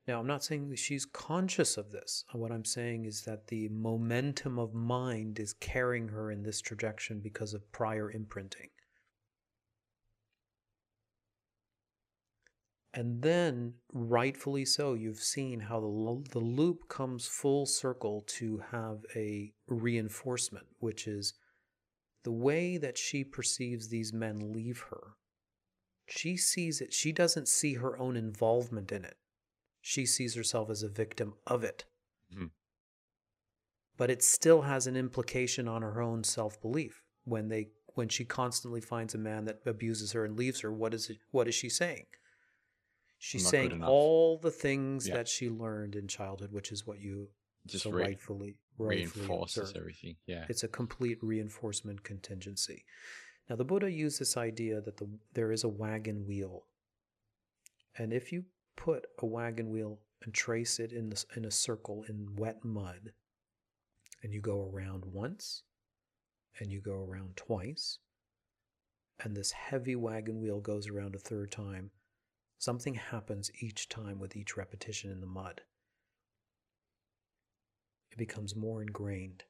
Now, 0.08 0.20
I'm 0.20 0.28
not 0.28 0.43
saying 0.43 0.70
that 0.70 0.80
she's 0.80 1.06
conscious 1.06 1.78
of 1.78 1.91
this. 1.91 2.26
What 2.32 2.51
I'm 2.51 2.66
saying 2.66 3.06
is 3.06 3.22
that 3.22 3.47
the 3.47 3.70
momentum 3.70 4.60
of 4.60 4.74
mind 4.74 5.39
is 5.39 5.53
carrying 5.53 6.10
her 6.10 6.30
in 6.30 6.43
this 6.43 6.62
trajectory 6.62 7.18
because 7.18 7.53
of 7.53 7.72
prior 7.72 8.12
imprinting. 8.12 8.70
And 12.96 13.22
then, 13.22 13.74
rightfully 13.91 14.64
so, 14.64 14.93
you've 14.93 15.20
seen 15.20 15.60
how 15.60 15.82
the, 15.82 16.24
the 16.32 16.39
loop 16.39 16.88
comes 16.88 17.28
full 17.28 17.66
circle 17.66 18.24
to 18.28 18.64
have 18.72 19.00
a 19.14 19.52
reinforcement, 19.68 20.68
which 20.80 21.06
is 21.06 21.34
the 22.24 22.32
way 22.32 22.78
that 22.78 22.98
she 22.98 23.26
perceives 23.26 23.89
these 23.89 24.14
men 24.14 24.54
leave 24.54 24.86
her, 24.89 25.16
she 26.08 26.38
sees 26.38 26.80
it, 26.80 26.93
she 26.93 27.12
doesn't 27.12 27.50
see 27.50 27.74
her 27.74 28.00
own 28.00 28.16
involvement 28.16 28.93
in 28.93 29.04
it. 29.04 29.18
She 29.82 30.06
sees 30.06 30.36
herself 30.36 30.70
as 30.70 30.82
a 30.82 30.88
victim 30.88 31.34
of 31.46 31.66
it. 31.66 31.84
Mm-hmm. 32.34 32.46
But 33.98 34.10
it 34.10 34.24
still 34.24 34.62
has 34.62 34.88
an 34.88 34.96
implication 34.96 35.68
on 35.68 35.82
her 35.82 36.02
own 36.02 36.24
self 36.24 36.62
belief 36.62 37.04
when 37.26 37.50
they 37.50 37.70
when 37.96 38.08
she 38.10 38.26
constantly 38.26 38.82
finds 38.82 39.16
a 39.16 39.18
man 39.18 39.46
that 39.46 39.62
abuses 39.66 40.14
her 40.14 40.24
and 40.24 40.38
leaves 40.38 40.62
her. 40.62 40.72
What 40.72 40.93
is 40.93 41.10
it, 41.10 41.18
what 41.32 41.48
is 41.48 41.56
she 41.56 41.70
saying? 41.70 42.06
She's 43.18 43.47
saying 43.47 43.84
all 43.84 44.38
the 44.38 44.51
things 44.51 45.07
yeah. 45.07 45.16
that 45.16 45.28
she 45.28 45.49
learned 45.49 45.95
in 45.95 46.07
childhood, 46.07 46.51
which 46.51 46.72
is 46.72 46.86
what 46.86 46.99
you 46.99 47.30
just 47.66 47.84
so 47.84 47.89
re- 47.89 48.03
rightfully, 48.03 48.57
rightfully 48.78 49.26
reinforces 49.26 49.70
observe. 49.70 49.78
everything. 49.78 50.16
Yeah, 50.28 50.45
it's 50.49 50.63
a 50.63 50.68
complete 50.68 51.18
reinforcement 51.22 52.03
contingency. 52.03 52.86
Now, 53.49 53.55
the 53.55 53.66
Buddha 53.66 53.91
used 53.91 54.20
this 54.20 54.38
idea 54.38 54.82
that 54.82 54.97
the, 54.97 55.07
there 55.34 55.51
is 55.51 55.63
a 55.63 55.70
wagon 55.70 56.26
wheel, 56.28 56.66
and 57.97 58.11
if 58.11 58.32
you 58.32 58.45
put 58.76 59.05
a 59.20 59.26
wagon 59.26 59.70
wheel 59.70 59.99
and 60.24 60.34
trace 60.34 60.80
it 60.80 60.91
in 60.91 61.09
the, 61.09 61.24
in 61.36 61.45
a 61.45 61.51
circle 61.51 62.03
in 62.09 62.36
wet 62.36 62.63
mud, 62.63 63.13
and 64.24 64.34
you 64.34 64.41
go 64.41 64.70
around 64.72 65.05
once, 65.05 65.63
and 66.59 66.72
you 66.72 66.82
go 66.82 66.93
around 66.93 67.36
twice, 67.38 67.99
and 69.24 69.36
this 69.36 69.51
heavy 69.51 69.95
wagon 69.95 70.41
wheel 70.41 70.59
goes 70.59 70.89
around 70.89 71.16
a 71.16 71.20
third 71.20 71.51
time, 71.51 71.91
something 72.66 72.95
happens 72.95 73.51
each 73.61 73.88
time 73.88 74.20
with 74.20 74.36
each 74.36 74.57
repetition 74.57 75.11
in 75.11 75.22
the 75.22 75.28
mud 75.28 75.61
it 78.16 78.18
becomes 78.18 78.55
more 78.55 78.82
ingrained. 78.82 79.43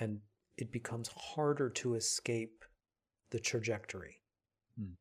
And 0.00 0.20
it 0.56 0.72
becomes 0.72 1.08
harder 1.08 1.68
to 1.68 1.94
escape 1.94 2.64
the 3.30 3.38
trajectory. 3.38 4.22
Hmm. 4.78 4.94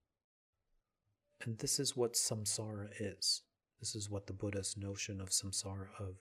And 1.43 1.57
this 1.59 1.79
is 1.79 1.95
what 1.95 2.13
samsara 2.13 2.89
is. 2.99 3.43
This 3.79 3.95
is 3.95 4.09
what 4.09 4.27
the 4.27 4.33
Buddha's 4.33 4.75
notion 4.75 5.21
of 5.21 5.29
samsara, 5.29 5.87
of 5.97 6.15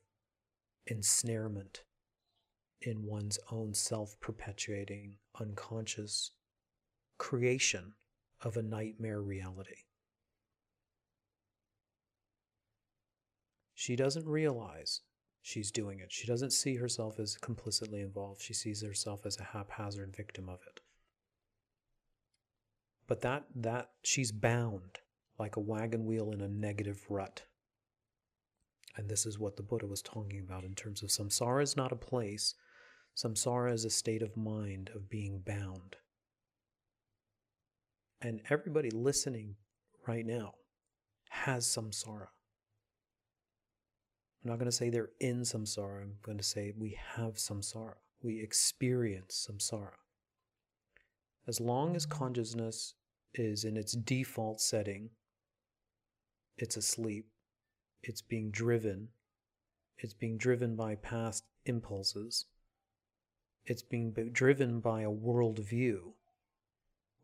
ensnarement 0.86 1.82
in 2.82 3.04
one's 3.04 3.38
own 3.50 3.74
self 3.74 4.14
perpetuating, 4.20 5.16
unconscious 5.40 6.30
creation 7.18 7.94
of 8.42 8.56
a 8.56 8.62
nightmare 8.62 9.22
reality. 9.22 9.85
She 13.78 13.94
doesn't 13.94 14.26
realize 14.26 15.02
she's 15.42 15.70
doing 15.70 16.00
it. 16.00 16.10
She 16.10 16.26
doesn't 16.26 16.54
see 16.54 16.76
herself 16.76 17.20
as 17.20 17.36
complicitly 17.36 18.00
involved. 18.00 18.40
She 18.40 18.54
sees 18.54 18.82
herself 18.82 19.26
as 19.26 19.38
a 19.38 19.44
haphazard 19.44 20.16
victim 20.16 20.48
of 20.48 20.60
it. 20.66 20.80
But 23.06 23.20
that 23.20 23.44
that 23.54 23.90
she's 24.02 24.32
bound 24.32 25.00
like 25.38 25.56
a 25.56 25.60
wagon 25.60 26.06
wheel 26.06 26.32
in 26.32 26.40
a 26.40 26.48
negative 26.48 27.04
rut. 27.10 27.42
And 28.96 29.10
this 29.10 29.26
is 29.26 29.38
what 29.38 29.56
the 29.56 29.62
Buddha 29.62 29.86
was 29.86 30.00
talking 30.00 30.40
about 30.40 30.64
in 30.64 30.74
terms 30.74 31.02
of 31.02 31.10
samsara 31.10 31.62
is 31.62 31.76
not 31.76 31.92
a 31.92 31.96
place. 31.96 32.54
Samsara 33.14 33.74
is 33.74 33.84
a 33.84 33.90
state 33.90 34.22
of 34.22 34.38
mind 34.38 34.90
of 34.94 35.10
being 35.10 35.42
bound. 35.46 35.96
And 38.22 38.40
everybody 38.48 38.88
listening 38.90 39.56
right 40.06 40.24
now 40.24 40.54
has 41.28 41.66
samsara. 41.66 42.28
I'm 44.46 44.50
not 44.50 44.60
going 44.60 44.70
to 44.70 44.76
say 44.76 44.90
they're 44.90 45.10
in 45.18 45.40
samsara. 45.40 46.02
I'm 46.02 46.18
going 46.22 46.38
to 46.38 46.44
say 46.44 46.72
we 46.78 46.96
have 47.16 47.34
samsara. 47.34 47.94
We 48.22 48.40
experience 48.40 49.48
samsara. 49.50 49.96
As 51.48 51.60
long 51.60 51.96
as 51.96 52.06
consciousness 52.06 52.94
is 53.34 53.64
in 53.64 53.76
its 53.76 53.94
default 53.94 54.60
setting, 54.60 55.10
it's 56.56 56.76
asleep, 56.76 57.26
it's 58.04 58.22
being 58.22 58.52
driven, 58.52 59.08
it's 59.98 60.14
being 60.14 60.38
driven 60.38 60.76
by 60.76 60.94
past 60.94 61.42
impulses, 61.64 62.44
it's 63.64 63.82
being 63.82 64.12
driven 64.30 64.78
by 64.78 65.02
a 65.02 65.10
worldview 65.10 66.12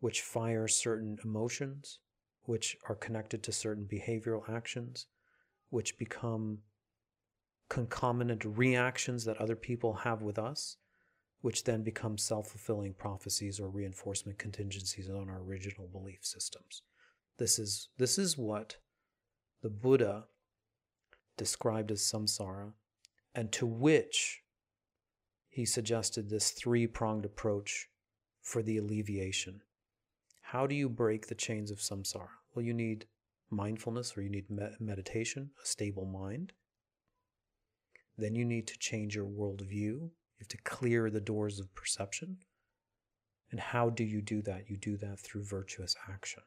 which 0.00 0.22
fires 0.22 0.74
certain 0.76 1.18
emotions, 1.24 2.00
which 2.46 2.76
are 2.88 2.96
connected 2.96 3.44
to 3.44 3.52
certain 3.52 3.84
behavioral 3.84 4.48
actions, 4.50 5.06
which 5.70 5.96
become 5.96 6.58
concomitant 7.72 8.44
reactions 8.44 9.24
that 9.24 9.38
other 9.38 9.56
people 9.56 9.94
have 9.94 10.20
with 10.20 10.38
us, 10.38 10.76
which 11.40 11.64
then 11.64 11.82
become 11.82 12.18
self 12.18 12.48
fulfilling 12.48 12.92
prophecies 12.92 13.58
or 13.58 13.70
reinforcement 13.70 14.38
contingencies 14.38 15.08
on 15.08 15.30
our 15.30 15.40
original 15.40 15.88
belief 15.88 16.18
systems. 16.20 16.82
This 17.38 17.58
is, 17.58 17.88
this 17.96 18.18
is 18.18 18.36
what 18.36 18.76
the 19.62 19.70
Buddha 19.70 20.24
described 21.38 21.90
as 21.90 22.02
samsara, 22.02 22.74
and 23.34 23.50
to 23.52 23.64
which 23.64 24.42
he 25.48 25.64
suggested 25.64 26.28
this 26.28 26.50
three 26.50 26.86
pronged 26.86 27.24
approach 27.24 27.88
for 28.42 28.62
the 28.62 28.76
alleviation. 28.76 29.62
How 30.42 30.66
do 30.66 30.74
you 30.74 30.90
break 30.90 31.26
the 31.26 31.34
chains 31.34 31.70
of 31.70 31.78
samsara? 31.78 32.28
Well, 32.54 32.66
you 32.66 32.74
need 32.74 33.06
mindfulness 33.48 34.14
or 34.14 34.20
you 34.20 34.28
need 34.28 34.44
meditation, 34.78 35.52
a 35.62 35.66
stable 35.66 36.04
mind. 36.04 36.52
Then 38.16 38.34
you 38.34 38.44
need 38.44 38.66
to 38.68 38.78
change 38.78 39.14
your 39.14 39.26
worldview. 39.26 39.70
You 39.72 40.10
have 40.38 40.48
to 40.48 40.58
clear 40.58 41.10
the 41.10 41.20
doors 41.20 41.58
of 41.58 41.74
perception. 41.74 42.38
And 43.50 43.60
how 43.60 43.90
do 43.90 44.04
you 44.04 44.22
do 44.22 44.42
that? 44.42 44.68
You 44.68 44.76
do 44.76 44.96
that 44.98 45.20
through 45.20 45.44
virtuous 45.44 45.94
action. 46.08 46.42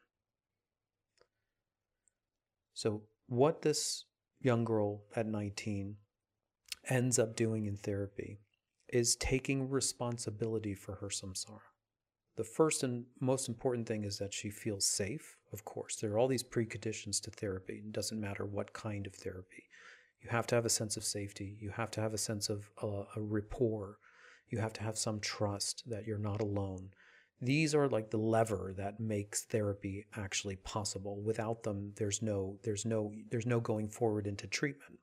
So, 2.74 3.02
what 3.28 3.62
this 3.62 4.04
young 4.40 4.64
girl 4.64 5.02
at 5.14 5.26
19 5.26 5.96
ends 6.88 7.18
up 7.18 7.34
doing 7.34 7.66
in 7.66 7.76
therapy 7.76 8.40
is 8.88 9.16
taking 9.16 9.70
responsibility 9.70 10.74
for 10.74 10.96
her 10.96 11.08
samsara. 11.08 11.60
The 12.36 12.44
first 12.44 12.82
and 12.82 13.06
most 13.20 13.48
important 13.48 13.88
thing 13.88 14.04
is 14.04 14.18
that 14.18 14.34
she 14.34 14.50
feels 14.50 14.86
safe. 14.86 15.36
Of 15.52 15.64
course, 15.64 15.96
there 15.96 16.12
are 16.12 16.18
all 16.18 16.28
these 16.28 16.44
preconditions 16.44 17.20
to 17.22 17.30
therapy. 17.30 17.82
It 17.84 17.92
doesn't 17.92 18.20
matter 18.20 18.44
what 18.44 18.72
kind 18.72 19.06
of 19.06 19.14
therapy. 19.14 19.64
You 20.22 20.30
have 20.30 20.46
to 20.48 20.54
have 20.54 20.66
a 20.66 20.70
sense 20.70 20.96
of 20.96 21.04
safety. 21.04 21.56
You 21.60 21.70
have 21.70 21.90
to 21.92 22.00
have 22.00 22.14
a 22.14 22.18
sense 22.18 22.48
of 22.48 22.70
uh, 22.82 23.04
a 23.14 23.20
rapport. 23.20 23.98
You 24.48 24.58
have 24.58 24.72
to 24.74 24.82
have 24.82 24.98
some 24.98 25.20
trust 25.20 25.84
that 25.86 26.06
you're 26.06 26.18
not 26.18 26.40
alone. 26.40 26.90
These 27.40 27.74
are 27.74 27.88
like 27.88 28.10
the 28.10 28.18
lever 28.18 28.72
that 28.76 28.98
makes 28.98 29.44
therapy 29.44 30.06
actually 30.16 30.56
possible. 30.56 31.20
Without 31.20 31.62
them, 31.62 31.92
there's 31.96 32.22
no 32.22 32.58
there's 32.62 32.84
no 32.84 33.12
there's 33.30 33.46
no 33.46 33.60
going 33.60 33.88
forward 33.88 34.26
into 34.26 34.46
treatment. 34.46 34.98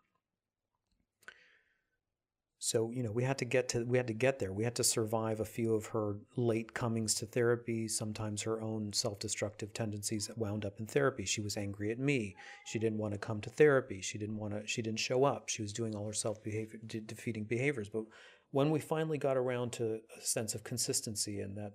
So, 2.66 2.92
you 2.92 3.04
know, 3.04 3.12
we 3.12 3.26
had 3.26 3.38
to 3.40 3.46
get 3.46 3.68
to 3.70 3.84
we 3.84 3.98
had 3.98 4.08
to 4.08 4.14
get 4.14 4.40
there. 4.40 4.54
We 4.54 4.64
had 4.64 4.76
to 4.76 4.86
survive 4.86 5.42
a 5.42 5.46
few 5.46 5.76
of 5.76 5.88
her 5.88 6.16
late 6.38 6.74
comings 6.74 7.14
to 7.16 7.26
therapy, 7.26 7.90
sometimes 7.90 8.42
her 8.44 8.62
own 8.62 8.94
self-destructive 8.94 9.74
tendencies 9.74 10.32
wound 10.38 10.64
up 10.64 10.80
in 10.80 10.86
therapy. 10.86 11.26
She 11.26 11.42
was 11.42 11.58
angry 11.58 11.92
at 11.92 12.00
me. 12.00 12.38
She 12.66 12.80
didn't 12.80 13.00
want 13.00 13.12
to 13.16 13.18
come 13.18 13.42
to 13.42 13.50
therapy. 13.50 14.00
She 14.00 14.18
didn't 14.18 14.38
want 14.38 14.54
to 14.54 14.66
she 14.66 14.82
didn't 14.82 15.02
show 15.02 15.26
up. 15.26 15.50
She 15.50 15.62
was 15.62 15.74
doing 15.74 15.94
all 15.94 16.08
her 16.08 16.14
self-behavior 16.14 16.80
defeating 17.06 17.44
behaviors. 17.44 17.90
But 17.90 18.06
when 18.52 18.72
we 18.72 18.80
finally 18.80 19.18
got 19.18 19.36
around 19.36 19.74
to 19.74 20.00
a 20.18 20.22
sense 20.22 20.56
of 20.56 20.64
consistency 20.64 21.42
and 21.42 21.58
that 21.58 21.74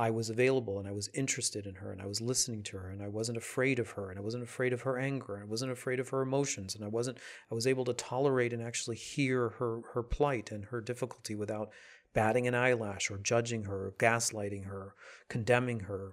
I 0.00 0.10
was 0.10 0.30
available 0.30 0.78
and 0.78 0.86
I 0.86 0.92
was 0.92 1.10
interested 1.12 1.66
in 1.66 1.74
her 1.74 1.90
and 1.90 2.00
I 2.00 2.06
was 2.06 2.20
listening 2.20 2.62
to 2.64 2.78
her 2.78 2.88
and 2.88 3.02
I 3.02 3.08
wasn't 3.08 3.36
afraid 3.36 3.80
of 3.80 3.90
her 3.90 4.10
and 4.10 4.18
I 4.18 4.22
wasn't 4.22 4.44
afraid 4.44 4.72
of 4.72 4.82
her 4.82 4.96
anger 4.96 5.34
and 5.34 5.42
I 5.42 5.46
wasn't 5.46 5.72
afraid 5.72 5.98
of 5.98 6.10
her 6.10 6.22
emotions 6.22 6.76
and 6.76 6.84
I 6.84 6.88
wasn't 6.88 7.18
I 7.50 7.54
was 7.56 7.66
able 7.66 7.84
to 7.86 7.92
tolerate 7.92 8.52
and 8.52 8.62
actually 8.62 8.94
hear 8.94 9.48
her 9.58 9.80
her 9.94 10.04
plight 10.04 10.52
and 10.52 10.66
her 10.66 10.80
difficulty 10.80 11.34
without 11.34 11.70
batting 12.14 12.46
an 12.46 12.54
eyelash 12.54 13.10
or 13.10 13.18
judging 13.18 13.64
her 13.64 13.86
or 13.86 13.94
gaslighting 13.98 14.66
her 14.66 14.94
condemning 15.28 15.80
her 15.80 16.12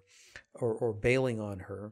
or, 0.56 0.74
or 0.74 0.92
bailing 0.92 1.40
on 1.40 1.60
her. 1.60 1.92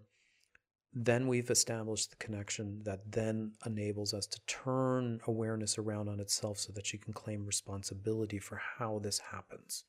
Then 0.95 1.27
we've 1.27 1.51
established 1.51 2.09
the 2.09 2.15
connection 2.17 2.81
that 2.85 3.11
then 3.11 3.53
enables 3.65 4.15
us 4.15 4.25
to 4.27 4.41
turn 4.45 5.19
awareness 5.27 5.77
around 5.77 6.09
on 6.09 6.19
itself 6.19 6.57
so 6.57 6.73
that 6.73 6.87
she 6.87 6.97
can 6.97 7.13
claim 7.13 7.45
responsibility 7.45 8.39
for 8.39 8.59
how 8.77 8.99
this 8.99 9.19
happens 9.31 9.85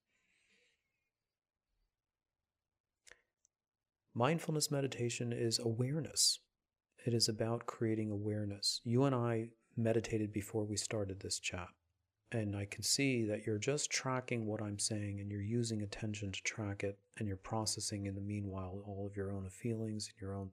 Mindfulness 4.16 4.70
meditation 4.70 5.32
is 5.32 5.58
awareness. 5.58 6.38
It 7.04 7.14
is 7.14 7.28
about 7.28 7.66
creating 7.66 8.12
awareness. 8.12 8.80
You 8.84 9.04
and 9.04 9.14
I 9.14 9.48
meditated 9.76 10.32
before 10.32 10.64
we 10.64 10.76
started 10.76 11.18
this 11.18 11.40
chat, 11.40 11.66
and 12.30 12.54
I 12.54 12.66
can 12.66 12.84
see 12.84 13.24
that 13.24 13.44
you're 13.44 13.58
just 13.58 13.90
tracking 13.90 14.46
what 14.46 14.62
I'm 14.62 14.78
saying 14.78 15.18
and 15.18 15.32
you're 15.32 15.42
using 15.42 15.82
attention 15.82 16.30
to 16.30 16.42
track 16.42 16.84
it, 16.84 16.96
and 17.18 17.26
you're 17.26 17.36
processing 17.36 18.06
in 18.06 18.14
the 18.14 18.20
meanwhile 18.20 18.84
all 18.86 19.04
of 19.04 19.16
your 19.16 19.32
own 19.32 19.50
feelings 19.50 20.08
and 20.08 20.22
your 20.22 20.36
own 20.36 20.50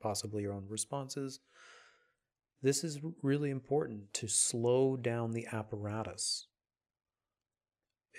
possibly 0.00 0.42
your 0.42 0.52
own 0.52 0.66
responses. 0.68 1.40
This 2.62 2.84
is 2.84 3.00
really 3.22 3.50
important 3.50 4.14
to 4.14 4.28
slow 4.28 4.96
down 4.96 5.32
the 5.32 5.48
apparatus. 5.50 6.46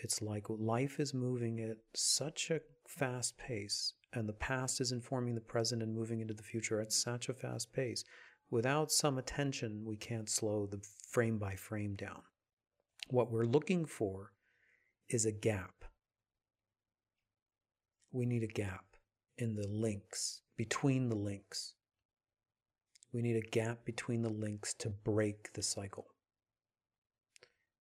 It's 0.04 0.22
like 0.22 0.46
life 0.50 1.00
is 1.00 1.14
moving 1.14 1.62
at 1.62 1.78
such 1.96 2.52
a 2.52 2.60
fast 2.98 3.38
pace 3.38 3.94
and 4.14 4.28
the 4.28 4.34
past 4.34 4.82
is 4.82 4.92
informing 4.92 5.36
the 5.36 5.42
present 5.42 5.82
and 5.82 5.96
moving 5.96 6.20
into 6.20 6.34
the 6.34 6.44
future 6.44 6.82
at 6.82 6.92
such 6.92 7.30
a 7.30 7.34
fast 7.34 7.72
pace. 7.72 8.04
Without 8.50 8.92
some 8.92 9.18
attention, 9.18 9.86
we 9.86 9.96
can't 9.96 10.30
slow 10.30 10.66
the 10.66 10.82
frame 11.08 11.38
by 11.38 11.56
frame 11.56 11.96
down. 11.96 12.22
What 13.08 13.32
we're 13.32 13.46
looking 13.46 13.86
for 13.86 14.34
is 15.10 15.26
a 15.26 15.32
gap. 15.32 15.86
We 18.12 18.26
need 18.26 18.44
a 18.44 18.48
gap 18.48 18.84
in 19.38 19.56
the 19.56 19.68
links, 19.68 20.42
between 20.58 21.08
the 21.08 21.16
links. 21.16 21.76
We 23.14 23.22
need 23.22 23.38
a 23.38 23.50
gap 23.50 23.86
between 23.86 24.22
the 24.22 24.30
links 24.30 24.74
to 24.76 24.90
break 24.90 25.54
the 25.54 25.64
cycle. 25.64 26.08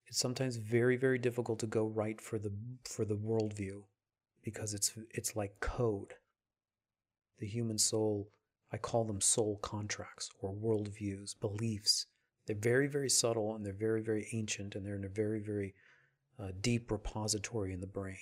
It's 0.06 0.18
sometimes 0.18 0.56
very, 0.56 0.96
very 0.96 1.18
difficult 1.18 1.58
to 1.60 1.66
go 1.66 1.86
right 1.86 2.20
for 2.20 2.38
the 2.38 2.52
for 2.84 3.04
the 3.04 3.16
worldview 3.16 3.82
because 4.42 4.74
it's 4.74 4.92
it's 5.10 5.36
like 5.36 5.60
code. 5.60 6.14
The 7.38 7.46
human 7.46 7.78
soul, 7.78 8.30
I 8.72 8.76
call 8.76 9.04
them 9.04 9.20
soul 9.20 9.58
contracts 9.62 10.30
or 10.40 10.52
worldviews, 10.52 11.38
beliefs. 11.40 12.06
They're 12.46 12.56
very, 12.56 12.86
very 12.86 13.08
subtle 13.08 13.54
and 13.54 13.64
they're 13.64 13.72
very, 13.72 14.02
very 14.02 14.28
ancient 14.32 14.74
and 14.74 14.84
they're 14.84 14.96
in 14.96 15.04
a 15.04 15.08
very, 15.08 15.40
very 15.40 15.74
uh, 16.38 16.48
deep 16.60 16.90
repository 16.90 17.72
in 17.72 17.80
the 17.80 17.86
brain. 17.86 18.18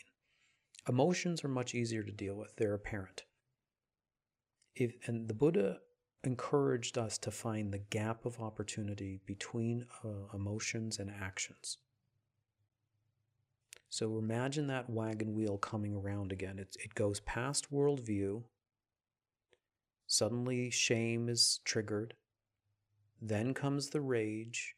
Emotions 0.89 1.45
are 1.45 1.49
much 1.49 1.75
easier 1.75 2.03
to 2.03 2.13
deal 2.13 2.35
with, 2.35 2.55
they're 2.57 2.75
apparent. 2.75 3.25
If, 4.75 4.93
and 5.07 5.29
the 5.29 5.35
Buddha 5.35 5.79
encouraged 6.25 6.99
us 6.99 7.19
to 7.19 7.31
find 7.31 7.73
the 7.73 7.79
gap 7.79 8.25
of 8.25 8.41
opportunity 8.41 9.21
between 9.27 9.87
uh, 10.05 10.35
emotions 10.35 10.99
and 10.99 11.11
actions. 11.11 11.79
So 13.91 14.19
imagine 14.19 14.67
that 14.67 14.91
wagon 14.91 15.35
wheel 15.35 15.57
coming 15.57 15.95
around 15.95 16.31
again. 16.31 16.59
It, 16.59 16.77
it 16.83 16.95
goes 16.95 17.21
past 17.21 17.73
worldview. 17.73 18.43
Suddenly, 20.07 20.71
shame 20.71 21.29
is 21.29 21.61
triggered. 21.65 22.15
Then 23.21 23.55
comes 23.55 23.91
the 23.91 24.01
rage. 24.01 24.75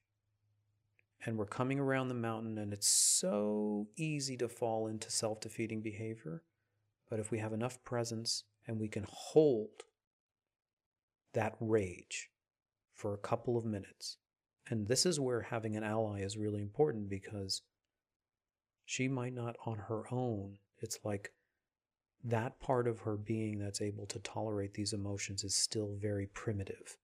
And 1.25 1.37
we're 1.37 1.47
coming 1.47 1.79
around 1.79 2.09
the 2.09 2.15
mountain, 2.15 2.57
and 2.57 2.73
it's 2.73 2.89
so 2.89 3.89
easy 3.97 4.39
to 4.39 4.49
fall 4.49 4.87
into 4.87 5.11
self 5.11 5.41
defeating 5.41 5.83
behavior. 5.83 6.43
But 7.11 7.21
if 7.21 7.31
we 7.31 7.39
have 7.39 7.53
enough 7.53 7.83
presence 7.85 8.45
and 8.67 8.81
we 8.81 8.89
can 8.89 9.05
hold 9.07 9.85
that 11.35 11.57
rage 11.61 12.31
for 12.95 13.13
a 13.13 13.19
couple 13.19 13.59
of 13.59 13.67
minutes, 13.67 14.17
and 14.71 14.87
this 14.87 15.05
is 15.05 15.21
where 15.21 15.43
having 15.43 15.77
an 15.77 15.85
ally 15.85 16.21
is 16.21 16.39
really 16.39 16.63
important 16.63 17.11
because 17.11 17.63
she 18.91 19.07
might 19.07 19.33
not 19.33 19.55
on 19.67 19.79
her 19.79 20.03
own. 20.13 20.59
It's 20.81 20.99
like 21.05 21.33
that 22.25 22.59
part 22.59 22.89
of 22.89 22.99
her 22.99 23.17
being 23.17 23.61
that's 23.61 23.81
able 23.81 24.05
to 24.07 24.19
tolerate 24.19 24.75
these 24.75 24.93
emotions 24.93 25.45
is 25.45 25.55
still 25.55 25.95
very 25.95 26.27
primitive. 26.27 26.97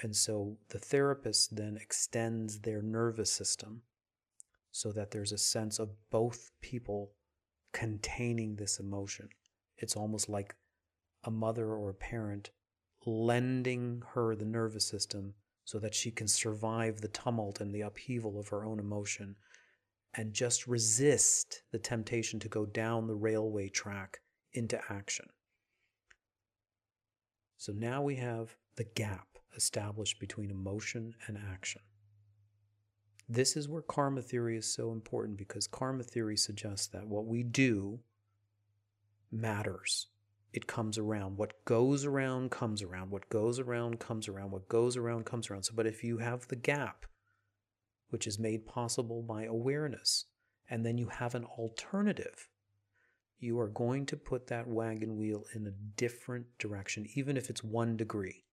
And 0.00 0.16
so 0.16 0.56
the 0.70 0.78
therapist 0.78 1.54
then 1.54 1.76
extends 1.76 2.60
their 2.60 2.80
nervous 2.80 3.30
system 3.30 3.82
so 4.72 4.90
that 4.92 5.10
there's 5.10 5.32
a 5.32 5.38
sense 5.38 5.78
of 5.78 5.90
both 6.10 6.50
people 6.62 7.12
containing 7.74 8.56
this 8.56 8.80
emotion. 8.80 9.28
It's 9.76 9.96
almost 9.96 10.30
like 10.30 10.54
a 11.24 11.30
mother 11.30 11.74
or 11.74 11.90
a 11.90 11.94
parent 11.94 12.52
lending 13.04 14.02
her 14.14 14.34
the 14.34 14.46
nervous 14.46 14.86
system 14.86 15.34
so 15.62 15.78
that 15.78 15.94
she 15.94 16.10
can 16.10 16.26
survive 16.26 17.02
the 17.02 17.08
tumult 17.08 17.60
and 17.60 17.74
the 17.74 17.82
upheaval 17.82 18.40
of 18.40 18.48
her 18.48 18.64
own 18.64 18.78
emotion 18.78 19.36
and 20.16 20.32
just 20.32 20.66
resist 20.66 21.62
the 21.72 21.78
temptation 21.78 22.40
to 22.40 22.48
go 22.48 22.64
down 22.66 23.06
the 23.06 23.14
railway 23.14 23.68
track 23.68 24.20
into 24.52 24.80
action. 24.88 25.26
So 27.58 27.72
now 27.72 28.02
we 28.02 28.16
have 28.16 28.56
the 28.76 28.84
gap 28.84 29.26
established 29.56 30.20
between 30.20 30.50
emotion 30.50 31.14
and 31.26 31.38
action. 31.52 31.82
This 33.28 33.56
is 33.56 33.68
where 33.68 33.82
karma 33.82 34.22
theory 34.22 34.56
is 34.56 34.72
so 34.72 34.92
important 34.92 35.36
because 35.36 35.66
karma 35.66 36.04
theory 36.04 36.36
suggests 36.36 36.86
that 36.88 37.08
what 37.08 37.26
we 37.26 37.42
do 37.42 38.00
matters. 39.32 40.06
It 40.52 40.66
comes 40.66 40.96
around. 40.96 41.36
What 41.36 41.64
goes 41.64 42.04
around 42.04 42.50
comes 42.50 42.82
around. 42.82 43.10
What 43.10 43.28
goes 43.28 43.58
around 43.58 43.98
comes 43.98 44.28
around. 44.28 44.52
What 44.52 44.68
goes 44.68 44.96
around 44.96 45.26
comes 45.26 45.50
around. 45.50 45.64
So, 45.64 45.74
but 45.74 45.86
if 45.86 46.04
you 46.04 46.18
have 46.18 46.46
the 46.48 46.56
gap 46.56 47.04
which 48.10 48.26
is 48.26 48.38
made 48.38 48.66
possible 48.66 49.22
by 49.22 49.44
awareness, 49.44 50.26
and 50.68 50.84
then 50.84 50.98
you 50.98 51.08
have 51.08 51.34
an 51.34 51.44
alternative, 51.44 52.48
you 53.38 53.58
are 53.58 53.68
going 53.68 54.06
to 54.06 54.16
put 54.16 54.46
that 54.46 54.66
wagon 54.66 55.16
wheel 55.16 55.44
in 55.54 55.66
a 55.66 55.96
different 55.96 56.46
direction, 56.58 57.06
even 57.14 57.36
if 57.36 57.50
it's 57.50 57.62
one 57.62 57.96
degree. 57.96 58.44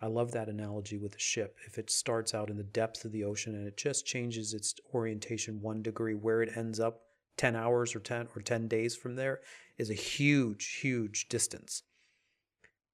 I 0.00 0.06
love 0.06 0.32
that 0.32 0.48
analogy 0.48 0.96
with 0.96 1.16
a 1.16 1.20
ship. 1.20 1.56
If 1.66 1.76
it 1.76 1.90
starts 1.90 2.32
out 2.32 2.50
in 2.50 2.56
the 2.56 2.62
depth 2.62 3.04
of 3.04 3.12
the 3.12 3.24
ocean 3.24 3.54
and 3.54 3.66
it 3.66 3.76
just 3.76 4.06
changes 4.06 4.54
its 4.54 4.74
orientation 4.94 5.60
one 5.60 5.82
degree, 5.82 6.14
where 6.14 6.40
it 6.40 6.56
ends 6.56 6.78
up 6.78 7.02
10 7.36 7.56
hours 7.56 7.94
or 7.94 8.00
10 8.00 8.28
or 8.34 8.42
10 8.42 8.68
days 8.68 8.96
from 8.96 9.16
there 9.16 9.40
is 9.76 9.90
a 9.90 9.94
huge, 9.94 10.78
huge 10.80 11.28
distance. 11.28 11.82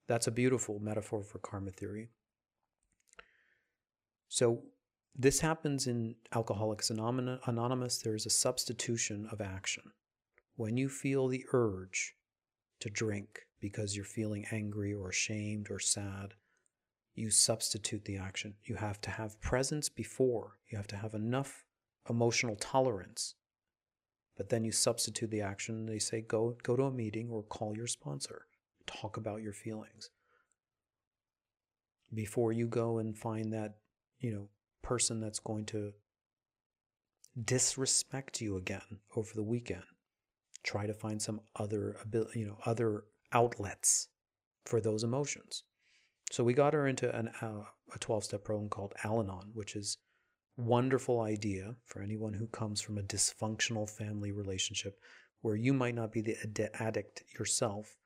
That's 0.07 0.26
a 0.26 0.32
beautiful 0.32 0.78
metaphor 0.78 1.22
for 1.22 1.39
karma 1.39 1.70
theory. 1.70 2.09
So 4.28 4.62
this 5.17 5.41
happens 5.41 5.87
in 5.87 6.17
Alcoholics 6.35 6.91
Anonymous. 6.91 7.99
There's 7.99 8.27
a 8.27 8.31
substitution 8.31 9.29
of 9.31 9.41
action. 9.41 9.93
When 10.57 10.77
you 10.77 10.89
feel 10.89 11.29
the 11.29 11.45
urge 11.53 12.15
to 12.81 12.91
drink 12.91 13.41
because 13.61 13.95
you're 13.95 14.05
feeling 14.05 14.47
angry 14.51 14.93
or 14.93 15.11
ashamed 15.11 15.71
or 15.71 15.79
sad, 15.79 16.35
you 17.15 17.31
substitute 17.31 18.05
the 18.05 18.17
action. 18.17 18.55
You 18.65 18.75
have 18.77 19.01
to 19.03 19.11
have 19.11 19.41
presence 19.41 19.89
before. 19.89 20.59
You 20.71 20.77
have 20.79 20.89
to 20.89 20.97
have 20.97 21.15
enough 21.15 21.65
emotional 22.11 22.57
tolerance. 22.57 23.35
But 24.37 24.49
then 24.49 24.65
you 24.65 24.73
substitute 24.73 25.31
the 25.31 25.43
action. 25.43 25.87
They 25.87 26.01
say 26.01 26.23
go 26.23 26.57
go 26.65 26.75
to 26.75 26.85
a 26.85 26.91
meeting 26.91 27.31
or 27.31 27.45
call 27.45 27.77
your 27.77 27.87
sponsor. 27.87 28.47
Talk 28.87 29.17
about 29.17 29.43
your 29.43 29.53
feelings 29.53 30.11
before 32.12 32.53
you 32.53 32.67
go 32.67 32.99
and 32.99 33.17
find 33.17 33.53
that 33.53 33.77
you 34.19 34.33
know 34.33 34.49
person 34.85 35.20
that's 35.20 35.41
going 35.41 35.64
to 35.66 35.93
disrespect 37.45 38.41
you 38.41 38.57
again 38.57 39.01
over 39.16 39.32
the 39.35 39.43
weekend. 39.43 39.82
Try 40.62 40.87
to 40.87 40.95
find 40.95 41.20
some 41.20 41.41
other 41.57 41.97
ability, 42.03 42.41
you 42.41 42.47
know, 42.47 42.59
other 42.64 43.05
outlets 43.32 44.09
for 44.64 44.80
those 44.80 45.03
emotions. 45.03 45.64
So 46.30 46.45
we 46.45 46.55
got 46.55 46.74
her 46.74 46.87
into 46.87 47.14
an, 47.14 47.30
uh, 47.43 47.64
a 47.95 47.99
12 47.99 48.24
step 48.24 48.45
program 48.45 48.68
called 48.68 48.95
Al 49.03 49.20
Anon, 49.20 49.51
which 49.53 49.74
is 49.74 49.99
wonderful 50.57 51.20
idea 51.20 51.74
for 51.85 52.01
anyone 52.01 52.35
who 52.35 52.47
comes 52.47 52.80
from 52.80 52.97
a 52.97 53.03
dysfunctional 53.03 53.91
family 53.91 54.30
relationship 54.30 54.99
where 55.43 55.57
you 55.57 55.72
might 55.72 55.95
not 55.95 56.12
be 56.12 56.22
the 56.22 56.70
addict 56.80 57.24
yourself, 57.39 57.97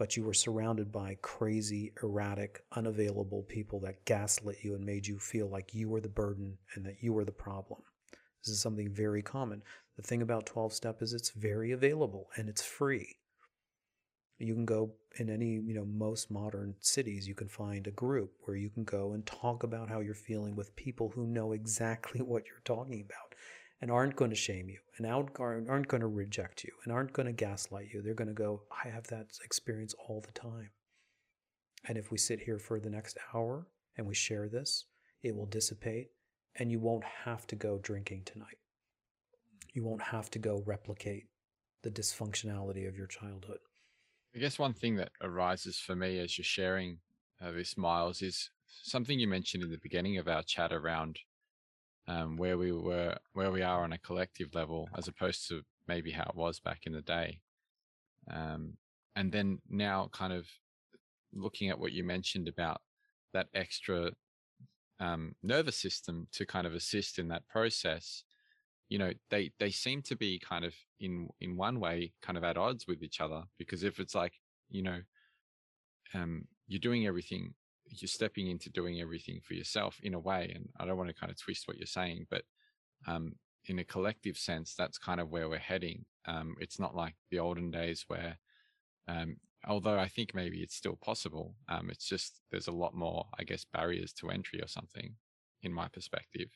but 0.00 0.16
you 0.16 0.24
were 0.24 0.32
surrounded 0.32 0.90
by 0.90 1.14
crazy, 1.20 1.92
erratic, 2.02 2.64
unavailable 2.72 3.42
people 3.42 3.78
that 3.78 4.02
gaslit 4.06 4.56
you 4.62 4.74
and 4.74 4.82
made 4.82 5.06
you 5.06 5.18
feel 5.18 5.46
like 5.46 5.74
you 5.74 5.90
were 5.90 6.00
the 6.00 6.08
burden 6.08 6.56
and 6.74 6.86
that 6.86 7.02
you 7.02 7.12
were 7.12 7.26
the 7.26 7.30
problem. 7.30 7.82
This 8.42 8.54
is 8.54 8.62
something 8.62 8.88
very 8.88 9.20
common. 9.20 9.62
The 9.98 10.02
thing 10.02 10.22
about 10.22 10.46
12 10.46 10.72
step 10.72 11.02
is 11.02 11.12
it's 11.12 11.32
very 11.32 11.72
available 11.72 12.28
and 12.38 12.48
it's 12.48 12.64
free. 12.64 13.18
You 14.38 14.54
can 14.54 14.64
go 14.64 14.94
in 15.18 15.28
any, 15.28 15.60
you 15.62 15.74
know, 15.74 15.84
most 15.84 16.30
modern 16.30 16.76
cities, 16.80 17.28
you 17.28 17.34
can 17.34 17.48
find 17.48 17.86
a 17.86 17.90
group 17.90 18.32
where 18.44 18.56
you 18.56 18.70
can 18.70 18.84
go 18.84 19.12
and 19.12 19.26
talk 19.26 19.64
about 19.64 19.90
how 19.90 20.00
you're 20.00 20.14
feeling 20.14 20.56
with 20.56 20.74
people 20.76 21.10
who 21.10 21.26
know 21.26 21.52
exactly 21.52 22.22
what 22.22 22.46
you're 22.46 22.62
talking 22.64 23.02
about 23.02 23.34
and 23.80 23.90
aren't 23.90 24.16
going 24.16 24.30
to 24.30 24.36
shame 24.36 24.68
you 24.68 24.78
and 24.96 25.06
aren't 25.06 25.32
going 25.34 26.00
to 26.00 26.06
reject 26.06 26.64
you 26.64 26.72
and 26.84 26.92
aren't 26.92 27.12
going 27.12 27.26
to 27.26 27.32
gaslight 27.32 27.88
you. 27.92 28.02
They're 28.02 28.14
going 28.14 28.28
to 28.28 28.34
go, 28.34 28.62
I 28.84 28.88
have 28.88 29.06
that 29.08 29.38
experience 29.44 29.94
all 30.06 30.20
the 30.20 30.32
time. 30.32 30.70
And 31.88 31.96
if 31.96 32.10
we 32.10 32.18
sit 32.18 32.40
here 32.40 32.58
for 32.58 32.78
the 32.78 32.90
next 32.90 33.16
hour 33.34 33.66
and 33.96 34.06
we 34.06 34.14
share 34.14 34.48
this, 34.48 34.84
it 35.22 35.34
will 35.34 35.46
dissipate 35.46 36.08
and 36.56 36.70
you 36.70 36.78
won't 36.78 37.04
have 37.24 37.46
to 37.48 37.56
go 37.56 37.78
drinking 37.78 38.22
tonight. 38.24 38.58
You 39.72 39.84
won't 39.84 40.02
have 40.02 40.30
to 40.32 40.38
go 40.38 40.62
replicate 40.66 41.24
the 41.82 41.90
dysfunctionality 41.90 42.86
of 42.86 42.96
your 42.96 43.06
childhood. 43.06 43.58
I 44.34 44.38
guess 44.38 44.58
one 44.58 44.74
thing 44.74 44.96
that 44.96 45.10
arises 45.22 45.78
for 45.78 45.96
me 45.96 46.18
as 46.18 46.36
you're 46.36 46.44
sharing 46.44 46.98
uh, 47.40 47.52
this, 47.52 47.76
Miles, 47.76 48.20
is 48.20 48.50
something 48.82 49.18
you 49.18 49.26
mentioned 49.26 49.62
in 49.62 49.70
the 49.70 49.78
beginning 49.82 50.18
of 50.18 50.28
our 50.28 50.42
chat 50.42 50.72
around 50.72 51.18
um, 52.10 52.36
where 52.36 52.58
we 52.58 52.72
were, 52.72 53.16
where 53.34 53.52
we 53.52 53.62
are 53.62 53.84
on 53.84 53.92
a 53.92 53.98
collective 53.98 54.52
level, 54.54 54.88
as 54.96 55.06
opposed 55.06 55.48
to 55.48 55.62
maybe 55.86 56.10
how 56.10 56.24
it 56.24 56.34
was 56.34 56.58
back 56.58 56.80
in 56.84 56.92
the 56.92 57.02
day. 57.02 57.40
Um, 58.30 58.74
and 59.14 59.30
then 59.30 59.60
now, 59.68 60.10
kind 60.12 60.32
of 60.32 60.46
looking 61.32 61.70
at 61.70 61.78
what 61.78 61.92
you 61.92 62.02
mentioned 62.02 62.48
about 62.48 62.80
that 63.32 63.46
extra 63.54 64.10
um, 64.98 65.36
nervous 65.42 65.76
system 65.76 66.26
to 66.32 66.44
kind 66.44 66.66
of 66.66 66.74
assist 66.74 67.18
in 67.18 67.28
that 67.28 67.46
process, 67.48 68.24
you 68.88 68.98
know, 68.98 69.12
they 69.30 69.52
they 69.60 69.70
seem 69.70 70.02
to 70.02 70.16
be 70.16 70.40
kind 70.40 70.64
of 70.64 70.74
in 70.98 71.28
in 71.40 71.56
one 71.56 71.78
way 71.78 72.12
kind 72.22 72.36
of 72.36 72.42
at 72.42 72.58
odds 72.58 72.86
with 72.88 73.04
each 73.04 73.20
other 73.20 73.44
because 73.56 73.84
if 73.84 74.00
it's 74.00 74.16
like 74.16 74.34
you 74.68 74.82
know, 74.82 75.00
um, 76.14 76.46
you're 76.66 76.80
doing 76.80 77.06
everything, 77.06 77.54
you're 77.90 78.08
stepping 78.08 78.48
into 78.48 78.70
doing 78.70 79.00
everything 79.00 79.40
for 79.42 79.54
yourself 79.54 79.98
in 80.02 80.14
a 80.14 80.18
way, 80.18 80.52
and 80.54 80.68
I 80.78 80.86
don't 80.86 80.96
want 80.96 81.08
to 81.08 81.14
kind 81.14 81.30
of 81.30 81.38
twist 81.38 81.66
what 81.66 81.76
you're 81.76 81.86
saying, 81.86 82.26
but 82.30 82.42
um, 83.06 83.34
in 83.66 83.78
a 83.78 83.84
collective 83.84 84.36
sense, 84.38 84.74
that's 84.74 84.98
kind 84.98 85.20
of 85.20 85.30
where 85.30 85.48
we're 85.48 85.58
heading. 85.58 86.04
Um, 86.26 86.54
it's 86.60 86.78
not 86.78 86.94
like 86.94 87.14
the 87.30 87.38
olden 87.38 87.70
days 87.70 88.04
where 88.08 88.38
um, 89.08 89.36
although 89.66 89.98
I 89.98 90.08
think 90.08 90.34
maybe 90.34 90.58
it's 90.58 90.74
still 90.74 90.96
possible. 90.96 91.54
Um, 91.68 91.90
it's 91.90 92.06
just 92.06 92.40
there's 92.50 92.68
a 92.68 92.72
lot 92.72 92.94
more, 92.94 93.26
I 93.38 93.44
guess, 93.44 93.64
barriers 93.64 94.12
to 94.14 94.30
entry 94.30 94.62
or 94.62 94.68
something, 94.68 95.14
in 95.62 95.72
my 95.72 95.88
perspective. 95.88 96.48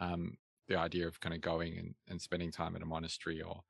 Um, 0.00 0.36
the 0.68 0.78
idea 0.78 1.06
of 1.06 1.20
kind 1.20 1.34
of 1.34 1.40
going 1.40 1.78
and, 1.78 1.94
and 2.08 2.20
spending 2.20 2.50
time 2.50 2.76
in 2.76 2.82
a 2.82 2.86
monastery 2.86 3.42
or 3.42 3.60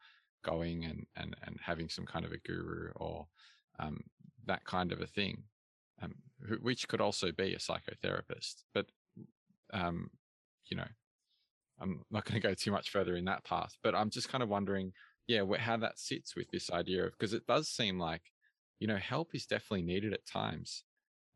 going 0.45 0.85
and, 0.85 1.07
and, 1.17 1.37
and 1.47 1.59
having 1.61 1.89
some 1.89 2.07
kind 2.07 2.25
of 2.25 2.33
a 2.33 2.39
guru 2.39 2.91
or 2.97 3.27
um, 3.79 4.01
that 4.47 4.65
kind 4.65 4.93
of 4.93 5.01
a 5.01 5.07
thing, 5.07 5.43
um, 6.03 6.15
which 6.61 6.89
could 6.89 7.01
also 7.01 7.33
be 7.33 7.55
a 7.55 7.59
psychotherapist. 7.59 8.65
But, 8.75 8.87
um, 9.73 10.11
you 10.67 10.77
know, 10.77 10.89
I'm 11.81 12.03
not 12.11 12.25
going 12.25 12.41
to 12.41 12.49
go 12.49 12.55
too 12.55 12.73
much 12.73 12.91
further 12.91 13.17
in 13.17 13.25
that 13.27 13.45
path, 13.45 13.77
but 13.83 13.95
I'm 13.95 14.11
just 14.11 14.29
kind 14.29 14.43
of 14.43 14.49
wondering, 14.49 14.93
yeah, 15.27 15.43
how 15.59 15.77
that 15.79 15.99
sits 15.99 16.35
with 16.37 16.51
this 16.51 16.71
idea 16.71 17.07
of, 17.07 17.13
because 17.13 17.33
it 17.33 17.47
does 17.47 17.69
seem 17.69 17.99
like 17.99 18.23
you 18.79 18.87
know, 18.87 18.97
help 18.97 19.35
is 19.35 19.47
definitely 19.47 19.83
needed 19.83 20.13
at 20.13 20.27
times. 20.27 20.85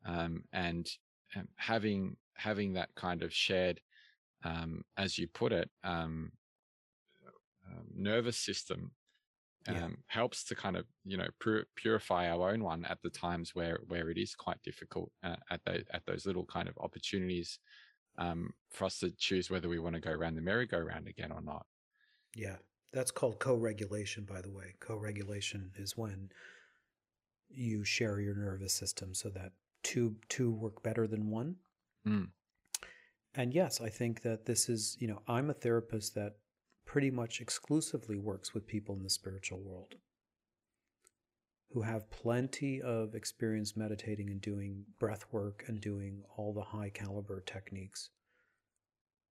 Um, 0.04 0.44
and 0.52 0.88
um, 1.36 1.48
having, 1.56 2.16
having 2.36 2.74
that 2.74 2.90
kind 2.94 3.22
of 3.22 3.32
shared, 3.32 3.80
um, 4.44 4.82
as 4.96 5.18
you 5.18 5.28
put 5.28 5.52
it, 5.52 5.70
um, 5.84 6.32
uh, 7.66 7.82
nervous 7.94 8.38
system, 8.38 8.92
yeah. 9.68 9.84
Um, 9.84 9.98
helps 10.06 10.44
to 10.44 10.54
kind 10.54 10.76
of, 10.76 10.86
you 11.04 11.16
know, 11.16 11.28
pur- 11.38 11.66
purify 11.76 12.30
our 12.30 12.50
own 12.50 12.62
one 12.64 12.84
at 12.86 13.02
the 13.02 13.10
times 13.10 13.54
where, 13.54 13.80
where 13.88 14.10
it 14.10 14.18
is 14.18 14.34
quite 14.34 14.62
difficult 14.62 15.12
uh, 15.22 15.36
at 15.50 15.60
those, 15.66 15.84
at 15.92 16.06
those 16.06 16.26
little 16.26 16.46
kind 16.46 16.68
of 16.68 16.78
opportunities, 16.78 17.58
um, 18.18 18.54
for 18.70 18.86
us 18.86 18.98
to 19.00 19.10
choose 19.10 19.50
whether 19.50 19.68
we 19.68 19.78
want 19.78 19.94
to 19.94 20.00
go 20.00 20.10
around 20.10 20.34
the 20.34 20.42
merry-go-round 20.42 21.08
again 21.08 21.30
or 21.30 21.42
not. 21.42 21.66
Yeah. 22.34 22.56
That's 22.92 23.12
called 23.12 23.38
co-regulation, 23.38 24.24
by 24.24 24.40
the 24.40 24.50
way. 24.50 24.74
Co-regulation 24.80 25.70
is 25.76 25.96
when 25.96 26.30
you 27.48 27.84
share 27.84 28.18
your 28.18 28.34
nervous 28.34 28.72
system 28.72 29.14
so 29.14 29.28
that 29.28 29.52
two 29.84 30.16
two 30.28 30.50
work 30.50 30.82
better 30.82 31.06
than 31.06 31.30
one. 31.30 31.54
Mm. 32.04 32.30
And 33.36 33.54
yes, 33.54 33.80
I 33.80 33.90
think 33.90 34.22
that 34.22 34.46
this 34.46 34.68
is, 34.68 34.96
you 34.98 35.06
know, 35.06 35.22
I'm 35.28 35.50
a 35.50 35.54
therapist 35.54 36.16
that 36.16 36.38
pretty 36.90 37.10
much 37.10 37.40
exclusively 37.40 38.18
works 38.18 38.52
with 38.52 38.66
people 38.66 38.96
in 38.96 39.04
the 39.04 39.08
spiritual 39.08 39.60
world 39.60 39.94
who 41.70 41.82
have 41.82 42.10
plenty 42.10 42.82
of 42.82 43.14
experience 43.14 43.76
meditating 43.76 44.28
and 44.28 44.40
doing 44.40 44.84
breath 44.98 45.24
work 45.30 45.62
and 45.68 45.80
doing 45.80 46.20
all 46.36 46.52
the 46.52 46.60
high 46.60 46.90
caliber 46.90 47.44
techniques. 47.46 48.10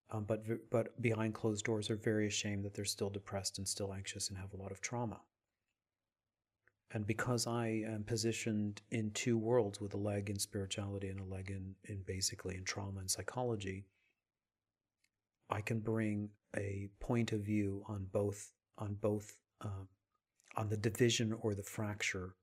Um, 0.10 0.24
but 0.24 0.41
but 0.72 1.01
behind 1.01 1.34
closed 1.34 1.66
doors 1.66 1.89
are 1.89 1.97
very 1.97 2.28
ashamed 2.28 2.64
that 2.64 2.74
they're 2.74 2.86
still 2.86 3.10
depressed 3.10 3.57
and 3.57 3.68
still 3.68 3.93
anxious 3.93 4.30
and 4.30 4.38
have 4.38 4.53
a 4.53 4.57
lot 4.57 4.72
of 4.72 4.80
trauma. 4.80 5.20
And 6.91 7.05
because 7.05 7.45
I 7.45 7.84
am 7.86 8.05
positioned 8.05 8.82
in 8.89 9.12
two 9.12 9.38
worlds 9.38 9.82
with 9.82 9.93
a 9.93 9.97
leg 9.97 10.30
in 10.30 10.39
spirituality 10.39 11.10
and 11.10 11.20
a 11.20 11.26
leg 11.26 11.49
in, 11.49 11.76
in 11.84 12.03
basically 12.07 12.55
in 12.55 12.64
trauma 12.64 13.01
and 13.01 13.12
psychology, 13.12 13.84
I 15.49 15.60
can 15.60 15.82
bring 15.82 16.30
a 16.55 16.89
point 16.99 17.31
of 17.31 17.41
view 17.41 17.83
on 17.87 18.07
both 18.11 18.51
on 18.77 18.95
both 18.95 19.37
uh, 19.61 19.85
on 20.55 20.69
the 20.69 20.77
division 20.77 21.33
or 21.41 21.53
the 21.53 21.63
fracture 21.63 22.35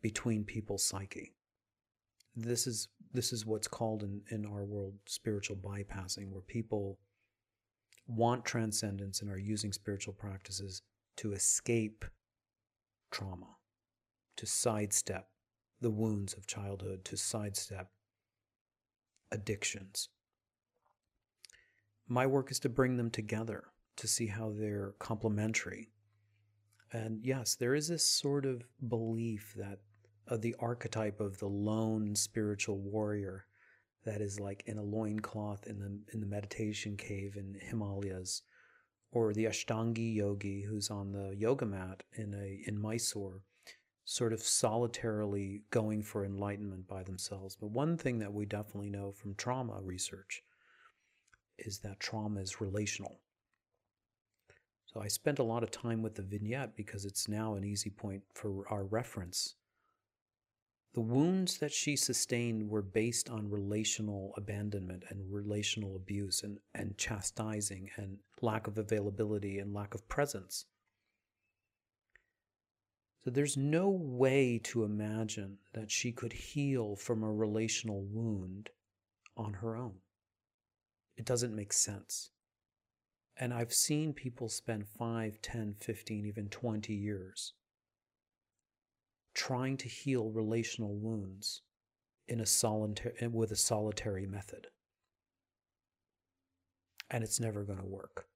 between 0.00 0.44
people's 0.44 0.84
psyche. 0.84 1.34
This 2.34 2.66
is 2.66 2.88
this 3.12 3.32
is 3.32 3.44
what's 3.44 3.68
called 3.68 4.02
in, 4.02 4.22
in 4.30 4.46
our 4.46 4.64
world 4.64 4.94
spiritual 5.06 5.56
bypassing, 5.56 6.30
where 6.30 6.42
people 6.42 6.98
want 8.06 8.44
transcendence 8.44 9.20
and 9.20 9.30
are 9.30 9.38
using 9.38 9.72
spiritual 9.72 10.14
practices 10.14 10.82
to 11.16 11.32
escape 11.32 12.04
trauma, 13.10 13.56
to 14.36 14.46
sidestep 14.46 15.28
the 15.80 15.90
wounds 15.90 16.34
of 16.34 16.46
childhood, 16.46 17.04
to 17.04 17.16
sidestep 17.16 17.90
addictions. 19.30 20.08
My 22.08 22.26
work 22.26 22.50
is 22.50 22.58
to 22.60 22.68
bring 22.68 22.96
them 22.96 23.10
together 23.10 23.64
to 23.96 24.08
see 24.08 24.26
how 24.26 24.50
they're 24.50 24.94
complementary. 24.98 25.90
And 26.92 27.24
yes, 27.24 27.54
there 27.54 27.74
is 27.74 27.88
this 27.88 28.06
sort 28.06 28.44
of 28.44 28.64
belief 28.88 29.54
that 29.56 29.78
uh, 30.28 30.36
the 30.36 30.54
archetype 30.58 31.20
of 31.20 31.38
the 31.38 31.48
lone 31.48 32.14
spiritual 32.14 32.78
warrior 32.78 33.46
that 34.04 34.20
is 34.20 34.40
like 34.40 34.64
in 34.66 34.78
a 34.78 34.82
loincloth 34.82 35.66
in 35.66 35.78
the 35.78 35.98
in 36.12 36.20
the 36.20 36.26
meditation 36.26 36.96
cave 36.96 37.36
in 37.36 37.56
Himalayas 37.60 38.42
or 39.10 39.32
the 39.32 39.44
Ashtangi 39.44 40.14
yogi 40.14 40.62
who's 40.62 40.90
on 40.90 41.12
the 41.12 41.34
yoga 41.36 41.66
mat 41.66 42.02
in 42.14 42.34
a 42.34 42.68
in 42.68 42.80
Mysore, 42.80 43.42
sort 44.04 44.32
of 44.32 44.40
solitarily 44.40 45.62
going 45.70 46.02
for 46.02 46.24
enlightenment 46.24 46.88
by 46.88 47.02
themselves. 47.02 47.56
But 47.56 47.70
one 47.70 47.96
thing 47.96 48.18
that 48.18 48.32
we 48.32 48.46
definitely 48.46 48.90
know 48.90 49.12
from 49.12 49.34
trauma 49.34 49.80
research 49.80 50.42
is 51.62 51.78
that 51.78 52.00
trauma 52.00 52.40
is 52.40 52.60
relational. 52.60 53.20
So 54.92 55.00
I 55.00 55.08
spent 55.08 55.38
a 55.38 55.44
lot 55.44 55.62
of 55.62 55.70
time 55.70 56.02
with 56.02 56.16
the 56.16 56.22
vignette 56.22 56.76
because 56.76 57.04
it's 57.06 57.28
now 57.28 57.54
an 57.54 57.64
easy 57.64 57.90
point 57.90 58.22
for 58.34 58.64
our 58.68 58.84
reference. 58.84 59.54
The 60.94 61.00
wounds 61.00 61.56
that 61.58 61.72
she 61.72 61.96
sustained 61.96 62.68
were 62.68 62.82
based 62.82 63.30
on 63.30 63.48
relational 63.48 64.34
abandonment 64.36 65.04
and 65.08 65.32
relational 65.32 65.96
abuse 65.96 66.42
and, 66.42 66.58
and 66.74 66.98
chastising 66.98 67.88
and 67.96 68.18
lack 68.42 68.66
of 68.66 68.76
availability 68.76 69.58
and 69.58 69.72
lack 69.72 69.94
of 69.94 70.06
presence. 70.08 70.66
So 73.24 73.30
there's 73.30 73.56
no 73.56 73.88
way 73.88 74.60
to 74.64 74.84
imagine 74.84 75.58
that 75.72 75.90
she 75.90 76.12
could 76.12 76.32
heal 76.32 76.96
from 76.96 77.22
a 77.22 77.32
relational 77.32 78.02
wound 78.02 78.68
on 79.36 79.54
her 79.54 79.76
own. 79.76 79.94
It 81.22 81.26
doesn't 81.26 81.54
make 81.54 81.72
sense. 81.72 82.30
And 83.36 83.54
I've 83.54 83.72
seen 83.72 84.12
people 84.12 84.48
spend 84.48 84.88
5, 84.88 85.40
10, 85.40 85.76
15, 85.78 86.26
even 86.26 86.48
20 86.48 86.92
years 86.92 87.54
trying 89.32 89.76
to 89.76 89.88
heal 89.88 90.32
relational 90.32 90.96
wounds 90.96 91.62
in 92.26 92.40
a 92.40 92.44
solitary 92.44 93.14
eh, 93.20 93.28
with 93.28 93.52
a 93.52 93.56
solitary 93.56 94.26
method. 94.26 94.66
And 97.08 97.22
it's 97.22 97.38
never 97.38 97.62
going 97.62 97.78
to 97.78 97.86
work. 97.86 98.26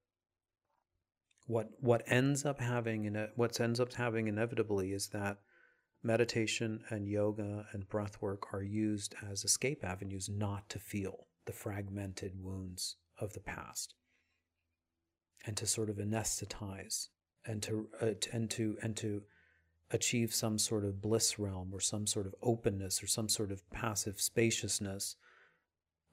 What 1.49 1.71
what 1.81 2.05
ends 2.07 2.47
up 2.47 2.61
having 2.61 3.13
what 3.35 3.61
ends 3.61 3.81
up 3.81 3.95
having 3.95 4.29
inevitably 4.29 4.93
is 4.93 5.09
that 5.09 5.39
meditation 6.05 6.85
and 6.91 7.09
yoga 7.09 7.67
and 7.73 7.89
breath 7.89 8.23
work 8.23 8.55
are 8.55 8.63
used 8.63 9.17
as 9.29 9.43
escape 9.43 9.83
avenues 9.83 10.29
not 10.29 10.69
to 10.69 10.79
feel 10.79 11.27
the 11.47 11.53
fragmented 11.53 12.33
wounds 12.37 12.97
of 13.19 13.33
the 13.33 13.41
past 13.41 13.95
and 15.47 15.57
to 15.57 15.67
sort 15.67 15.89
of 15.89 15.97
anesthetize 15.97 17.09
and 17.47 17.63
to 17.63 17.89
uh, 18.03 18.11
and 18.33 18.51
to 18.51 18.77
and 18.83 18.97
to 18.97 19.23
achieve 19.91 20.35
some 20.35 20.59
sort 20.59 20.85
of 20.85 21.01
bliss 21.01 21.39
realm 21.39 21.71
or 21.73 21.81
some 21.81 22.07
sort 22.07 22.27
of 22.27 22.35
openness 22.43 23.03
or 23.03 23.07
some 23.07 23.29
sort 23.29 23.53
of 23.53 23.69
passive 23.71 24.21
spaciousness. 24.21 25.17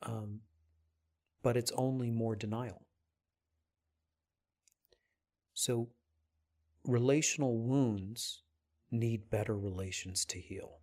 Um, 0.03 0.41
but 1.41 1.57
it's 1.57 1.71
only 1.75 2.11
more 2.11 2.35
denial. 2.35 2.85
So, 5.55 5.89
relational 6.85 7.57
wounds 7.57 8.43
need 8.91 9.29
better 9.29 9.57
relations 9.57 10.25
to 10.25 10.39
heal. 10.39 10.79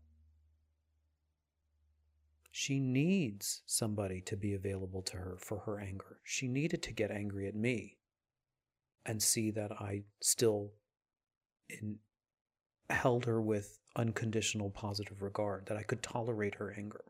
She 2.51 2.81
needs 2.81 3.63
somebody 3.67 4.21
to 4.23 4.37
be 4.37 4.55
available 4.55 5.03
to 5.03 5.17
her 5.17 5.37
for 5.39 5.61
her 5.61 5.79
anger. 5.79 6.21
She 6.25 6.49
needed 6.49 6.83
to 6.83 6.93
get 6.93 7.11
angry 7.11 7.47
at 7.47 7.55
me 7.55 7.99
and 9.07 9.23
see 9.23 9.51
that 9.53 9.73
I 9.73 10.03
still 10.21 10.73
in, 11.69 11.99
held 12.89 13.25
her 13.27 13.41
with 13.41 13.79
unconditional 13.97 14.71
positive 14.71 15.23
regard, 15.23 15.67
that 15.67 15.77
I 15.77 15.83
could 15.83 16.03
tolerate 16.03 16.57
her 16.57 16.75
anger. 16.77 17.05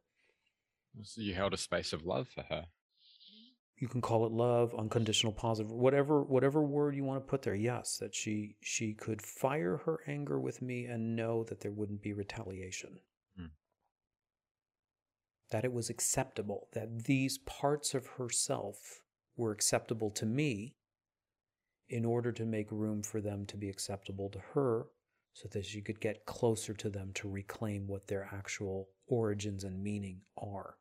So 1.02 1.22
you 1.22 1.34
held 1.34 1.54
a 1.54 1.58
space 1.58 1.92
of 1.92 2.04
love 2.04 2.28
for 2.28 2.42
her. 2.42 2.66
You 3.78 3.88
can 3.88 4.02
call 4.02 4.26
it 4.26 4.32
love, 4.32 4.74
unconditional 4.74 5.32
positive, 5.32 5.72
whatever 5.72 6.22
whatever 6.22 6.62
word 6.62 6.94
you 6.94 7.04
want 7.04 7.24
to 7.24 7.30
put 7.30 7.42
there. 7.42 7.54
Yes, 7.54 7.96
that 7.96 8.14
she 8.14 8.56
she 8.60 8.92
could 8.92 9.22
fire 9.22 9.78
her 9.78 10.00
anger 10.06 10.38
with 10.38 10.60
me 10.60 10.84
and 10.84 11.16
know 11.16 11.44
that 11.44 11.60
there 11.60 11.70
wouldn't 11.70 12.02
be 12.02 12.12
retaliation. 12.12 13.00
That 15.50 15.64
it 15.64 15.72
was 15.72 15.90
acceptable, 15.90 16.68
that 16.72 17.04
these 17.04 17.38
parts 17.38 17.94
of 17.94 18.06
herself 18.06 19.00
were 19.36 19.50
acceptable 19.50 20.10
to 20.12 20.26
me 20.26 20.76
in 21.88 22.04
order 22.04 22.30
to 22.30 22.46
make 22.46 22.70
room 22.70 23.02
for 23.02 23.20
them 23.20 23.44
to 23.46 23.56
be 23.56 23.68
acceptable 23.68 24.30
to 24.30 24.38
her 24.54 24.86
so 25.32 25.48
that 25.48 25.66
she 25.66 25.80
could 25.80 26.00
get 26.00 26.26
closer 26.26 26.74
to 26.74 26.88
them 26.88 27.10
to 27.14 27.28
reclaim 27.28 27.86
what 27.86 28.06
their 28.06 28.28
actual 28.32 28.88
origins 29.06 29.64
and 29.64 29.82
meaning 29.82 30.20
are. 30.36 30.76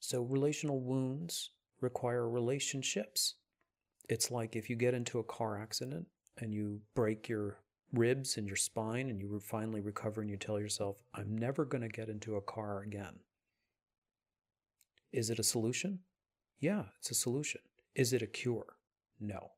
So, 0.00 0.22
relational 0.22 0.80
wounds 0.80 1.50
require 1.80 2.28
relationships. 2.28 3.34
It's 4.08 4.30
like 4.30 4.56
if 4.56 4.68
you 4.68 4.76
get 4.76 4.94
into 4.94 5.18
a 5.18 5.24
car 5.24 5.60
accident 5.60 6.06
and 6.38 6.52
you 6.52 6.80
break 6.94 7.28
your 7.28 7.58
ribs 7.92 8.36
and 8.36 8.46
your 8.46 8.56
spine 8.56 9.08
and 9.10 9.20
you 9.20 9.40
finally 9.40 9.80
recover 9.80 10.20
and 10.20 10.30
you 10.30 10.36
tell 10.36 10.60
yourself, 10.60 11.02
I'm 11.14 11.36
never 11.36 11.64
going 11.64 11.82
to 11.82 11.88
get 11.88 12.08
into 12.08 12.36
a 12.36 12.40
car 12.40 12.82
again. 12.82 13.20
Is 15.12 15.30
it 15.30 15.38
a 15.38 15.44
solution? 15.44 16.00
Yeah, 16.60 16.84
it's 16.98 17.10
a 17.10 17.14
solution. 17.14 17.62
Is 17.94 18.12
it 18.12 18.22
a 18.22 18.26
cure? 18.26 18.76
No. 19.18 19.52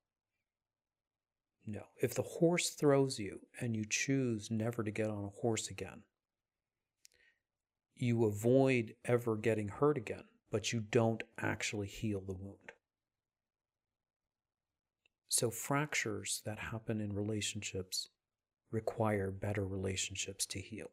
No. 1.66 1.82
If 2.00 2.14
the 2.14 2.22
horse 2.22 2.70
throws 2.70 3.18
you 3.18 3.40
and 3.60 3.76
you 3.76 3.84
choose 3.88 4.50
never 4.50 4.82
to 4.82 4.90
get 4.90 5.10
on 5.10 5.24
a 5.24 5.40
horse 5.40 5.68
again, 5.68 6.02
you 7.94 8.24
avoid 8.24 8.94
ever 9.04 9.36
getting 9.36 9.68
hurt 9.68 9.96
again, 9.96 10.24
but 10.50 10.72
you 10.72 10.80
don't 10.80 11.22
actually 11.38 11.86
heal 11.86 12.20
the 12.20 12.32
wound. 12.32 12.72
So, 15.28 15.50
fractures 15.50 16.42
that 16.44 16.58
happen 16.58 17.00
in 17.00 17.14
relationships 17.14 18.10
require 18.72 19.30
better 19.30 19.64
relationships 19.64 20.46
to 20.46 20.58
heal. 20.58 20.90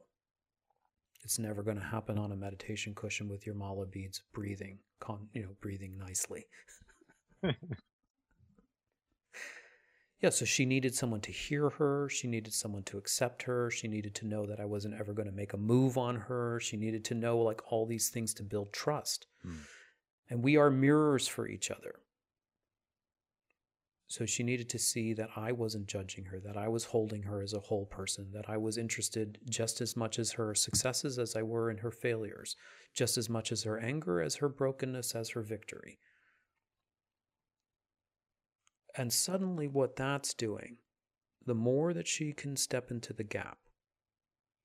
It's 1.24 1.40
never 1.40 1.64
going 1.64 1.78
to 1.78 1.84
happen 1.84 2.18
on 2.18 2.32
a 2.32 2.36
meditation 2.36 2.94
cushion 2.96 3.28
with 3.28 3.46
your 3.46 3.56
mala 3.56 3.86
beads 3.86 4.22
breathing, 4.34 4.80
you 5.34 5.42
know, 5.42 5.56
breathing 5.62 5.98
nicely. 5.98 6.46
yeah, 10.22 10.30
so 10.30 10.46
she 10.46 10.66
needed 10.66 10.96
someone 10.96 11.22
to 11.22 11.32
hear 11.32 11.70
her. 11.72 12.08
She 12.10 12.28
needed 12.28 12.54
someone 12.54 12.84
to 12.84 12.98
accept 12.98 13.44
her. 13.44 13.70
She 13.70 13.88
needed 13.88 14.16
to 14.16 14.28
know 14.28 14.46
that 14.46 14.60
I 14.60 14.66
wasn't 14.66 14.96
ever 15.00 15.14
going 15.14 15.28
to 15.28 15.36
make 15.36 15.54
a 15.54 15.58
move 15.58 15.98
on 15.98 16.16
her. 16.16 16.60
She 16.62 16.78
needed 16.78 17.04
to 17.06 17.16
know 17.16 17.40
like 17.40 17.62
all 17.72 17.86
these 17.86 18.10
things 18.10 18.34
to 18.36 18.44
build 18.44 18.72
trust. 18.72 19.28
Mm. 19.46 19.60
And 20.30 20.44
we 20.44 20.58
are 20.58 20.70
mirrors 20.70 21.28
for 21.28 21.48
each 21.48 21.70
other. 21.72 21.96
So 24.10 24.26
she 24.26 24.42
needed 24.42 24.70
to 24.70 24.80
see 24.80 25.14
that 25.14 25.30
I 25.36 25.52
wasn't 25.52 25.86
judging 25.86 26.26
her, 26.26 26.40
that 26.40 26.58
I 26.58 26.68
was 26.68 26.86
holding 26.86 27.22
her 27.24 27.44
as 27.44 27.54
a 27.54 27.60
whole 27.60 27.86
person, 27.86 28.32
that 28.34 28.50
I 28.50 28.58
was 28.58 28.76
interested 28.76 29.38
just 29.48 29.82
as 29.82 29.96
much 29.96 30.18
as 30.18 30.32
her 30.32 30.56
successes 30.56 31.20
as 31.20 31.36
I 31.36 31.44
were 31.44 31.70
in 31.70 31.78
her 31.78 31.92
failures, 31.92 32.56
just 32.96 33.20
as 33.20 33.30
much 33.30 33.52
as 33.52 33.64
her 33.64 33.80
anger, 33.80 34.20
as 34.20 34.38
her 34.38 34.50
brokenness, 34.50 35.14
as 35.14 35.30
her 35.30 35.44
victory. 35.44 36.00
And 38.98 39.14
suddenly, 39.14 39.68
what 39.68 39.96
that's 39.96 40.34
doing, 40.34 40.78
the 41.46 41.54
more 41.54 41.94
that 41.94 42.08
she 42.08 42.34
can 42.34 42.56
step 42.56 42.90
into 42.90 43.14
the 43.14 43.24
gap, 43.24 43.60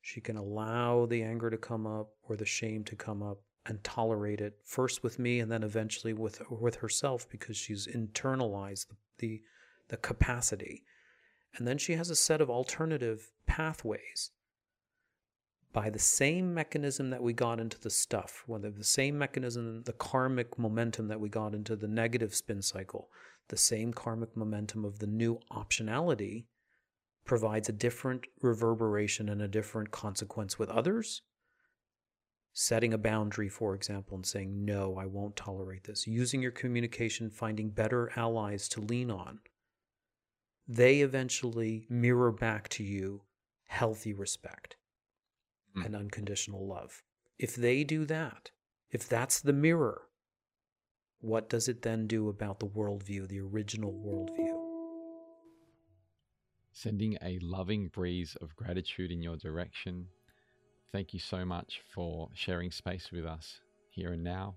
she 0.01 0.23
can 0.23 0.39
allow 0.39 1.05
the 1.05 1.23
anger 1.23 1.51
to 1.51 1.59
come 1.59 1.87
up 1.87 2.15
or 2.23 2.37
the 2.37 2.47
shame 2.47 2.83
to 2.85 2.97
come 2.97 3.23
up 3.23 3.43
and 3.67 3.83
tolerate 3.83 4.41
it 4.41 4.59
first 4.65 5.03
with 5.03 5.19
me 5.19 5.41
and 5.41 5.51
then 5.51 5.63
eventually 5.63 6.13
with 6.13 6.43
with 6.51 6.77
herself 6.77 7.29
because 7.31 7.57
she's 7.57 7.87
internalized 7.87 8.87
the, 8.89 8.97
the, 9.19 9.43
the 9.89 9.97
capacity 9.97 10.85
and 11.57 11.67
then 11.67 11.79
she 11.79 11.95
has 11.95 12.11
a 12.11 12.17
set 12.17 12.41
of 12.41 12.51
alternative 12.51 13.31
pathways 13.47 14.31
by 15.73 15.91
the 15.91 15.99
same 15.99 16.53
mechanism 16.55 17.11
that 17.11 17.23
we 17.23 17.33
got 17.33 17.59
into 17.59 17.81
the 17.81 17.91
stuff 17.91 18.45
whether 18.47 18.71
the 18.71 18.85
same 18.85 19.17
mechanism 19.17 19.83
the 19.85 19.93
karmic 19.93 20.59
momentum 20.59 21.09
that 21.09 21.21
we 21.21 21.29
got 21.29 21.55
into 21.55 21.75
the 21.75 21.89
negative 21.89 22.35
spin 22.35 22.61
cycle 22.61 23.09
the 23.49 23.57
same 23.57 23.93
karmic 23.93 24.37
momentum 24.37 24.85
of 24.85 24.99
the 24.99 25.07
new 25.07 25.39
optionality 25.51 26.45
provides 27.25 27.69
a 27.69 27.73
different 27.73 28.27
reverberation 28.43 29.29
and 29.29 29.41
a 29.41 29.49
different 29.49 29.91
consequence 29.91 30.59
with 30.59 30.69
others. 30.69 31.23
Setting 32.57 32.95
a 32.95 32.99
boundary, 32.99 33.49
for 33.49 33.75
example, 33.75 34.15
and 34.15 34.25
saying, 34.25 34.65
No, 34.65 34.97
I 34.97 35.07
won't 35.07 35.35
tolerate 35.35 35.85
this. 35.85 36.07
Using 36.07 36.41
your 36.41 36.53
communication, 36.53 37.29
finding 37.29 37.71
better 37.71 38.13
allies 38.15 38.69
to 38.71 38.81
lean 38.81 39.11
on. 39.11 39.41
They 40.69 41.01
eventually 41.01 41.85
mirror 41.91 42.31
back 42.31 42.69
to 42.71 42.85
you 42.85 43.23
healthy 43.67 44.15
respect 44.15 44.77
mm. 45.77 45.85
and 45.85 45.97
unconditional 45.97 46.65
love. 46.65 47.03
If 47.41 47.57
they 47.57 47.83
do 47.83 48.05
that, 48.07 48.53
if 48.91 49.09
that's 49.09 49.41
the 49.41 49.53
mirror, 49.53 50.03
what 51.21 51.49
does 51.49 51.69
it 51.69 51.83
then 51.83 52.07
do 52.07 52.29
about 52.29 52.61
the 52.61 52.69
worldview, 52.69 53.27
the 53.27 53.41
original 53.41 53.93
worldview? 53.93 54.61
Sending 56.73 57.19
a 57.21 57.39
loving 57.41 57.89
breeze 57.89 58.37
of 58.41 58.55
gratitude 58.55 59.11
in 59.11 59.23
your 59.23 59.37
direction. 59.37 60.07
Thank 60.95 61.13
you 61.13 61.19
so 61.19 61.45
much 61.45 61.81
for 61.93 62.29
sharing 62.35 62.71
space 62.71 63.11
with 63.11 63.27
us 63.27 63.59
here 63.91 64.13
and 64.13 64.23
now. 64.23 64.55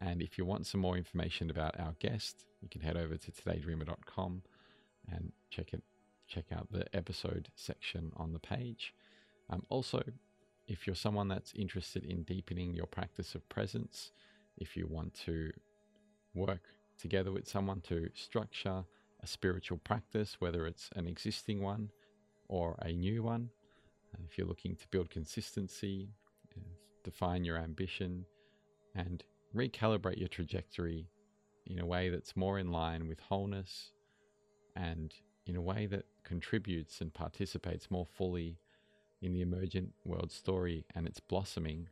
And 0.00 0.20
if 0.20 0.36
you 0.36 0.44
want 0.44 0.66
some 0.66 0.80
more 0.80 0.96
information 0.96 1.50
about 1.50 1.78
our 1.78 1.94
guest, 2.00 2.46
you 2.60 2.68
can 2.68 2.80
head 2.80 2.96
over 2.96 3.16
to 3.16 3.30
todaydreamer.com 3.30 4.42
and 5.08 5.30
check 5.50 5.72
it 5.72 5.84
check 6.26 6.46
out 6.52 6.66
the 6.72 6.84
episode 6.96 7.50
section 7.54 8.10
on 8.16 8.32
the 8.32 8.40
page. 8.40 8.92
Um, 9.50 9.62
also, 9.68 10.02
if 10.66 10.84
you're 10.84 10.96
someone 10.96 11.28
that's 11.28 11.54
interested 11.54 12.02
in 12.02 12.24
deepening 12.24 12.74
your 12.74 12.86
practice 12.86 13.36
of 13.36 13.48
presence, 13.48 14.10
if 14.56 14.76
you 14.76 14.88
want 14.88 15.14
to 15.26 15.52
work 16.34 16.62
together 17.00 17.30
with 17.30 17.46
someone 17.46 17.82
to 17.82 18.10
structure 18.14 18.82
a 19.22 19.26
spiritual 19.28 19.78
practice, 19.78 20.38
whether 20.40 20.66
it's 20.66 20.90
an 20.96 21.06
existing 21.06 21.62
one 21.62 21.90
or 22.48 22.76
a 22.82 22.90
new 22.90 23.22
one, 23.22 23.50
if 24.28 24.36
you're 24.36 24.46
looking 24.46 24.76
to 24.76 24.86
build 24.88 25.10
consistency, 25.10 26.10
uh, 26.56 26.60
define 27.04 27.44
your 27.44 27.58
ambition, 27.58 28.24
and 28.94 29.24
recalibrate 29.54 30.18
your 30.18 30.28
trajectory 30.28 31.08
in 31.66 31.78
a 31.78 31.86
way 31.86 32.08
that's 32.08 32.36
more 32.36 32.58
in 32.58 32.72
line 32.72 33.06
with 33.08 33.20
wholeness 33.20 33.92
and 34.76 35.14
in 35.46 35.56
a 35.56 35.60
way 35.60 35.86
that 35.86 36.04
contributes 36.24 37.00
and 37.00 37.12
participates 37.12 37.90
more 37.90 38.06
fully 38.06 38.58
in 39.22 39.32
the 39.32 39.40
emergent 39.40 39.92
world 40.04 40.30
story 40.30 40.84
and 40.94 41.06
its 41.06 41.20
blossoming, 41.20 41.88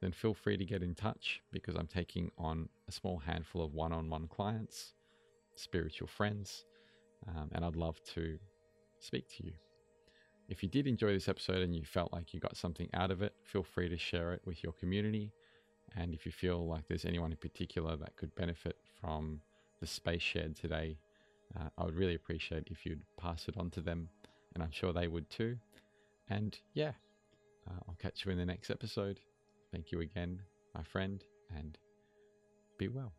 then 0.00 0.12
feel 0.12 0.34
free 0.34 0.56
to 0.56 0.64
get 0.64 0.82
in 0.82 0.94
touch 0.94 1.40
because 1.52 1.74
I'm 1.74 1.86
taking 1.86 2.30
on 2.38 2.68
a 2.88 2.92
small 2.92 3.18
handful 3.18 3.64
of 3.64 3.74
one 3.74 3.92
on 3.92 4.08
one 4.08 4.28
clients, 4.28 4.94
spiritual 5.56 6.06
friends, 6.06 6.64
um, 7.26 7.48
and 7.52 7.64
I'd 7.64 7.76
love 7.76 8.00
to 8.14 8.38
speak 9.00 9.28
to 9.36 9.46
you. 9.46 9.67
If 10.48 10.62
you 10.62 10.68
did 10.68 10.86
enjoy 10.86 11.12
this 11.12 11.28
episode 11.28 11.58
and 11.58 11.74
you 11.74 11.84
felt 11.84 12.12
like 12.12 12.32
you 12.32 12.40
got 12.40 12.56
something 12.56 12.88
out 12.94 13.10
of 13.10 13.20
it, 13.22 13.34
feel 13.44 13.62
free 13.62 13.88
to 13.88 13.98
share 13.98 14.32
it 14.32 14.40
with 14.46 14.62
your 14.62 14.72
community. 14.72 15.30
And 15.96 16.14
if 16.14 16.24
you 16.24 16.32
feel 16.32 16.66
like 16.66 16.88
there's 16.88 17.04
anyone 17.04 17.32
in 17.32 17.38
particular 17.38 17.96
that 17.96 18.16
could 18.16 18.34
benefit 18.34 18.76
from 19.00 19.40
the 19.80 19.86
space 19.86 20.22
shared 20.22 20.56
today, 20.56 20.98
uh, 21.58 21.68
I 21.76 21.84
would 21.84 21.96
really 21.96 22.14
appreciate 22.14 22.68
if 22.70 22.86
you'd 22.86 23.02
pass 23.20 23.46
it 23.48 23.56
on 23.58 23.70
to 23.70 23.80
them. 23.80 24.08
And 24.54 24.62
I'm 24.62 24.70
sure 24.70 24.92
they 24.92 25.08
would 25.08 25.28
too. 25.28 25.58
And 26.28 26.58
yeah, 26.74 26.92
uh, 27.68 27.80
I'll 27.86 27.96
catch 28.00 28.24
you 28.24 28.32
in 28.32 28.38
the 28.38 28.46
next 28.46 28.70
episode. 28.70 29.20
Thank 29.70 29.92
you 29.92 30.00
again, 30.00 30.40
my 30.74 30.82
friend, 30.82 31.22
and 31.54 31.76
be 32.78 32.88
well. 32.88 33.12